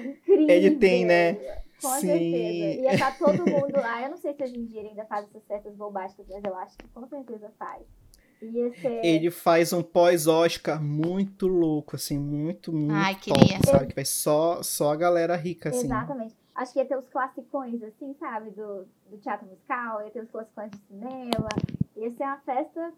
incrível. 0.05 0.49
Ele 0.49 0.71
tem, 0.77 1.05
né? 1.05 1.37
Com 1.83 1.99
Sim. 1.99 2.07
certeza. 2.07 2.81
Ia 2.81 2.93
estar 2.93 3.17
todo 3.17 3.45
mundo 3.45 3.73
lá. 3.75 4.01
Eu 4.01 4.09
não 4.09 4.17
sei 4.17 4.33
se 4.33 4.41
hoje 4.41 4.57
em 4.57 4.65
dia 4.65 4.79
ele 4.79 4.89
ainda 4.89 5.05
faz 5.05 5.27
essas 5.27 5.45
festas 5.45 5.75
bombásticas, 5.75 6.25
mas 6.29 6.43
eu 6.43 6.55
acho 6.55 6.77
que 6.77 6.87
com 6.87 7.05
certeza 7.07 7.51
faz. 7.59 7.83
Ser. 8.81 9.05
Ele 9.05 9.31
faz 9.31 9.71
um 9.71 9.81
pós-Oscar 9.81 10.81
muito 10.81 11.47
louco, 11.47 11.95
assim, 11.95 12.19
muito, 12.19 12.73
muito 12.73 12.93
Ai, 12.93 13.15
top, 13.15 13.39
queria. 13.39 13.59
sabe? 13.65 13.87
Que 13.87 13.95
vai 13.95 14.03
só, 14.03 14.61
só 14.61 14.91
a 14.91 14.95
galera 14.97 15.35
rica, 15.37 15.69
assim. 15.69 15.85
Exatamente. 15.85 16.35
Acho 16.53 16.73
que 16.73 16.79
ia 16.79 16.85
ter 16.85 16.97
os 16.97 17.07
classicões, 17.07 17.81
assim, 17.81 18.13
sabe? 18.19 18.51
Do, 18.51 18.85
do 19.09 19.17
teatro 19.17 19.47
musical, 19.47 20.01
ia 20.01 20.11
ter 20.11 20.21
os 20.21 20.29
classicões 20.29 20.71
de 20.71 20.77
cinema. 20.87 21.47
Ia 21.95 22.11
ser 22.11 22.23
uma 22.23 22.37
festa 22.39 22.93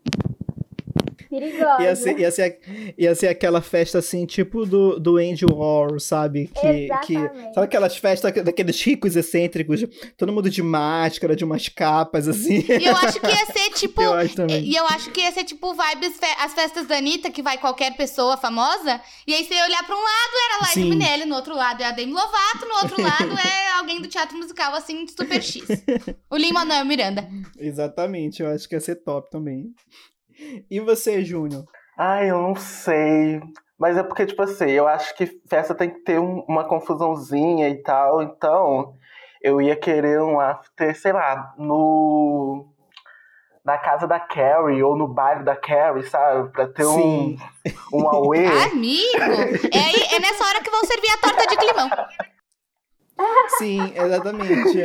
perigosa. 1.40 1.84
Ia 1.84 1.96
ser, 1.96 2.20
ia, 2.20 2.32
ser, 2.32 2.60
ia 2.98 3.16
ser 3.16 3.28
aquela 3.28 3.62
festa 3.62 4.00
assim, 4.00 4.26
tipo 4.26 4.66
do, 4.66 5.00
do 5.00 5.18
Andy 5.18 5.46
Warhol, 5.46 6.00
sabe? 6.00 6.48
Que, 6.54 6.88
que, 7.06 7.14
Exatamente. 7.16 7.54
sabe 7.54 7.66
aquelas 7.66 7.98
festas 7.98 8.34
daqueles 8.44 8.82
ricos 8.82 9.16
excêntricos, 9.16 9.84
todo 10.18 10.32
mundo 10.34 10.50
de 10.50 10.62
máscara, 10.64 11.36
de 11.36 11.44
umas 11.44 11.68
capas, 11.70 12.28
assim. 12.28 12.64
E 12.68 12.86
eu 12.86 12.96
acho 12.98 13.20
que 13.20 13.28
ia 13.28 13.46
ser 13.48 13.70
tipo. 13.76 14.02
Eu 14.02 14.14
acho 14.14 14.36
também. 14.36 14.64
E 14.64 14.76
eu 14.76 14.86
acho 14.88 15.12
que 15.12 15.22
ia 15.22 15.32
ser 15.32 15.44
tipo 15.44 15.74
vibes, 15.74 16.18
fe- 16.18 16.36
as 16.40 16.54
festas 16.54 16.88
da 16.88 16.98
Anitta, 16.98 17.30
que 17.30 17.42
vai 17.42 17.58
qualquer 17.58 17.96
pessoa 17.96 18.38
famosa. 18.38 19.02
E 19.28 19.34
aí 19.34 19.44
você 19.46 19.54
ia 19.54 19.64
olhar 19.66 19.84
pra 19.86 19.96
um 19.96 20.00
lado, 20.00 20.34
era 20.50 20.60
Liza 20.62 20.74
Sim. 20.74 20.90
Minelli, 20.90 21.26
no 21.26 21.36
outro 21.36 21.56
lado 21.56 21.82
é 21.82 21.86
a 21.86 21.92
Demi 21.92 22.14
Lovato, 22.14 22.66
no 22.68 22.76
outro 22.76 23.02
lado 23.02 23.34
é 23.40 23.72
alguém 23.80 24.02
do 24.02 24.08
teatro 24.08 24.38
musical, 24.38 24.74
assim, 24.76 25.06
super 25.08 25.42
X. 25.42 25.64
O 26.30 26.38
Lin-Manuel 26.38 26.86
Miranda. 26.86 27.28
Exatamente, 27.58 28.42
eu 28.42 28.50
acho 28.50 28.68
que 28.68 28.76
ia 28.76 28.80
ser 28.80 28.96
top 28.96 29.30
também. 29.30 29.74
E 30.70 30.80
você, 30.80 31.24
Júnior? 31.24 31.64
Ai, 31.98 32.30
eu 32.30 32.42
não 32.42 32.56
sei. 32.56 33.42
Mas 33.80 33.98
é 33.98 34.04
porque, 34.04 34.26
tipo 34.26 34.42
assim, 34.42 34.70
eu 34.70 34.88
acho 34.88 35.16
que 35.16 35.26
festa 35.50 35.76
tem 35.76 35.90
que 35.90 36.00
ter 36.02 36.20
um- 36.20 36.44
uma 36.48 36.64
confusãozinha 36.66 37.70
e 37.70 37.82
tal. 37.82 38.22
Então, 38.22 38.94
eu 39.42 39.62
ia 39.62 39.76
querer 39.76 40.22
um 40.22 40.40
after, 40.40 40.96
sei 41.00 41.12
lá, 41.14 41.54
no. 41.58 42.68
Na 43.64 43.78
casa 43.80 44.06
da 44.08 44.20
Carrie 44.20 44.84
ou 44.84 44.96
no 44.96 45.08
baile 45.08 45.44
da 45.44 45.56
Carrie, 45.56 46.04
sabe? 46.04 46.52
Pra 46.52 46.68
ter 46.68 46.86
um, 46.86 46.96
Sim. 46.96 47.38
um 47.92 48.08
auê. 48.08 48.46
Amigo! 48.72 49.18
É, 49.74 49.80
aí, 49.80 50.04
é 50.16 50.20
nessa 50.20 50.46
hora 50.46 50.62
que 50.62 50.70
vão 50.70 50.84
servir 50.86 51.10
a 51.10 51.18
torta 51.18 51.48
de 51.48 51.58
climão. 51.58 51.90
Sim, 53.58 53.94
exatamente. 53.96 54.78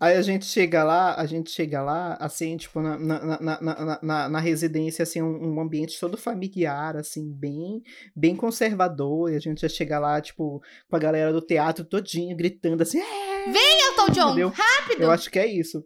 Aí 0.00 0.16
a 0.16 0.22
gente 0.22 0.44
chega 0.44 0.82
lá, 0.84 1.14
a 1.14 1.26
gente 1.26 1.50
chega 1.50 1.82
lá, 1.82 2.14
assim, 2.20 2.56
tipo, 2.56 2.80
na, 2.80 2.98
na, 2.98 3.40
na, 3.60 3.98
na, 4.02 4.28
na- 4.28 4.40
residência, 4.40 5.02
assim, 5.02 5.22
um, 5.22 5.54
um 5.54 5.60
ambiente 5.60 5.98
todo 5.98 6.16
familiar, 6.16 6.96
assim, 6.96 7.30
bem, 7.32 7.82
bem 8.14 8.34
conservador, 8.36 9.30
e 9.32 9.36
a 9.36 9.40
gente 9.40 9.60
já 9.62 9.68
chega 9.68 9.98
lá, 9.98 10.20
tipo, 10.20 10.60
com 10.88 10.96
a 10.96 10.98
galera 10.98 11.32
do 11.32 11.40
teatro 11.40 11.84
todinho, 11.84 12.36
gritando 12.36 12.82
assim, 12.82 12.98
é, 13.00 13.48
Elton 13.88 14.12
John, 14.12 14.26
Entendeu? 14.30 14.48
rápido! 14.54 15.02
eu 15.02 15.10
acho 15.10 15.30
que 15.30 15.38
é 15.38 15.46
isso. 15.46 15.84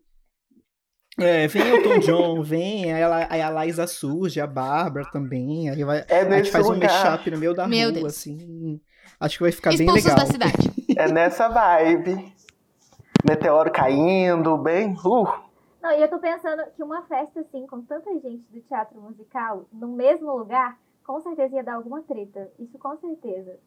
É, 1.19 1.47
vem 1.47 1.63
Elton 1.69 1.99
John, 1.99 2.43
vem, 2.45 2.91
aí 2.93 3.03
a, 3.03 3.27
aí 3.31 3.41
a 3.43 3.65
Liza 3.65 3.87
surge, 3.87 4.41
a 4.41 4.47
Bárbara 4.47 5.07
também, 5.13 5.69
aí 5.69 5.85
vai, 5.85 6.05
É 6.09 6.21
a 6.23 6.37
gente 6.39 6.51
faz 6.51 6.67
um 6.67 6.73
lugar. 6.73 7.05
mashup 7.05 7.31
no 7.31 7.39
meio 7.39 7.53
da 7.55 7.69
Meu 7.69 7.91
rua, 7.91 7.93
Deus. 8.01 8.07
assim, 8.17 8.81
acho 9.21 9.37
que 9.37 9.43
vai 9.43 9.53
ficar 9.53 9.71
bem 9.77 9.87
Expulsos 9.87 10.05
legal. 10.05 10.19
da 10.27 10.27
cidade. 10.33 10.73
É 10.97 11.13
nessa 11.13 11.49
vibe. 11.49 12.33
Meteoro 13.25 13.71
caindo, 13.71 14.57
bem. 14.59 14.95
Uh, 15.05 15.27
Não, 15.83 15.93
e 15.93 16.01
eu 16.03 16.09
tô 16.09 16.19
pensando 16.19 16.63
que 16.77 16.83
uma 16.83 17.03
festa 17.03 17.41
assim, 17.41 17.67
com 17.67 17.81
tanta 17.83 18.11
gente 18.21 18.51
do 18.51 18.61
teatro 18.63 19.01
musical, 19.01 19.67
no 19.73 19.89
mesmo 19.89 20.37
lugar, 20.37 20.77
com 21.05 21.21
certeza 21.21 21.57
ia 21.57 21.63
dar 21.63 21.75
alguma 21.75 22.03
treta. 22.03 22.51
Isso 22.59 22.79
com 22.79 22.97
certeza. 22.99 23.59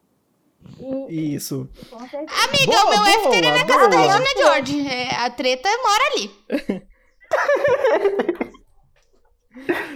E 1.09 1.35
Isso. 1.35 1.69
com 1.89 1.99
certeza. 2.07 2.31
Amiga, 2.47 2.71
Boa, 2.71 2.85
o 2.85 2.89
meu 2.89 2.97
boa, 2.97 3.09
after 3.09 3.37
é 3.45 3.51
na 3.51 3.65
casa 3.65 3.87
da 3.89 3.97
boa. 3.97 4.11
Regina 4.17 4.29
George. 4.37 4.87
É, 4.87 5.15
a 5.15 5.29
treta 5.29 5.69
mora 5.69 6.03
ali. 6.11 6.85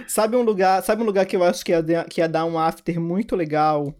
Sabe 0.08 0.36
um 0.36 0.42
lugar, 0.42 0.82
sabe 0.82 1.02
um 1.02 1.06
lugar 1.06 1.26
que 1.26 1.36
eu 1.36 1.44
acho 1.44 1.64
que 1.64 1.70
ia, 1.70 1.82
dar- 1.82 2.04
que 2.08 2.20
ia 2.20 2.28
dar 2.28 2.44
um 2.46 2.58
after 2.58 2.98
muito 2.98 3.36
legal? 3.36 3.94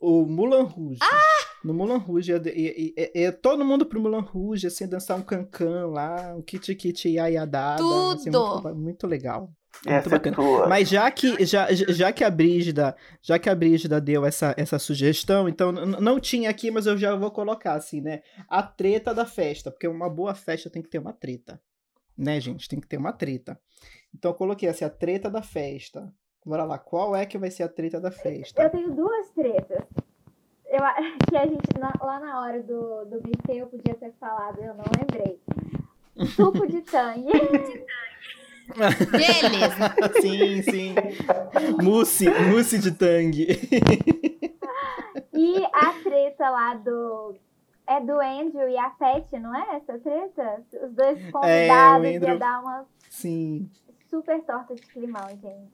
O 0.00 0.24
Mulan 0.24 0.64
Rouge. 0.64 0.98
Ah! 1.02 1.51
No 1.64 1.72
Mulan 1.72 1.98
Rouge, 1.98 2.32
ia 2.32 3.32
todo 3.32 3.64
mundo 3.64 3.86
pro 3.86 4.00
Mulan 4.00 4.20
Rouge, 4.20 4.66
assim, 4.66 4.86
dançar 4.88 5.16
um 5.16 5.22
cancan 5.22 5.86
lá, 5.86 6.34
um 6.36 6.42
kit 6.42 6.74
kit 6.74 7.08
ia 7.08 7.30
ia 7.30 7.46
dada. 7.46 7.82
Assim, 8.12 8.30
Tudo. 8.30 8.62
muito, 8.62 8.78
muito 8.78 9.06
legal. 9.06 9.52
Muito 9.86 10.02
ser 10.04 10.10
bacana. 10.10 10.36
tua. 10.36 10.68
Mas 10.68 10.88
já 10.88 11.10
que, 11.10 11.44
já, 11.44 11.72
já 11.72 12.12
que 12.12 12.22
a 12.22 12.30
Brígida, 12.30 12.94
já 13.22 13.38
que 13.38 13.48
a 13.48 13.54
Brígida 13.54 14.00
deu 14.00 14.24
essa, 14.24 14.54
essa 14.56 14.78
sugestão, 14.78 15.48
então 15.48 15.72
não 15.72 16.20
tinha 16.20 16.50
aqui, 16.50 16.70
mas 16.70 16.86
eu 16.86 16.96
já 16.96 17.14
vou 17.16 17.30
colocar 17.30 17.74
assim, 17.74 18.00
né? 18.00 18.22
A 18.48 18.62
treta 18.62 19.14
da 19.14 19.24
festa, 19.24 19.70
porque 19.70 19.88
uma 19.88 20.10
boa 20.10 20.34
festa 20.34 20.68
tem 20.68 20.82
que 20.82 20.90
ter 20.90 20.98
uma 20.98 21.12
treta. 21.12 21.60
Né, 22.16 22.38
gente? 22.40 22.68
Tem 22.68 22.78
que 22.78 22.86
ter 22.86 22.98
uma 22.98 23.12
treta. 23.12 23.58
Então 24.14 24.30
eu 24.30 24.34
coloquei 24.34 24.68
assim, 24.68 24.84
a 24.84 24.90
treta 24.90 25.30
da 25.30 25.42
festa. 25.42 26.12
Bora 26.44 26.64
lá, 26.64 26.76
qual 26.76 27.14
é 27.14 27.24
que 27.24 27.38
vai 27.38 27.50
ser 27.50 27.62
a 27.62 27.68
treta 27.68 28.00
da 28.00 28.10
festa? 28.10 28.62
Eu 28.62 28.70
tenho 28.70 28.94
duas 28.94 29.30
tretas. 29.30 29.84
Eu, 30.72 30.80
que 31.28 31.36
a 31.36 31.46
gente, 31.46 31.78
na- 31.78 31.92
lá 32.00 32.18
na 32.18 32.40
hora 32.40 32.62
do, 32.62 33.04
do 33.04 33.20
buffet, 33.20 33.58
eu 33.58 33.66
podia 33.66 33.94
ter 33.94 34.12
falado, 34.18 34.58
eu 34.58 34.74
não 34.74 34.84
lembrei. 34.98 35.38
Suco 36.34 36.66
de 36.66 36.80
tangue. 36.82 37.30
Beleza. 38.72 39.94
sim, 40.20 40.62
sim. 40.62 40.94
Mousse, 41.82 42.26
mousse 42.50 42.78
de 42.78 42.90
tangue. 42.92 43.46
E 45.34 45.64
a 45.74 45.92
treta 46.02 46.48
lá 46.50 46.74
do. 46.74 47.34
É 47.86 48.00
do 48.00 48.20
Andrew 48.20 48.68
e 48.68 48.78
a 48.78 48.90
Pet, 48.90 49.38
não 49.40 49.54
é 49.54 49.76
essa 49.76 49.98
treta? 49.98 50.62
Os 50.84 50.92
dois 50.94 51.18
convidados 51.30 52.06
É, 52.06 52.16
Andrew- 52.16 52.32
ia 52.32 52.38
dar 52.38 52.60
uma 52.62 52.86
Sim, 53.10 53.68
super 54.08 54.40
torta 54.44 54.74
de 54.74 54.82
climão, 54.82 55.26
gente. 55.30 55.72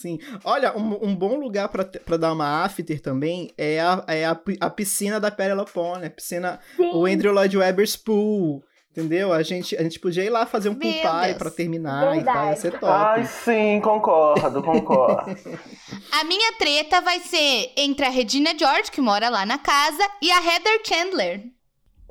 Sim. 0.00 0.18
Olha, 0.44 0.76
um, 0.76 1.08
um 1.08 1.14
bom 1.14 1.36
lugar 1.38 1.68
pra 1.68 2.16
dar 2.16 2.32
uma 2.32 2.64
after 2.64 3.00
também 3.00 3.50
é 3.58 3.80
a, 3.80 4.02
é 4.06 4.24
a, 4.24 4.40
a 4.60 4.70
piscina 4.70 5.20
da 5.20 5.30
Penelope, 5.30 5.78
né? 6.00 6.06
A 6.06 6.10
piscina, 6.10 6.60
Sim. 6.76 6.90
o 6.94 7.04
Andrew 7.04 7.32
Lloyd 7.32 7.56
Webber's 7.56 7.96
Pool. 7.96 8.62
Entendeu? 8.90 9.32
A 9.32 9.40
gente, 9.44 9.76
a 9.76 9.84
gente 9.84 10.00
podia 10.00 10.24
ir 10.24 10.30
lá 10.30 10.44
fazer 10.46 10.68
um 10.68 10.74
pool 10.74 10.90
Meu 10.90 11.00
party 11.02 11.26
Deus. 11.28 11.38
pra 11.38 11.50
terminar 11.50 12.18
e 12.18 12.24
tal. 12.24 12.46
Ia 12.46 12.56
ser 12.56 12.72
top. 12.72 12.86
Ai, 12.86 13.24
sim, 13.24 13.80
concordo, 13.80 14.60
concordo. 14.60 15.30
A 16.10 16.24
minha 16.24 16.52
treta 16.54 17.00
vai 17.00 17.20
ser 17.20 17.72
entre 17.76 18.04
a 18.04 18.10
Regina 18.10 18.50
George, 18.58 18.90
que 18.90 19.00
mora 19.00 19.28
lá 19.28 19.46
na 19.46 19.58
casa, 19.58 20.02
e 20.20 20.28
a 20.32 20.38
Heather 20.38 20.80
Chandler. 20.84 21.44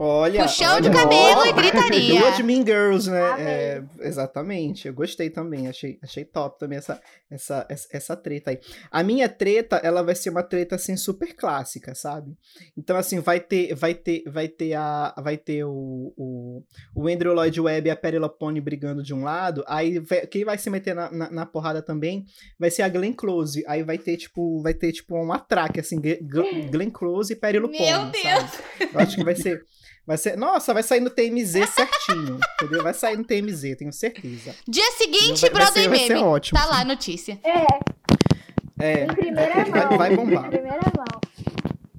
Olha. 0.01 0.43
Puxão 0.43 0.79
de 0.79 0.87
olha, 0.87 0.97
cabelo 0.97 1.41
ó, 1.41 1.45
e 1.45 1.51
gritaria. 1.51 2.19
Duas 2.21 2.39
Mean 2.39 2.65
Girls, 2.65 3.09
né? 3.11 3.35
É, 3.37 3.83
exatamente. 3.99 4.87
Eu 4.87 4.93
gostei 4.93 5.29
também. 5.29 5.67
Achei, 5.67 5.99
achei 6.01 6.23
top 6.23 6.57
também 6.57 6.77
essa, 6.77 7.01
essa, 7.29 7.65
essa, 7.69 7.87
essa 7.91 8.15
treta 8.15 8.51
aí. 8.51 8.59
A 8.89 9.03
minha 9.03 9.27
treta, 9.27 9.75
ela 9.83 10.01
vai 10.01 10.15
ser 10.15 10.29
uma 10.29 10.41
treta 10.41 10.75
assim 10.75 10.95
super 10.95 11.35
clássica, 11.35 11.93
sabe? 11.93 12.31
Então 12.77 12.95
assim, 12.95 13.19
vai 13.19 13.41
ter, 13.41 13.75
vai 13.75 13.93
ter, 13.93 14.23
vai 14.27 14.47
ter 14.47 14.73
a, 14.73 15.13
vai 15.21 15.35
ter 15.37 15.65
o, 15.65 16.13
o, 16.15 16.63
o 16.95 17.07
Andrew 17.09 17.33
Lloyd 17.33 17.59
Webber 17.59 17.89
e 17.89 17.91
a 17.91 17.95
Perry 17.95 18.19
Pony 18.39 18.61
brigando 18.61 19.03
de 19.03 19.13
um 19.13 19.23
lado. 19.23 19.65
Aí 19.67 19.99
vai- 19.99 20.25
quem 20.27 20.45
vai 20.45 20.57
se 20.57 20.69
meter 20.69 20.95
na, 20.95 21.11
na, 21.11 21.29
na 21.29 21.45
porrada 21.45 21.81
também 21.81 22.25
vai 22.57 22.71
ser 22.71 22.83
a 22.83 22.89
Glenn 22.89 23.11
Close. 23.13 23.65
Aí 23.67 23.83
vai 23.83 23.97
ter 23.97 24.15
tipo, 24.15 24.61
vai 24.61 24.73
ter 24.73 24.93
tipo 24.93 25.17
um 25.17 25.33
atraque 25.33 25.81
assim, 25.81 25.99
Glenn- 25.99 26.89
Close 26.91 27.33
e 27.33 27.35
Perry 27.35 27.59
Pony. 27.59 27.77
Meu 27.79 28.05
Deus! 28.05 28.59
Eu 28.93 28.99
acho 29.01 29.17
que 29.17 29.23
vai 29.25 29.35
ser. 29.35 29.61
Vai 30.09 30.17
ser. 30.17 30.35
Nossa, 30.35 30.73
vai 30.73 30.81
sair 30.81 31.01
no 31.01 31.11
TMZ 31.11 31.69
certinho. 31.69 32.39
entendeu? 32.59 32.81
Vai 32.81 32.95
sair 32.95 33.15
no 33.15 33.23
TMZ, 33.23 33.75
tenho 33.77 33.93
certeza. 33.93 34.55
Dia 34.67 34.91
seguinte, 34.93 35.39
Vai- 35.41 35.51
vai 35.51 35.61
Brother 35.61 35.83
ser- 35.83 35.89
vai 35.89 35.99
ser 35.99 36.13
Meme. 36.15 36.25
ótimo. 36.25 36.59
Tá 36.59 36.65
lá 36.65 36.81
a 36.81 36.83
notícia. 36.83 37.39
É, 37.43 38.83
É. 38.83 39.03
em 39.03 39.07
primeira 39.07 39.53
Vai- 39.65 39.85
mão. 39.85 39.97
vai 39.99 40.15
bombar. 40.15 40.45
Em 40.47 40.49
primeira 40.49 40.79
mão. 40.97 41.21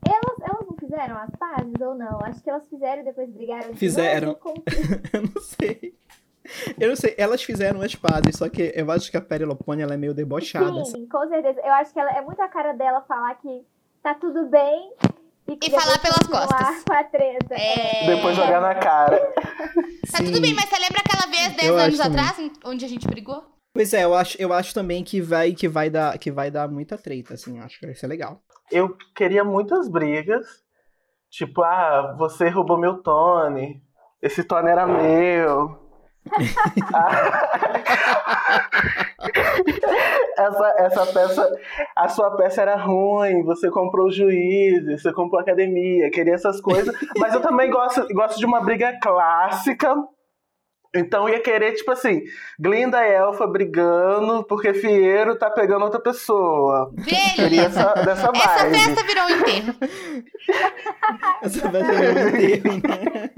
Elas, 0.05 0.39
elas 0.41 0.67
não 0.69 0.77
fizeram 0.77 1.17
as 1.19 1.31
pazes 1.39 1.73
ou 1.81 1.95
não? 1.95 2.19
Acho 2.25 2.43
que 2.43 2.51
elas 2.51 2.67
fizeram 2.69 3.03
e 3.03 3.05
depois 3.05 3.31
brigaram. 3.31 3.71
de 3.71 3.79
Fizeram. 3.79 4.27
novo, 4.29 4.41
como- 4.41 4.65
Eu 5.15 5.23
não 5.23 5.41
sei. 5.41 5.95
Eu 6.81 6.89
não 6.89 6.97
sei. 6.97 7.15
Elas 7.17 7.43
fizeram 7.45 7.81
as 7.81 7.95
pazes, 7.95 8.35
só 8.37 8.49
que 8.49 8.73
eu 8.75 8.91
acho 8.91 9.09
que 9.09 9.17
a 9.17 9.21
Perilopone 9.21 9.83
ela 9.83 9.95
é 9.95 9.97
meio 9.97 10.13
debochada. 10.13 10.85
Sim, 10.85 11.07
com 11.07 11.29
certeza. 11.29 11.61
Eu 11.61 11.73
acho 11.75 11.93
que 11.93 12.01
ela, 12.01 12.11
é 12.11 12.21
muito 12.23 12.43
a 12.43 12.49
cara 12.49 12.73
dela 12.73 13.03
falar 13.03 13.37
que 13.37 13.63
tá 14.03 14.15
tudo 14.15 14.47
bem 14.47 14.93
e, 15.51 15.59
E 15.67 15.71
falar 15.71 15.99
pelas 15.99 16.27
costas. 16.27 16.85
com 16.85 16.93
a 16.93 17.05
treta. 17.05 17.55
É. 17.55 18.07
Depois 18.17 18.37
jogar 18.37 18.61
na 18.61 18.75
cara. 18.75 19.19
Tá 20.11 20.19
tudo 20.19 20.41
bem, 20.41 20.55
mas 20.55 20.69
você 20.69 20.79
lembra 20.79 21.01
aquela 21.01 21.31
vez, 21.31 21.55
10 21.57 21.63
Eu 21.69 21.77
acho 21.77 21.85
anos 21.87 21.99
também. 21.99 22.21
atrás, 22.21 22.51
onde 22.65 22.85
a 22.85 22.89
gente 22.89 23.07
brigou? 23.07 23.45
Pois 23.73 23.95
é, 23.95 24.05
eu 24.05 24.15
acho, 24.15 24.37
eu 24.41 24.53
acho 24.53 24.75
também 24.75 25.05
que 25.05 25.21
vai, 25.21 25.53
que 25.53 25.69
vai 25.69 25.89
dar, 25.89 26.19
que 26.19 26.31
vai 26.31 26.51
dar 26.51 26.69
muita 26.69 26.99
treta, 26.99 27.35
assim. 27.35 27.61
Acho 27.61 27.79
que 27.79 27.87
vai 27.87 27.95
ser 27.95 28.07
legal. 28.09 28.41
Eu 28.71 28.97
queria 29.15 29.45
muitas 29.45 29.89
brigas. 29.89 30.45
Tipo, 31.31 31.63
ah, 31.63 32.17
você 32.19 32.49
roubou 32.49 32.77
meu 32.79 32.99
Tony. 33.03 33.81
Esse 34.21 34.43
Tony 34.43 34.69
era 34.69 34.87
meu. 34.87 35.80
essa, 40.37 40.75
essa 40.79 41.07
peça, 41.07 41.51
a 41.97 42.09
sua 42.09 42.37
peça 42.37 42.63
era 42.63 42.77
ruim, 42.77 43.43
você 43.43 43.69
comprou 43.71 44.11
juízes, 44.11 45.03
você 45.03 45.13
comprou 45.13 45.41
academia, 45.41 46.11
queria 46.11 46.35
essas 46.35 46.61
coisas. 46.61 46.95
Mas 47.19 47.35
eu 47.35 47.41
também 47.41 47.71
gosto, 47.71 48.07
gosto 48.09 48.39
de 48.39 48.47
uma 48.47 48.61
briga 48.61 48.99
clássica. 49.01 49.95
Então 50.95 51.29
eu 51.29 51.35
ia 51.35 51.41
querer, 51.41 51.73
tipo 51.75 51.91
assim, 51.93 52.23
Glinda 52.59 53.07
e 53.07 53.13
Elfa 53.13 53.47
brigando 53.47 54.43
porque 54.45 54.75
Fieiro 54.75 55.39
tá 55.39 55.49
pegando 55.49 55.85
outra 55.85 56.01
pessoa. 56.01 56.93
Queria 57.05 57.69
Beleza. 57.69 57.81
essa, 57.81 57.95
dessa 57.95 58.31
Essa 58.35 58.71
festa 58.71 59.07
virou 59.07 59.25
um 59.25 59.31
enterro. 59.31 59.75
Essa 61.43 61.69
vai 61.69 61.85
ser 61.85 62.13
meu 62.13 62.37
enterro, 62.37 62.81
né? 62.89 63.31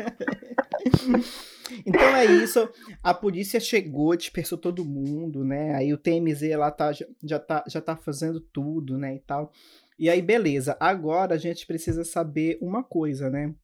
Então 1.87 2.17
é 2.17 2.25
isso. 2.25 2.69
A 3.03 3.15
polícia 3.15 3.59
chegou, 3.61 4.17
dispersou 4.17 4.59
todo 4.59 4.85
mundo, 4.85 5.45
né? 5.45 5.75
Aí 5.75 5.93
o 5.93 5.99
TMZ 5.99 6.57
lá 6.57 6.71
tá, 6.71 6.93
já, 6.93 7.07
já, 7.23 7.39
tá, 7.39 7.65
já 7.67 7.81
tá 7.81 7.97
fazendo 7.97 8.41
tudo, 8.41 8.99
né? 8.99 9.17
E 9.17 9.21
tal. 9.21 9.53
E 9.99 10.11
aí, 10.11 10.21
beleza. 10.21 10.77
Agora 10.81 11.35
a 11.35 11.39
gente 11.39 11.67
precisa 11.67 12.05
saber 12.05 12.59
uma 12.61 12.83
coisa, 12.83 13.31
né? 13.31 13.55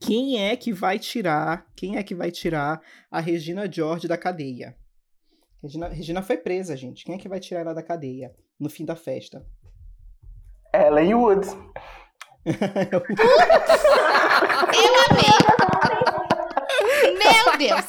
Quem 0.00 0.42
é 0.42 0.56
que 0.56 0.72
vai 0.72 0.98
tirar? 0.98 1.66
Quem 1.76 1.96
é 1.96 2.02
que 2.02 2.14
vai 2.14 2.30
tirar 2.30 2.80
a 3.10 3.20
Regina 3.20 3.70
George 3.70 4.08
da 4.08 4.16
cadeia? 4.16 4.74
Regina, 5.62 5.88
Regina 5.88 6.22
foi 6.22 6.36
presa, 6.36 6.76
gente. 6.76 7.04
Quem 7.04 7.14
é 7.14 7.18
que 7.18 7.28
vai 7.28 7.40
tirar 7.40 7.60
ela 7.60 7.74
da 7.74 7.82
cadeia 7.82 8.34
no 8.58 8.70
fim 8.70 8.84
da 8.84 8.96
festa? 8.96 9.44
Ellen 10.74 11.14
Woods. 11.14 11.56
Eu 12.44 13.02
amei. 15.10 16.13
Meu 17.18 17.58
Deus. 17.58 17.84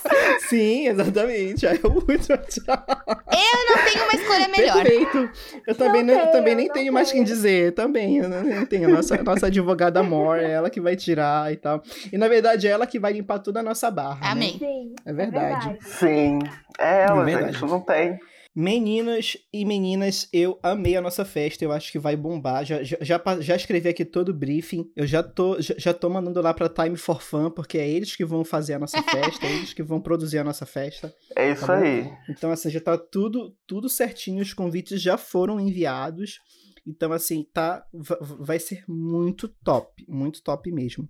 Sim, 0.49 0.87
exatamente. 0.87 1.65
Aí 1.67 1.79
eu. 1.83 1.89
Eu 1.91 3.75
não 3.75 3.83
tenho 3.85 4.03
uma 4.03 4.13
escolha 4.13 4.47
melhor. 4.47 4.83
Perfeito. 4.83 5.29
Eu 5.67 5.75
também, 5.75 6.03
Não 6.03 6.13
não, 6.13 6.19
eu 6.19 6.19
tenho, 6.27 6.31
também 6.31 6.55
nem 6.55 6.67
não 6.67 6.73
tenho 6.73 6.93
mais 6.93 7.11
quem 7.11 7.23
tenho. 7.23 7.35
dizer. 7.35 7.73
Também, 7.73 8.17
eu 8.17 8.29
não 8.29 8.65
tenho. 8.65 8.87
A 8.89 8.91
Nossa, 8.91 9.21
nossa 9.23 9.47
advogada 9.47 9.99
Amor, 9.99 10.39
é 10.39 10.51
ela 10.51 10.69
que 10.69 10.79
vai 10.81 10.95
tirar 10.95 11.51
e 11.51 11.57
tal. 11.57 11.81
E 12.11 12.17
na 12.17 12.27
verdade 12.27 12.67
é 12.67 12.71
ela 12.71 12.85
que 12.87 12.99
vai 12.99 13.13
limpar 13.13 13.39
toda 13.39 13.59
a 13.59 13.63
nossa 13.63 13.89
barra. 13.91 14.19
né? 14.21 14.31
Amém. 14.31 14.57
Sim, 14.59 14.93
É 15.05 15.13
verdade. 15.13 15.77
Sim. 15.81 16.39
É 16.79 17.03
ela, 17.03 17.21
É 17.21 17.25
verdade. 17.25 17.53
gente. 17.59 17.69
Não 17.69 17.79
tem. 17.81 18.19
Meninas 18.55 19.35
e 19.51 19.65
meninas, 19.65 20.29
eu 20.31 20.57
amei 20.63 20.95
a 20.95 21.01
nossa 21.01 21.25
festa, 21.25 21.65
eu 21.65 21.73
acho 21.73 21.91
que 21.91 21.99
vai 21.99 22.15
bombar. 22.15 22.63
Já, 22.63 22.81
já, 22.83 23.21
já, 23.41 23.55
escrevi 23.55 23.89
aqui 23.89 24.05
todo 24.05 24.29
o 24.29 24.33
briefing, 24.33 24.89
eu 24.95 25.05
já 25.05 25.21
tô, 25.21 25.59
já, 25.61 25.75
já 25.77 25.93
tô 25.93 26.09
mandando 26.09 26.41
lá 26.41 26.53
pra 26.53 26.69
Time 26.69 26.95
for 26.95 27.21
Fun, 27.21 27.51
porque 27.51 27.77
é 27.77 27.89
eles 27.89 28.15
que 28.15 28.23
vão 28.23 28.45
fazer 28.45 28.75
a 28.75 28.79
nossa 28.79 29.03
festa, 29.03 29.45
é 29.45 29.51
eles 29.51 29.73
que 29.73 29.83
vão 29.83 29.99
produzir 29.99 30.37
a 30.37 30.43
nossa 30.43 30.65
festa. 30.65 31.13
É 31.35 31.51
isso 31.51 31.65
Tá 31.67 31.79
aí. 31.79 32.09
Então, 32.29 32.49
assim, 32.49 32.69
já 32.69 32.79
tá 32.79 32.97
tudo, 32.97 33.53
tudo 33.67 33.89
certinho, 33.89 34.41
os 34.41 34.53
convites 34.53 35.01
já 35.01 35.17
foram 35.17 35.59
enviados. 35.59 36.39
Então, 36.87 37.11
assim, 37.11 37.45
tá, 37.51 37.85
va- 37.91 38.19
vai 38.21 38.59
ser 38.59 38.85
muito 38.87 39.49
top, 39.65 40.05
muito 40.07 40.41
top 40.41 40.71
mesmo. 40.71 41.09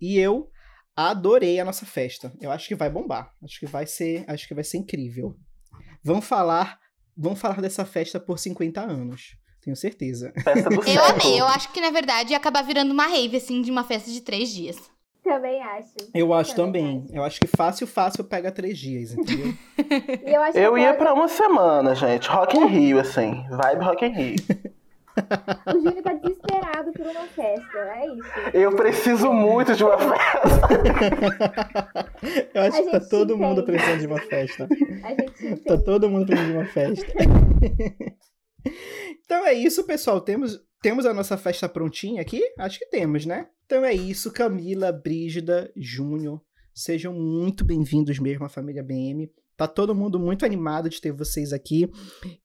E 0.00 0.18
eu 0.18 0.48
adorei 0.94 1.58
a 1.58 1.64
nossa 1.64 1.84
festa. 1.84 2.32
Eu 2.40 2.52
acho 2.52 2.68
que 2.68 2.76
vai 2.76 2.88
bombar. 2.88 3.32
Acho 3.42 3.58
que 3.58 3.66
vai 3.66 3.86
ser, 3.86 4.24
acho 4.28 4.46
que 4.46 4.54
vai 4.54 4.62
ser 4.62 4.78
incrível. 4.78 5.36
Vamos 6.06 6.24
falar, 6.24 6.78
vamos 7.16 7.40
falar 7.40 7.60
dessa 7.60 7.84
festa 7.84 8.20
por 8.20 8.38
50 8.38 8.80
anos. 8.80 9.36
Tenho 9.60 9.76
certeza. 9.76 10.32
Festa 10.44 10.70
do 10.70 10.76
Eu 10.88 11.04
amei. 11.04 11.40
Eu 11.40 11.46
acho 11.46 11.72
que, 11.72 11.80
na 11.80 11.90
verdade, 11.90 12.30
ia 12.30 12.36
acabar 12.36 12.62
virando 12.62 12.92
uma 12.92 13.06
rave, 13.08 13.36
assim, 13.38 13.60
de 13.60 13.70
uma 13.72 13.82
festa 13.82 14.08
de 14.10 14.20
três 14.20 14.48
dias. 14.50 14.76
também 15.24 15.60
acho. 15.60 15.90
Eu 16.14 16.32
acho 16.32 16.54
Também 16.54 17.00
também. 17.02 17.16
Eu 17.16 17.24
acho 17.24 17.40
que 17.40 17.48
fácil, 17.48 17.84
fácil 17.88 18.22
pega 18.22 18.52
três 18.52 18.78
dias, 18.78 19.12
entendeu? 19.12 19.52
E 20.24 20.32
eu 20.32 20.40
acho 20.42 20.56
Eu 20.56 20.74
que 20.74 20.80
ia 20.80 20.86
pode- 20.94 20.98
pra 20.98 21.12
uma 21.14 21.26
semana, 21.26 21.94
gente. 21.96 22.28
Rock 22.28 22.56
in 22.56 22.66
Rio, 22.66 23.00
assim. 23.00 23.44
Vibe 23.50 23.84
Rock 23.84 24.04
in 24.04 24.12
Rio. 24.12 24.36
O 25.66 25.72
Júnior 25.80 26.02
tá 26.02 26.12
desesperado 26.14 26.92
por 26.92 27.06
uma 27.06 27.26
festa. 27.26 27.78
É 27.78 28.06
isso. 28.06 28.28
Eu 28.54 28.74
preciso 28.76 29.32
muito 29.32 29.74
de 29.74 29.84
uma 29.84 29.98
festa. 29.98 30.48
Eu 32.54 32.62
acho 32.62 32.78
A 32.78 32.82
que 32.82 32.90
tá 32.90 33.00
todo 33.00 33.36
mundo 33.36 33.60
entende. 33.62 33.78
precisando 33.78 34.00
de 34.00 34.06
uma 34.06 34.20
festa. 34.20 34.68
A 35.04 35.08
gente 35.10 35.64
Tá 35.64 35.78
todo 35.78 36.08
mundo 36.10 36.26
precisando 36.26 36.52
de 36.52 36.58
uma 36.58 36.66
festa. 36.66 37.06
então 39.24 39.46
é 39.46 39.54
isso, 39.54 39.84
pessoal. 39.84 40.20
Temos, 40.20 40.60
temos 40.82 41.06
a 41.06 41.14
nossa 41.14 41.36
festa 41.36 41.68
prontinha 41.68 42.22
aqui? 42.22 42.42
Acho 42.58 42.78
que 42.78 42.86
temos, 42.86 43.26
né? 43.26 43.46
Então 43.64 43.84
é 43.84 43.92
isso, 43.92 44.32
Camila, 44.32 44.92
Brígida, 44.92 45.70
Júnior. 45.76 46.40
Sejam 46.74 47.12
muito 47.12 47.64
bem-vindos 47.64 48.18
mesmo 48.18 48.44
à 48.44 48.48
família 48.48 48.82
BM. 48.82 49.30
Tá 49.56 49.66
todo 49.66 49.94
mundo 49.94 50.18
muito 50.18 50.44
animado 50.44 50.90
de 50.90 51.00
ter 51.00 51.12
vocês 51.12 51.52
aqui. 51.52 51.88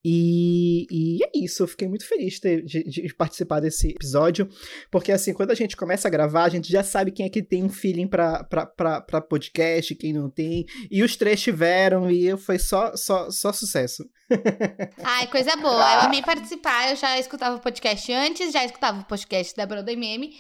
E, 0.04 0.88
e 0.90 1.24
é 1.24 1.32
isso, 1.36 1.64
eu 1.64 1.68
fiquei 1.68 1.88
muito 1.88 2.08
feliz 2.08 2.36
de, 2.36 2.42
ter- 2.42 2.64
de- 2.64 2.84
de 2.84 3.14
participar 3.14 3.60
desse 3.60 3.90
episódio. 3.90 4.48
Porque, 4.90 5.12
assim, 5.12 5.34
quando 5.34 5.52
a 5.52 5.56
gente 5.56 5.76
começa 5.76 6.08
a 6.08 6.12
gravar, 6.12 6.44
a 6.46 6.50
gente 6.50 6.72
já 6.72 6.84
sabe 6.84 7.12
quem 7.12 7.26
é 7.26 7.30
que 7.30 7.44
tem 7.44 7.64
um 7.64 7.70
feeling 7.70 8.08
pra, 8.08 8.44
pra, 8.46 8.66
pra, 8.66 9.02
pra 9.02 9.20
podcast, 9.22 9.94
quem 9.96 10.14
não 10.14 10.30
tem. 10.30 10.66
E 10.90 11.04
os 11.04 11.16
três 11.18 11.42
tiveram, 11.42 12.10
e 12.10 12.36
foi 12.38 12.58
só, 12.58 12.96
só, 12.96 13.30
só 13.30 13.52
sucesso. 13.52 14.04
Ai, 15.04 15.28
coisa 15.28 15.56
boa. 15.58 15.94
Eu 15.96 16.02
amei 16.04 16.22
participar. 16.22 16.92
Eu 16.92 16.96
já 16.96 17.20
escutava 17.20 17.58
o 17.58 17.60
podcast 17.60 18.12
antes, 18.14 18.54
já 18.54 18.64
escutava 18.64 19.02
o 19.02 19.06
podcast 19.06 19.54
da 19.56 19.66
Brother 19.66 19.98
Meme. 19.98 20.34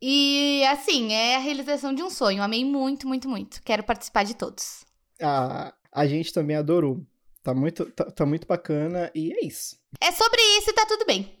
E, 0.00 0.62
assim, 0.66 1.12
é 1.12 1.36
a 1.36 1.40
realização 1.40 1.94
de 1.94 2.02
um 2.02 2.08
sonho. 2.10 2.42
Amei 2.42 2.64
muito, 2.64 3.06
muito, 3.06 3.28
muito. 3.28 3.60
Quero 3.62 3.82
participar 3.84 4.24
de 4.24 4.34
todos. 4.34 4.82
A, 5.24 5.72
a 5.92 6.06
gente 6.06 6.32
também 6.32 6.56
adorou. 6.56 7.00
Tá 7.42 7.54
muito, 7.54 7.90
tá, 7.92 8.04
tá 8.04 8.26
muito 8.26 8.46
bacana, 8.46 9.10
e 9.14 9.32
é 9.32 9.46
isso. 9.46 9.76
É 10.00 10.10
sobre 10.12 10.40
isso 10.58 10.70
e 10.70 10.72
tá 10.72 10.86
tudo 10.86 11.04
bem. 11.04 11.38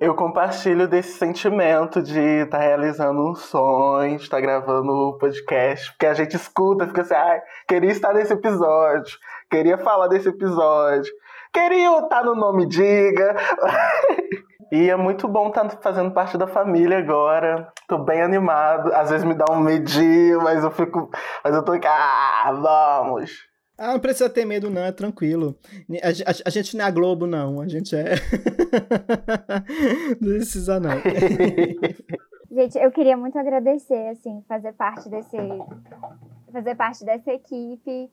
Eu 0.00 0.14
compartilho 0.14 0.86
desse 0.86 1.16
sentimento 1.16 2.02
de 2.02 2.20
estar 2.42 2.58
realizando 2.58 3.30
um 3.30 3.34
sonho, 3.34 4.16
de 4.16 4.24
estar 4.24 4.40
gravando 4.40 4.92
o 4.92 5.18
podcast, 5.18 5.90
porque 5.92 6.06
a 6.06 6.14
gente 6.14 6.36
escuta, 6.36 6.86
fica 6.86 7.02
assim, 7.02 7.14
ai, 7.14 7.40
queria 7.66 7.90
estar 7.90 8.12
nesse 8.12 8.32
episódio, 8.32 9.16
queria 9.50 9.78
falar 9.78 10.08
desse 10.08 10.28
episódio. 10.28 11.12
Queria 11.52 11.98
estar 12.00 12.24
no 12.24 12.34
nome 12.34 12.66
Diga. 12.66 13.34
E 14.70 14.90
é 14.90 14.96
muito 14.96 15.26
bom 15.26 15.48
estar 15.48 15.68
fazendo 15.80 16.10
parte 16.10 16.36
da 16.36 16.46
família 16.46 16.98
agora. 16.98 17.72
Tô 17.88 17.98
bem 17.98 18.20
animado. 18.20 18.92
Às 18.94 19.10
vezes 19.10 19.24
me 19.26 19.34
dá 19.34 19.46
um 19.50 19.60
medinho, 19.60 20.42
mas 20.42 20.62
eu 20.62 20.70
fico. 20.70 21.10
Mas 21.42 21.54
eu 21.54 21.62
tô. 21.64 21.72
Ah, 21.86 22.52
vamos! 22.52 23.48
Ah, 23.78 23.92
não 23.92 24.00
precisa 24.00 24.28
ter 24.28 24.44
medo, 24.44 24.68
não, 24.68 24.82
é 24.82 24.90
tranquilo. 24.92 25.56
A, 26.02 26.08
a- 26.08 26.42
a 26.46 26.50
gente 26.50 26.76
não 26.76 26.84
é 26.84 26.88
a 26.88 26.90
Globo, 26.90 27.26
não. 27.28 27.60
A 27.60 27.68
gente 27.68 27.94
é. 27.96 28.14
não 30.20 30.28
precisa, 30.28 30.80
não. 30.80 30.90
Gente, 32.50 32.76
eu 32.78 32.90
queria 32.90 33.16
muito 33.16 33.38
agradecer, 33.38 34.08
assim, 34.08 34.42
fazer 34.48 34.72
parte 34.72 35.08
desse. 35.08 35.36
Fazer 36.52 36.74
parte 36.74 37.04
dessa 37.04 37.30
equipe. 37.32 38.10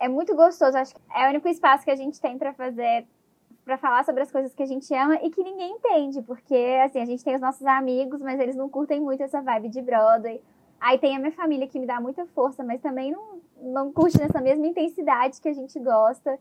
É 0.00 0.08
muito 0.08 0.34
gostoso. 0.34 0.76
Acho 0.76 0.94
que 0.94 1.00
é 1.14 1.26
o 1.26 1.30
único 1.30 1.48
espaço 1.48 1.84
que 1.84 1.90
a 1.90 1.96
gente 1.96 2.20
tem 2.20 2.38
pra 2.38 2.54
fazer. 2.54 3.06
Pra 3.64 3.78
falar 3.78 4.04
sobre 4.04 4.22
as 4.22 4.30
coisas 4.30 4.52
que 4.54 4.62
a 4.62 4.66
gente 4.66 4.92
ama 4.92 5.14
e 5.22 5.30
que 5.30 5.42
ninguém 5.42 5.72
entende, 5.72 6.20
porque, 6.22 6.80
assim, 6.84 7.00
a 7.00 7.04
gente 7.04 7.22
tem 7.22 7.34
os 7.34 7.40
nossos 7.40 7.64
amigos, 7.64 8.20
mas 8.20 8.40
eles 8.40 8.56
não 8.56 8.68
curtem 8.68 9.00
muito 9.00 9.22
essa 9.22 9.40
vibe 9.40 9.68
de 9.68 9.80
Broadway. 9.80 10.42
Aí 10.80 10.98
tem 10.98 11.14
a 11.14 11.18
minha 11.20 11.30
família 11.30 11.68
que 11.68 11.78
me 11.78 11.86
dá 11.86 12.00
muita 12.00 12.26
força, 12.26 12.64
mas 12.64 12.80
também 12.80 13.12
não, 13.12 13.40
não 13.62 13.92
curte 13.92 14.18
nessa 14.18 14.40
mesma 14.40 14.66
intensidade 14.66 15.40
que 15.40 15.48
a 15.48 15.52
gente 15.52 15.78
gosta. 15.78 16.36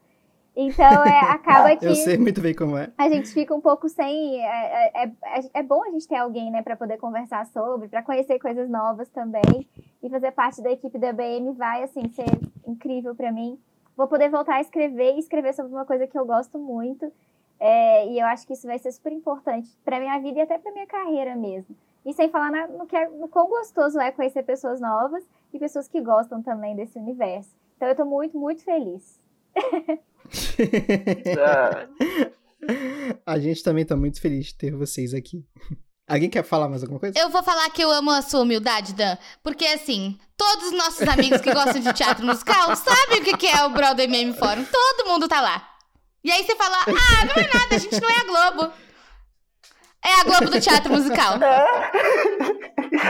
Então, 0.55 1.03
é, 1.05 1.19
acaba 1.31 1.75
que 1.75 1.85
Eu 1.85 1.95
sei 1.95 2.17
muito 2.17 2.41
bem 2.41 2.53
como 2.53 2.75
é. 2.75 2.91
a 2.97 3.09
gente 3.09 3.29
fica 3.29 3.53
um 3.53 3.61
pouco 3.61 3.87
sem. 3.87 4.41
É, 4.41 4.91
é, 4.95 5.03
é, 5.05 5.49
é 5.53 5.63
bom 5.63 5.83
a 5.83 5.91
gente 5.91 6.07
ter 6.07 6.15
alguém, 6.15 6.51
né, 6.51 6.61
para 6.61 6.75
poder 6.75 6.97
conversar 6.97 7.45
sobre, 7.47 7.87
para 7.87 8.01
conhecer 8.03 8.39
coisas 8.39 8.69
novas 8.69 9.07
também. 9.09 9.67
E 10.03 10.09
fazer 10.09 10.31
parte 10.31 10.61
da 10.61 10.71
equipe 10.71 10.97
da 10.97 11.13
BM 11.13 11.53
vai, 11.53 11.83
assim, 11.83 12.09
ser 12.09 12.25
incrível 12.67 13.13
para 13.15 13.31
mim. 13.31 13.59
Vou 13.95 14.07
poder 14.07 14.29
voltar 14.29 14.55
a 14.55 14.61
escrever 14.61 15.15
e 15.15 15.19
escrever 15.19 15.53
sobre 15.53 15.71
uma 15.73 15.85
coisa 15.85 16.07
que 16.07 16.17
eu 16.17 16.25
gosto 16.25 16.57
muito. 16.57 17.11
É, 17.59 18.07
e 18.07 18.19
eu 18.19 18.25
acho 18.25 18.47
que 18.47 18.53
isso 18.53 18.65
vai 18.65 18.79
ser 18.79 18.91
super 18.91 19.11
importante 19.11 19.69
para 19.85 19.99
minha 19.99 20.17
vida 20.19 20.39
e 20.39 20.41
até 20.41 20.57
para 20.57 20.71
minha 20.71 20.87
carreira 20.87 21.35
mesmo. 21.35 21.75
E 22.03 22.11
sem 22.13 22.27
falar 22.29 22.49
na- 22.51 22.67
no, 22.67 22.87
que 22.87 22.95
é, 22.95 23.07
no 23.07 23.27
quão 23.27 23.47
gostoso 23.47 23.99
é 23.99 24.11
conhecer 24.11 24.41
pessoas 24.43 24.81
novas 24.81 25.23
e 25.53 25.59
pessoas 25.59 25.87
que 25.87 26.01
gostam 26.01 26.41
também 26.41 26.75
desse 26.75 26.97
universo. 26.97 27.51
Então 27.77 27.87
eu 27.87 27.95
tô 27.95 28.03
muito, 28.05 28.35
muito 28.37 28.63
feliz. 28.63 29.19
Ah, 31.39 31.87
A 33.25 33.39
gente 33.39 33.63
também 33.63 33.85
tá 33.85 33.95
muito 33.95 34.21
feliz 34.21 34.47
de 34.47 34.55
ter 34.57 34.71
vocês 34.75 35.13
aqui. 35.13 35.45
Alguém 36.11 36.29
quer 36.29 36.43
falar 36.43 36.67
mais 36.67 36.81
alguma 36.83 36.99
coisa? 36.99 37.17
Eu 37.17 37.29
vou 37.29 37.41
falar 37.41 37.69
que 37.69 37.81
eu 37.81 37.89
amo 37.89 38.11
a 38.11 38.21
sua 38.21 38.41
humildade, 38.41 38.93
Dan, 38.93 39.15
porque 39.41 39.65
assim, 39.65 40.19
todos 40.35 40.65
os 40.67 40.71
nossos 40.73 41.07
amigos 41.07 41.39
que 41.39 41.53
gostam 41.53 41.79
de 41.79 41.93
teatro 41.93 42.25
musical 42.25 42.75
sabem 42.75 43.21
o 43.21 43.37
que 43.37 43.47
é 43.47 43.63
o 43.63 43.69
Broadway 43.69 44.07
Meme 44.07 44.33
Forum. 44.33 44.65
Todo 44.65 45.07
mundo 45.07 45.27
tá 45.29 45.39
lá. 45.39 45.65
E 46.23 46.29
aí 46.29 46.43
você 46.43 46.55
fala, 46.55 46.77
ah, 46.81 47.25
não 47.25 47.41
é 47.41 47.47
nada, 47.47 47.75
a 47.75 47.77
gente 47.77 47.99
não 47.99 48.09
é 48.09 48.17
a 48.17 48.23
Globo. 48.25 48.73
É 50.03 50.19
a 50.19 50.23
Globo 50.23 50.49
do 50.49 50.59
teatro 50.59 50.91
musical. 50.91 51.37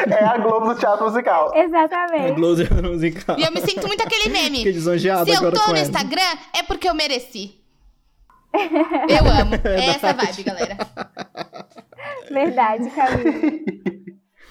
é 0.09 0.23
a 0.25 0.37
Globo 0.37 0.73
do 0.73 0.79
Teatro 0.79 1.05
Musical. 1.05 1.51
É 1.55 1.63
Exatamente. 1.63 2.35
Globo 2.35 2.83
musical. 2.83 3.39
E 3.39 3.43
eu 3.43 3.51
me 3.51 3.61
sinto 3.61 3.87
muito 3.87 4.03
aquele 4.03 4.29
meme. 4.29 4.57
Fiquei 4.57 4.73
lisonjeado 4.73 5.25
Se 5.25 5.31
eu 5.31 5.37
agora 5.37 5.55
tô 5.55 5.61
com 5.61 5.71
no 5.71 5.77
ela. 5.77 5.87
Instagram, 5.87 6.37
é 6.53 6.63
porque 6.63 6.89
eu 6.89 6.93
mereci. 6.93 7.57
Eu 8.53 9.25
amo. 9.31 9.55
É 9.63 9.85
essa 9.91 10.11
vibe, 10.11 10.43
galera. 10.43 10.77
Verdade, 12.32 12.89
Camila. 12.91 13.32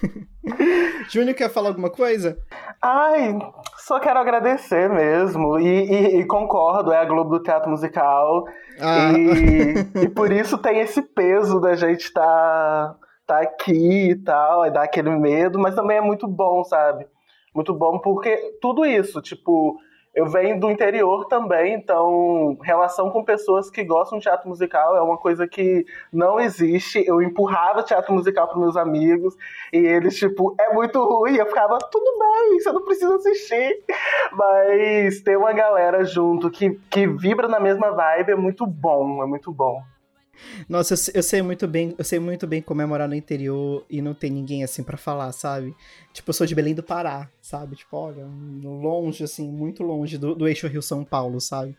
Júnior 1.10 1.34
quer 1.34 1.50
falar 1.50 1.68
alguma 1.68 1.90
coisa? 1.90 2.38
Ai, 2.82 3.38
só 3.78 4.00
quero 4.00 4.18
agradecer 4.18 4.88
mesmo. 4.88 5.58
E, 5.58 5.66
e- 5.66 6.20
e 6.20 6.26
concordo, 6.26 6.92
é 6.92 6.98
a 6.98 7.04
Globo 7.04 7.30
do 7.38 7.42
Teatro 7.42 7.70
Musical. 7.70 8.44
Ah, 8.80 9.12
E, 9.12 10.04
e 10.04 10.08
por 10.08 10.32
isso 10.32 10.56
tem 10.58 10.80
esse 10.80 11.02
peso 11.02 11.60
da 11.60 11.74
gente 11.76 12.00
estar 12.04 12.22
tá, 12.22 12.96
tá 13.26 13.40
aqui 13.40 14.10
e 14.10 14.16
tal, 14.16 14.64
e 14.66 14.70
dá 14.70 14.82
aquele 14.82 15.10
medo, 15.10 15.58
mas 15.58 15.74
também 15.74 15.98
é 15.98 16.00
muito 16.00 16.26
bom, 16.26 16.64
sabe? 16.64 17.06
Muito 17.54 17.74
bom 17.74 17.98
porque 17.98 18.36
tudo 18.62 18.84
isso, 18.86 19.20
tipo, 19.20 19.76
eu 20.12 20.26
venho 20.26 20.58
do 20.58 20.70
interior 20.70 21.26
também, 21.26 21.74
então 21.74 22.58
relação 22.62 23.10
com 23.10 23.22
pessoas 23.24 23.70
que 23.70 23.84
gostam 23.84 24.18
de 24.18 24.24
teatro 24.24 24.48
musical 24.48 24.96
é 24.96 25.00
uma 25.00 25.16
coisa 25.16 25.46
que 25.46 25.86
não 26.12 26.40
existe. 26.40 27.04
Eu 27.06 27.22
empurrava 27.22 27.82
teatro 27.82 28.12
musical 28.12 28.48
para 28.48 28.58
meus 28.58 28.76
amigos 28.76 29.36
e 29.72 29.78
eles, 29.78 30.16
tipo, 30.16 30.54
é 30.58 30.72
muito 30.74 31.02
ruim. 31.04 31.36
Eu 31.36 31.46
ficava, 31.46 31.78
tudo 31.78 32.18
bem, 32.18 32.58
você 32.58 32.72
não 32.72 32.84
precisa 32.84 33.14
assistir. 33.14 33.84
Mas 34.32 35.20
ter 35.22 35.36
uma 35.36 35.52
galera 35.52 36.04
junto 36.04 36.50
que, 36.50 36.70
que 36.90 37.06
vibra 37.06 37.46
na 37.46 37.60
mesma 37.60 37.92
vibe 37.92 38.32
é 38.32 38.36
muito 38.36 38.66
bom, 38.66 39.22
é 39.22 39.26
muito 39.26 39.52
bom. 39.52 39.80
Nossa, 40.68 40.94
eu, 40.94 40.98
eu 41.14 41.22
sei 41.22 41.42
muito 41.42 41.66
bem, 41.66 41.94
eu 41.96 42.04
sei 42.04 42.18
muito 42.18 42.46
bem 42.46 42.62
comemorar 42.62 43.08
no 43.08 43.14
interior 43.14 43.84
e 43.88 44.00
não 44.00 44.14
tem 44.14 44.30
ninguém 44.30 44.62
assim 44.64 44.82
pra 44.82 44.96
falar, 44.96 45.32
sabe? 45.32 45.74
Tipo, 46.12 46.30
eu 46.30 46.34
sou 46.34 46.46
de 46.46 46.54
Belém 46.54 46.74
do 46.74 46.82
Pará, 46.82 47.30
sabe? 47.40 47.76
Tipo, 47.76 47.96
olha, 47.96 48.24
longe, 48.62 49.24
assim, 49.24 49.50
muito 49.50 49.82
longe 49.82 50.18
do, 50.18 50.34
do 50.34 50.48
eixo 50.48 50.66
Rio-São 50.66 51.04
Paulo, 51.04 51.40
sabe? 51.40 51.76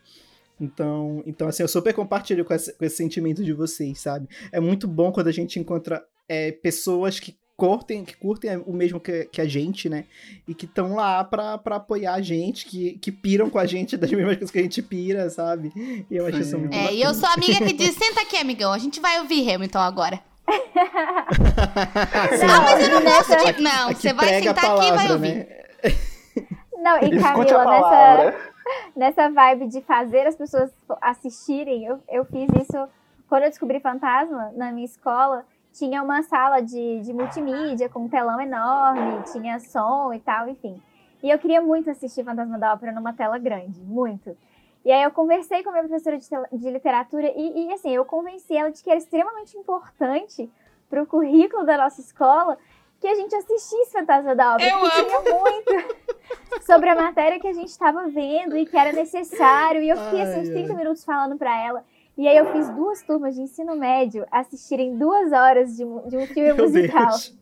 Então, 0.60 1.22
então, 1.26 1.48
assim, 1.48 1.62
eu 1.62 1.68
super 1.68 1.92
compartilho 1.92 2.44
com 2.44 2.54
esse, 2.54 2.72
com 2.72 2.84
esse 2.84 2.96
sentimento 2.96 3.42
de 3.44 3.52
vocês, 3.52 4.00
sabe? 4.00 4.28
É 4.52 4.60
muito 4.60 4.86
bom 4.86 5.10
quando 5.10 5.28
a 5.28 5.32
gente 5.32 5.58
encontra 5.58 6.04
é, 6.28 6.52
pessoas 6.52 7.18
que 7.18 7.36
curtem, 7.62 8.04
que 8.04 8.16
curtem 8.16 8.60
o 8.66 8.72
mesmo 8.72 8.98
que, 8.98 9.26
que 9.26 9.40
a 9.40 9.46
gente, 9.46 9.88
né? 9.88 10.04
E 10.48 10.52
que 10.52 10.64
estão 10.64 10.96
lá 10.96 11.22
pra, 11.22 11.56
pra 11.56 11.76
apoiar 11.76 12.14
a 12.14 12.20
gente, 12.20 12.66
que, 12.66 12.94
que 12.94 13.12
piram 13.12 13.48
com 13.48 13.56
a 13.56 13.64
gente 13.66 13.94
das 13.96 14.10
mesmas 14.10 14.34
coisas 14.34 14.50
que 14.50 14.58
a 14.58 14.62
gente 14.62 14.82
pira, 14.82 15.30
sabe? 15.30 15.72
E 16.10 16.16
eu 16.16 16.26
acho 16.26 16.40
isso 16.40 16.58
muito 16.58 16.74
É, 16.74 16.92
e 16.92 17.00
eu 17.00 17.14
sou 17.14 17.28
a 17.28 17.34
amiga 17.34 17.64
que 17.64 17.72
diz: 17.72 17.94
senta 17.94 18.22
aqui, 18.22 18.36
amigão, 18.36 18.72
a 18.72 18.78
gente 18.78 18.98
vai 18.98 19.20
ouvir 19.20 19.48
Hamilton 19.48 19.78
agora. 19.78 20.20
Ah, 22.44 22.60
mas 22.60 22.88
eu 22.88 23.00
não 23.00 23.04
gosto 23.04 23.36
de. 23.36 23.62
Não, 23.62 23.88
Aqui 23.88 24.02
você 24.02 24.12
vai 24.12 24.42
sentar 24.42 24.64
aqui 24.64 24.86
e 24.86 24.90
vai 24.90 25.06
palavra, 25.06 25.12
ouvir. 25.12 25.34
né? 25.34 25.46
Não, 26.78 26.96
e 26.96 27.20
Camila, 27.20 27.64
nessa, 27.64 27.64
palavra. 27.64 28.40
nessa 28.96 29.30
vibe 29.30 29.68
de 29.68 29.80
fazer 29.82 30.26
as 30.26 30.34
pessoas 30.34 30.70
assistirem, 31.00 31.84
eu, 31.84 32.00
eu 32.08 32.24
fiz 32.24 32.48
isso 32.60 32.88
quando 33.28 33.44
eu 33.44 33.50
descobri 33.50 33.78
Fantasma 33.78 34.50
na 34.56 34.72
minha 34.72 34.84
escola. 34.84 35.44
Tinha 35.72 36.02
uma 36.02 36.22
sala 36.22 36.60
de, 36.60 37.00
de 37.00 37.12
multimídia 37.12 37.88
com 37.88 38.00
um 38.00 38.08
telão 38.08 38.40
enorme, 38.40 39.22
tinha 39.32 39.58
som 39.58 40.12
e 40.12 40.20
tal, 40.20 40.48
enfim. 40.48 40.80
E 41.22 41.30
eu 41.30 41.38
queria 41.38 41.60
muito 41.60 41.88
assistir 41.88 42.24
Fantasma 42.24 42.58
da 42.58 42.72
Ópera 42.74 42.92
numa 42.92 43.12
tela 43.12 43.38
grande, 43.38 43.80
muito. 43.80 44.36
E 44.84 44.90
aí 44.90 45.02
eu 45.02 45.10
conversei 45.12 45.62
com 45.62 45.70
a 45.70 45.72
minha 45.72 45.84
professora 45.84 46.18
de, 46.18 46.58
de 46.58 46.70
literatura 46.70 47.32
e, 47.36 47.66
e, 47.66 47.72
assim, 47.72 47.90
eu 47.90 48.04
convenci 48.04 48.56
ela 48.56 48.70
de 48.70 48.82
que 48.82 48.90
era 48.90 48.98
extremamente 48.98 49.56
importante 49.56 50.50
para 50.90 51.02
o 51.02 51.06
currículo 51.06 51.64
da 51.64 51.78
nossa 51.78 52.00
escola 52.00 52.58
que 53.00 53.06
a 53.06 53.14
gente 53.14 53.34
assistisse 53.34 53.92
Fantasma 53.92 54.34
da 54.34 54.54
Ópera. 54.54 54.70
Eu 54.70 54.78
porque 54.78 55.04
tinha 55.04 55.38
muito 55.38 56.62
sobre 56.66 56.88
a 56.88 56.94
matéria 56.94 57.40
que 57.40 57.48
a 57.48 57.52
gente 57.52 57.68
estava 57.68 58.08
vendo 58.08 58.56
e 58.56 58.66
que 58.66 58.76
era 58.76 58.92
necessário. 58.92 59.82
E 59.82 59.88
eu 59.88 59.96
fiquei 59.96 60.22
assim, 60.22 60.40
uns 60.40 60.48
30 60.48 60.72
ai. 60.72 60.78
minutos 60.78 61.04
falando 61.04 61.36
para 61.36 61.56
ela. 61.64 61.84
E 62.16 62.28
aí 62.28 62.36
eu 62.36 62.52
fiz 62.52 62.68
duas 62.70 63.02
turmas 63.02 63.34
de 63.34 63.42
ensino 63.42 63.74
médio 63.74 64.26
assistirem 64.30 64.96
duas 64.96 65.32
horas 65.32 65.76
de, 65.76 65.84
de 65.84 66.16
um 66.16 66.26
filme 66.26 66.52
Meu 66.52 66.56
musical. 66.56 67.08
Deus. 67.08 67.34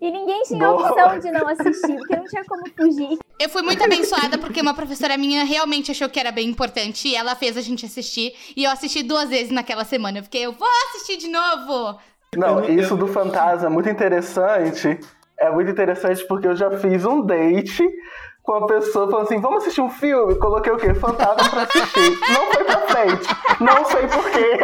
E 0.00 0.10
ninguém 0.10 0.42
tinha 0.44 0.70
opção 0.70 1.18
de 1.18 1.30
não 1.30 1.46
assistir, 1.46 1.96
porque 1.98 2.16
não 2.16 2.24
tinha 2.24 2.42
como 2.46 2.62
fugir. 2.70 3.18
Eu 3.38 3.50
fui 3.50 3.60
muito 3.60 3.84
abençoada 3.84 4.38
porque 4.38 4.62
uma 4.62 4.72
professora 4.72 5.18
minha 5.18 5.44
realmente 5.44 5.90
achou 5.90 6.08
que 6.08 6.18
era 6.18 6.32
bem 6.32 6.48
importante 6.48 7.08
e 7.08 7.14
ela 7.14 7.34
fez 7.34 7.54
a 7.58 7.60
gente 7.60 7.84
assistir. 7.84 8.32
E 8.56 8.64
eu 8.64 8.70
assisti 8.70 9.02
duas 9.02 9.28
vezes 9.28 9.50
naquela 9.50 9.84
semana. 9.84 10.18
Eu 10.18 10.22
fiquei, 10.22 10.46
eu 10.46 10.52
vou 10.52 10.68
assistir 10.88 11.18
de 11.18 11.28
novo! 11.28 11.98
Não, 12.34 12.64
isso 12.64 12.96
do 12.96 13.06
fantasma 13.06 13.66
é 13.66 13.70
muito 13.70 13.90
interessante. 13.90 14.98
É 15.38 15.50
muito 15.50 15.70
interessante 15.70 16.26
porque 16.26 16.48
eu 16.48 16.56
já 16.56 16.70
fiz 16.78 17.04
um 17.04 17.20
date 17.24 17.82
com 18.42 18.52
a 18.54 18.66
pessoa 18.66 19.08
falando 19.10 19.26
assim: 19.26 19.40
vamos 19.40 19.62
assistir 19.62 19.80
um 19.80 19.90
filme? 19.90 20.34
Coloquei 20.36 20.72
o 20.72 20.76
quê? 20.76 20.94
Fantasma 20.94 21.48
pra 21.48 21.62
assistir. 21.62 22.18
Não 22.32 22.52
foi 22.52 22.64
pra 22.64 22.80
frente. 22.88 23.28
Não 23.60 23.84
sei 23.84 24.06
porquê. 24.06 24.58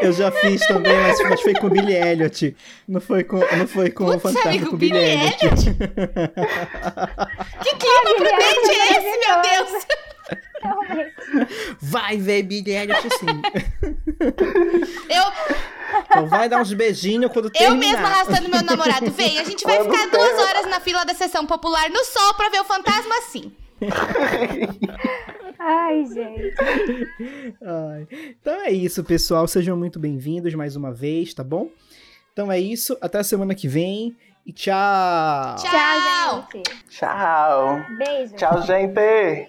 Eu 0.00 0.12
já 0.12 0.30
fiz 0.32 0.66
também, 0.66 0.98
mas, 1.00 1.22
mas 1.22 1.40
foi 1.40 1.54
com 1.54 1.68
o 1.68 1.70
Billy 1.70 1.94
Elliot. 1.94 2.56
Não 2.88 3.00
foi 3.00 3.22
com, 3.22 3.38
não 3.38 3.66
foi 3.68 3.90
com 3.90 4.04
o 4.04 4.06
Putz, 4.18 4.22
Fantasma, 4.22 4.50
amigo, 4.50 4.70
com 4.70 4.74
o 4.74 4.78
Billy 4.78 4.98
Billy 4.98 5.14
Elliot. 5.14 5.74
Que 7.62 7.76
clima 7.76 8.14
prudente 8.16 8.70
é 8.70 8.88
esse, 8.96 9.28
meu 9.28 9.42
Deus? 9.42 9.86
Realmente. 10.62 11.12
Vai 11.80 12.16
ver 12.18 12.42
Billy 12.44 12.70
Elliot 12.70 13.02
sim. 13.18 13.26
Eu, 15.08 16.02
Então 16.04 16.26
vai 16.26 16.48
dar 16.48 16.60
uns 16.60 16.72
beijinhos 16.72 17.30
quando 17.32 17.46
eu 17.46 17.50
terminar. 17.50 17.78
mesma 17.78 18.08
arrastando 18.08 18.48
meu 18.48 18.62
namorado. 18.62 19.10
Vem, 19.10 19.38
a 19.38 19.44
gente 19.44 19.64
vai 19.64 19.76
Quando 19.78 19.92
ficar 19.92 20.06
duas 20.10 20.28
terminar. 20.28 20.48
horas 20.48 20.66
na 20.70 20.80
fila 20.80 21.04
da 21.04 21.14
sessão 21.14 21.46
popular 21.46 21.90
no 21.90 22.02
sol 22.04 22.34
pra 22.34 22.48
ver 22.48 22.60
o 22.60 22.64
fantasma 22.64 23.14
assim. 23.18 23.52
Ai, 25.58 26.04
gente. 26.06 26.54
Ai. 27.62 28.06
Então 28.40 28.54
é 28.62 28.70
isso, 28.70 29.04
pessoal. 29.04 29.46
Sejam 29.46 29.76
muito 29.76 29.98
bem-vindos 29.98 30.54
mais 30.54 30.76
uma 30.76 30.92
vez, 30.92 31.34
tá 31.34 31.44
bom? 31.44 31.68
Então 32.32 32.50
é 32.50 32.58
isso. 32.58 32.96
Até 33.00 33.18
a 33.18 33.24
semana 33.24 33.54
que 33.54 33.68
vem. 33.68 34.16
E 34.44 34.52
tchau! 34.52 35.56
Tchau! 35.56 35.68
Tchau, 35.70 36.48
gente. 36.52 36.84
Tchau. 36.90 37.80
Beijo. 37.98 38.34
Tchau, 38.34 38.62
gente. 38.62 39.48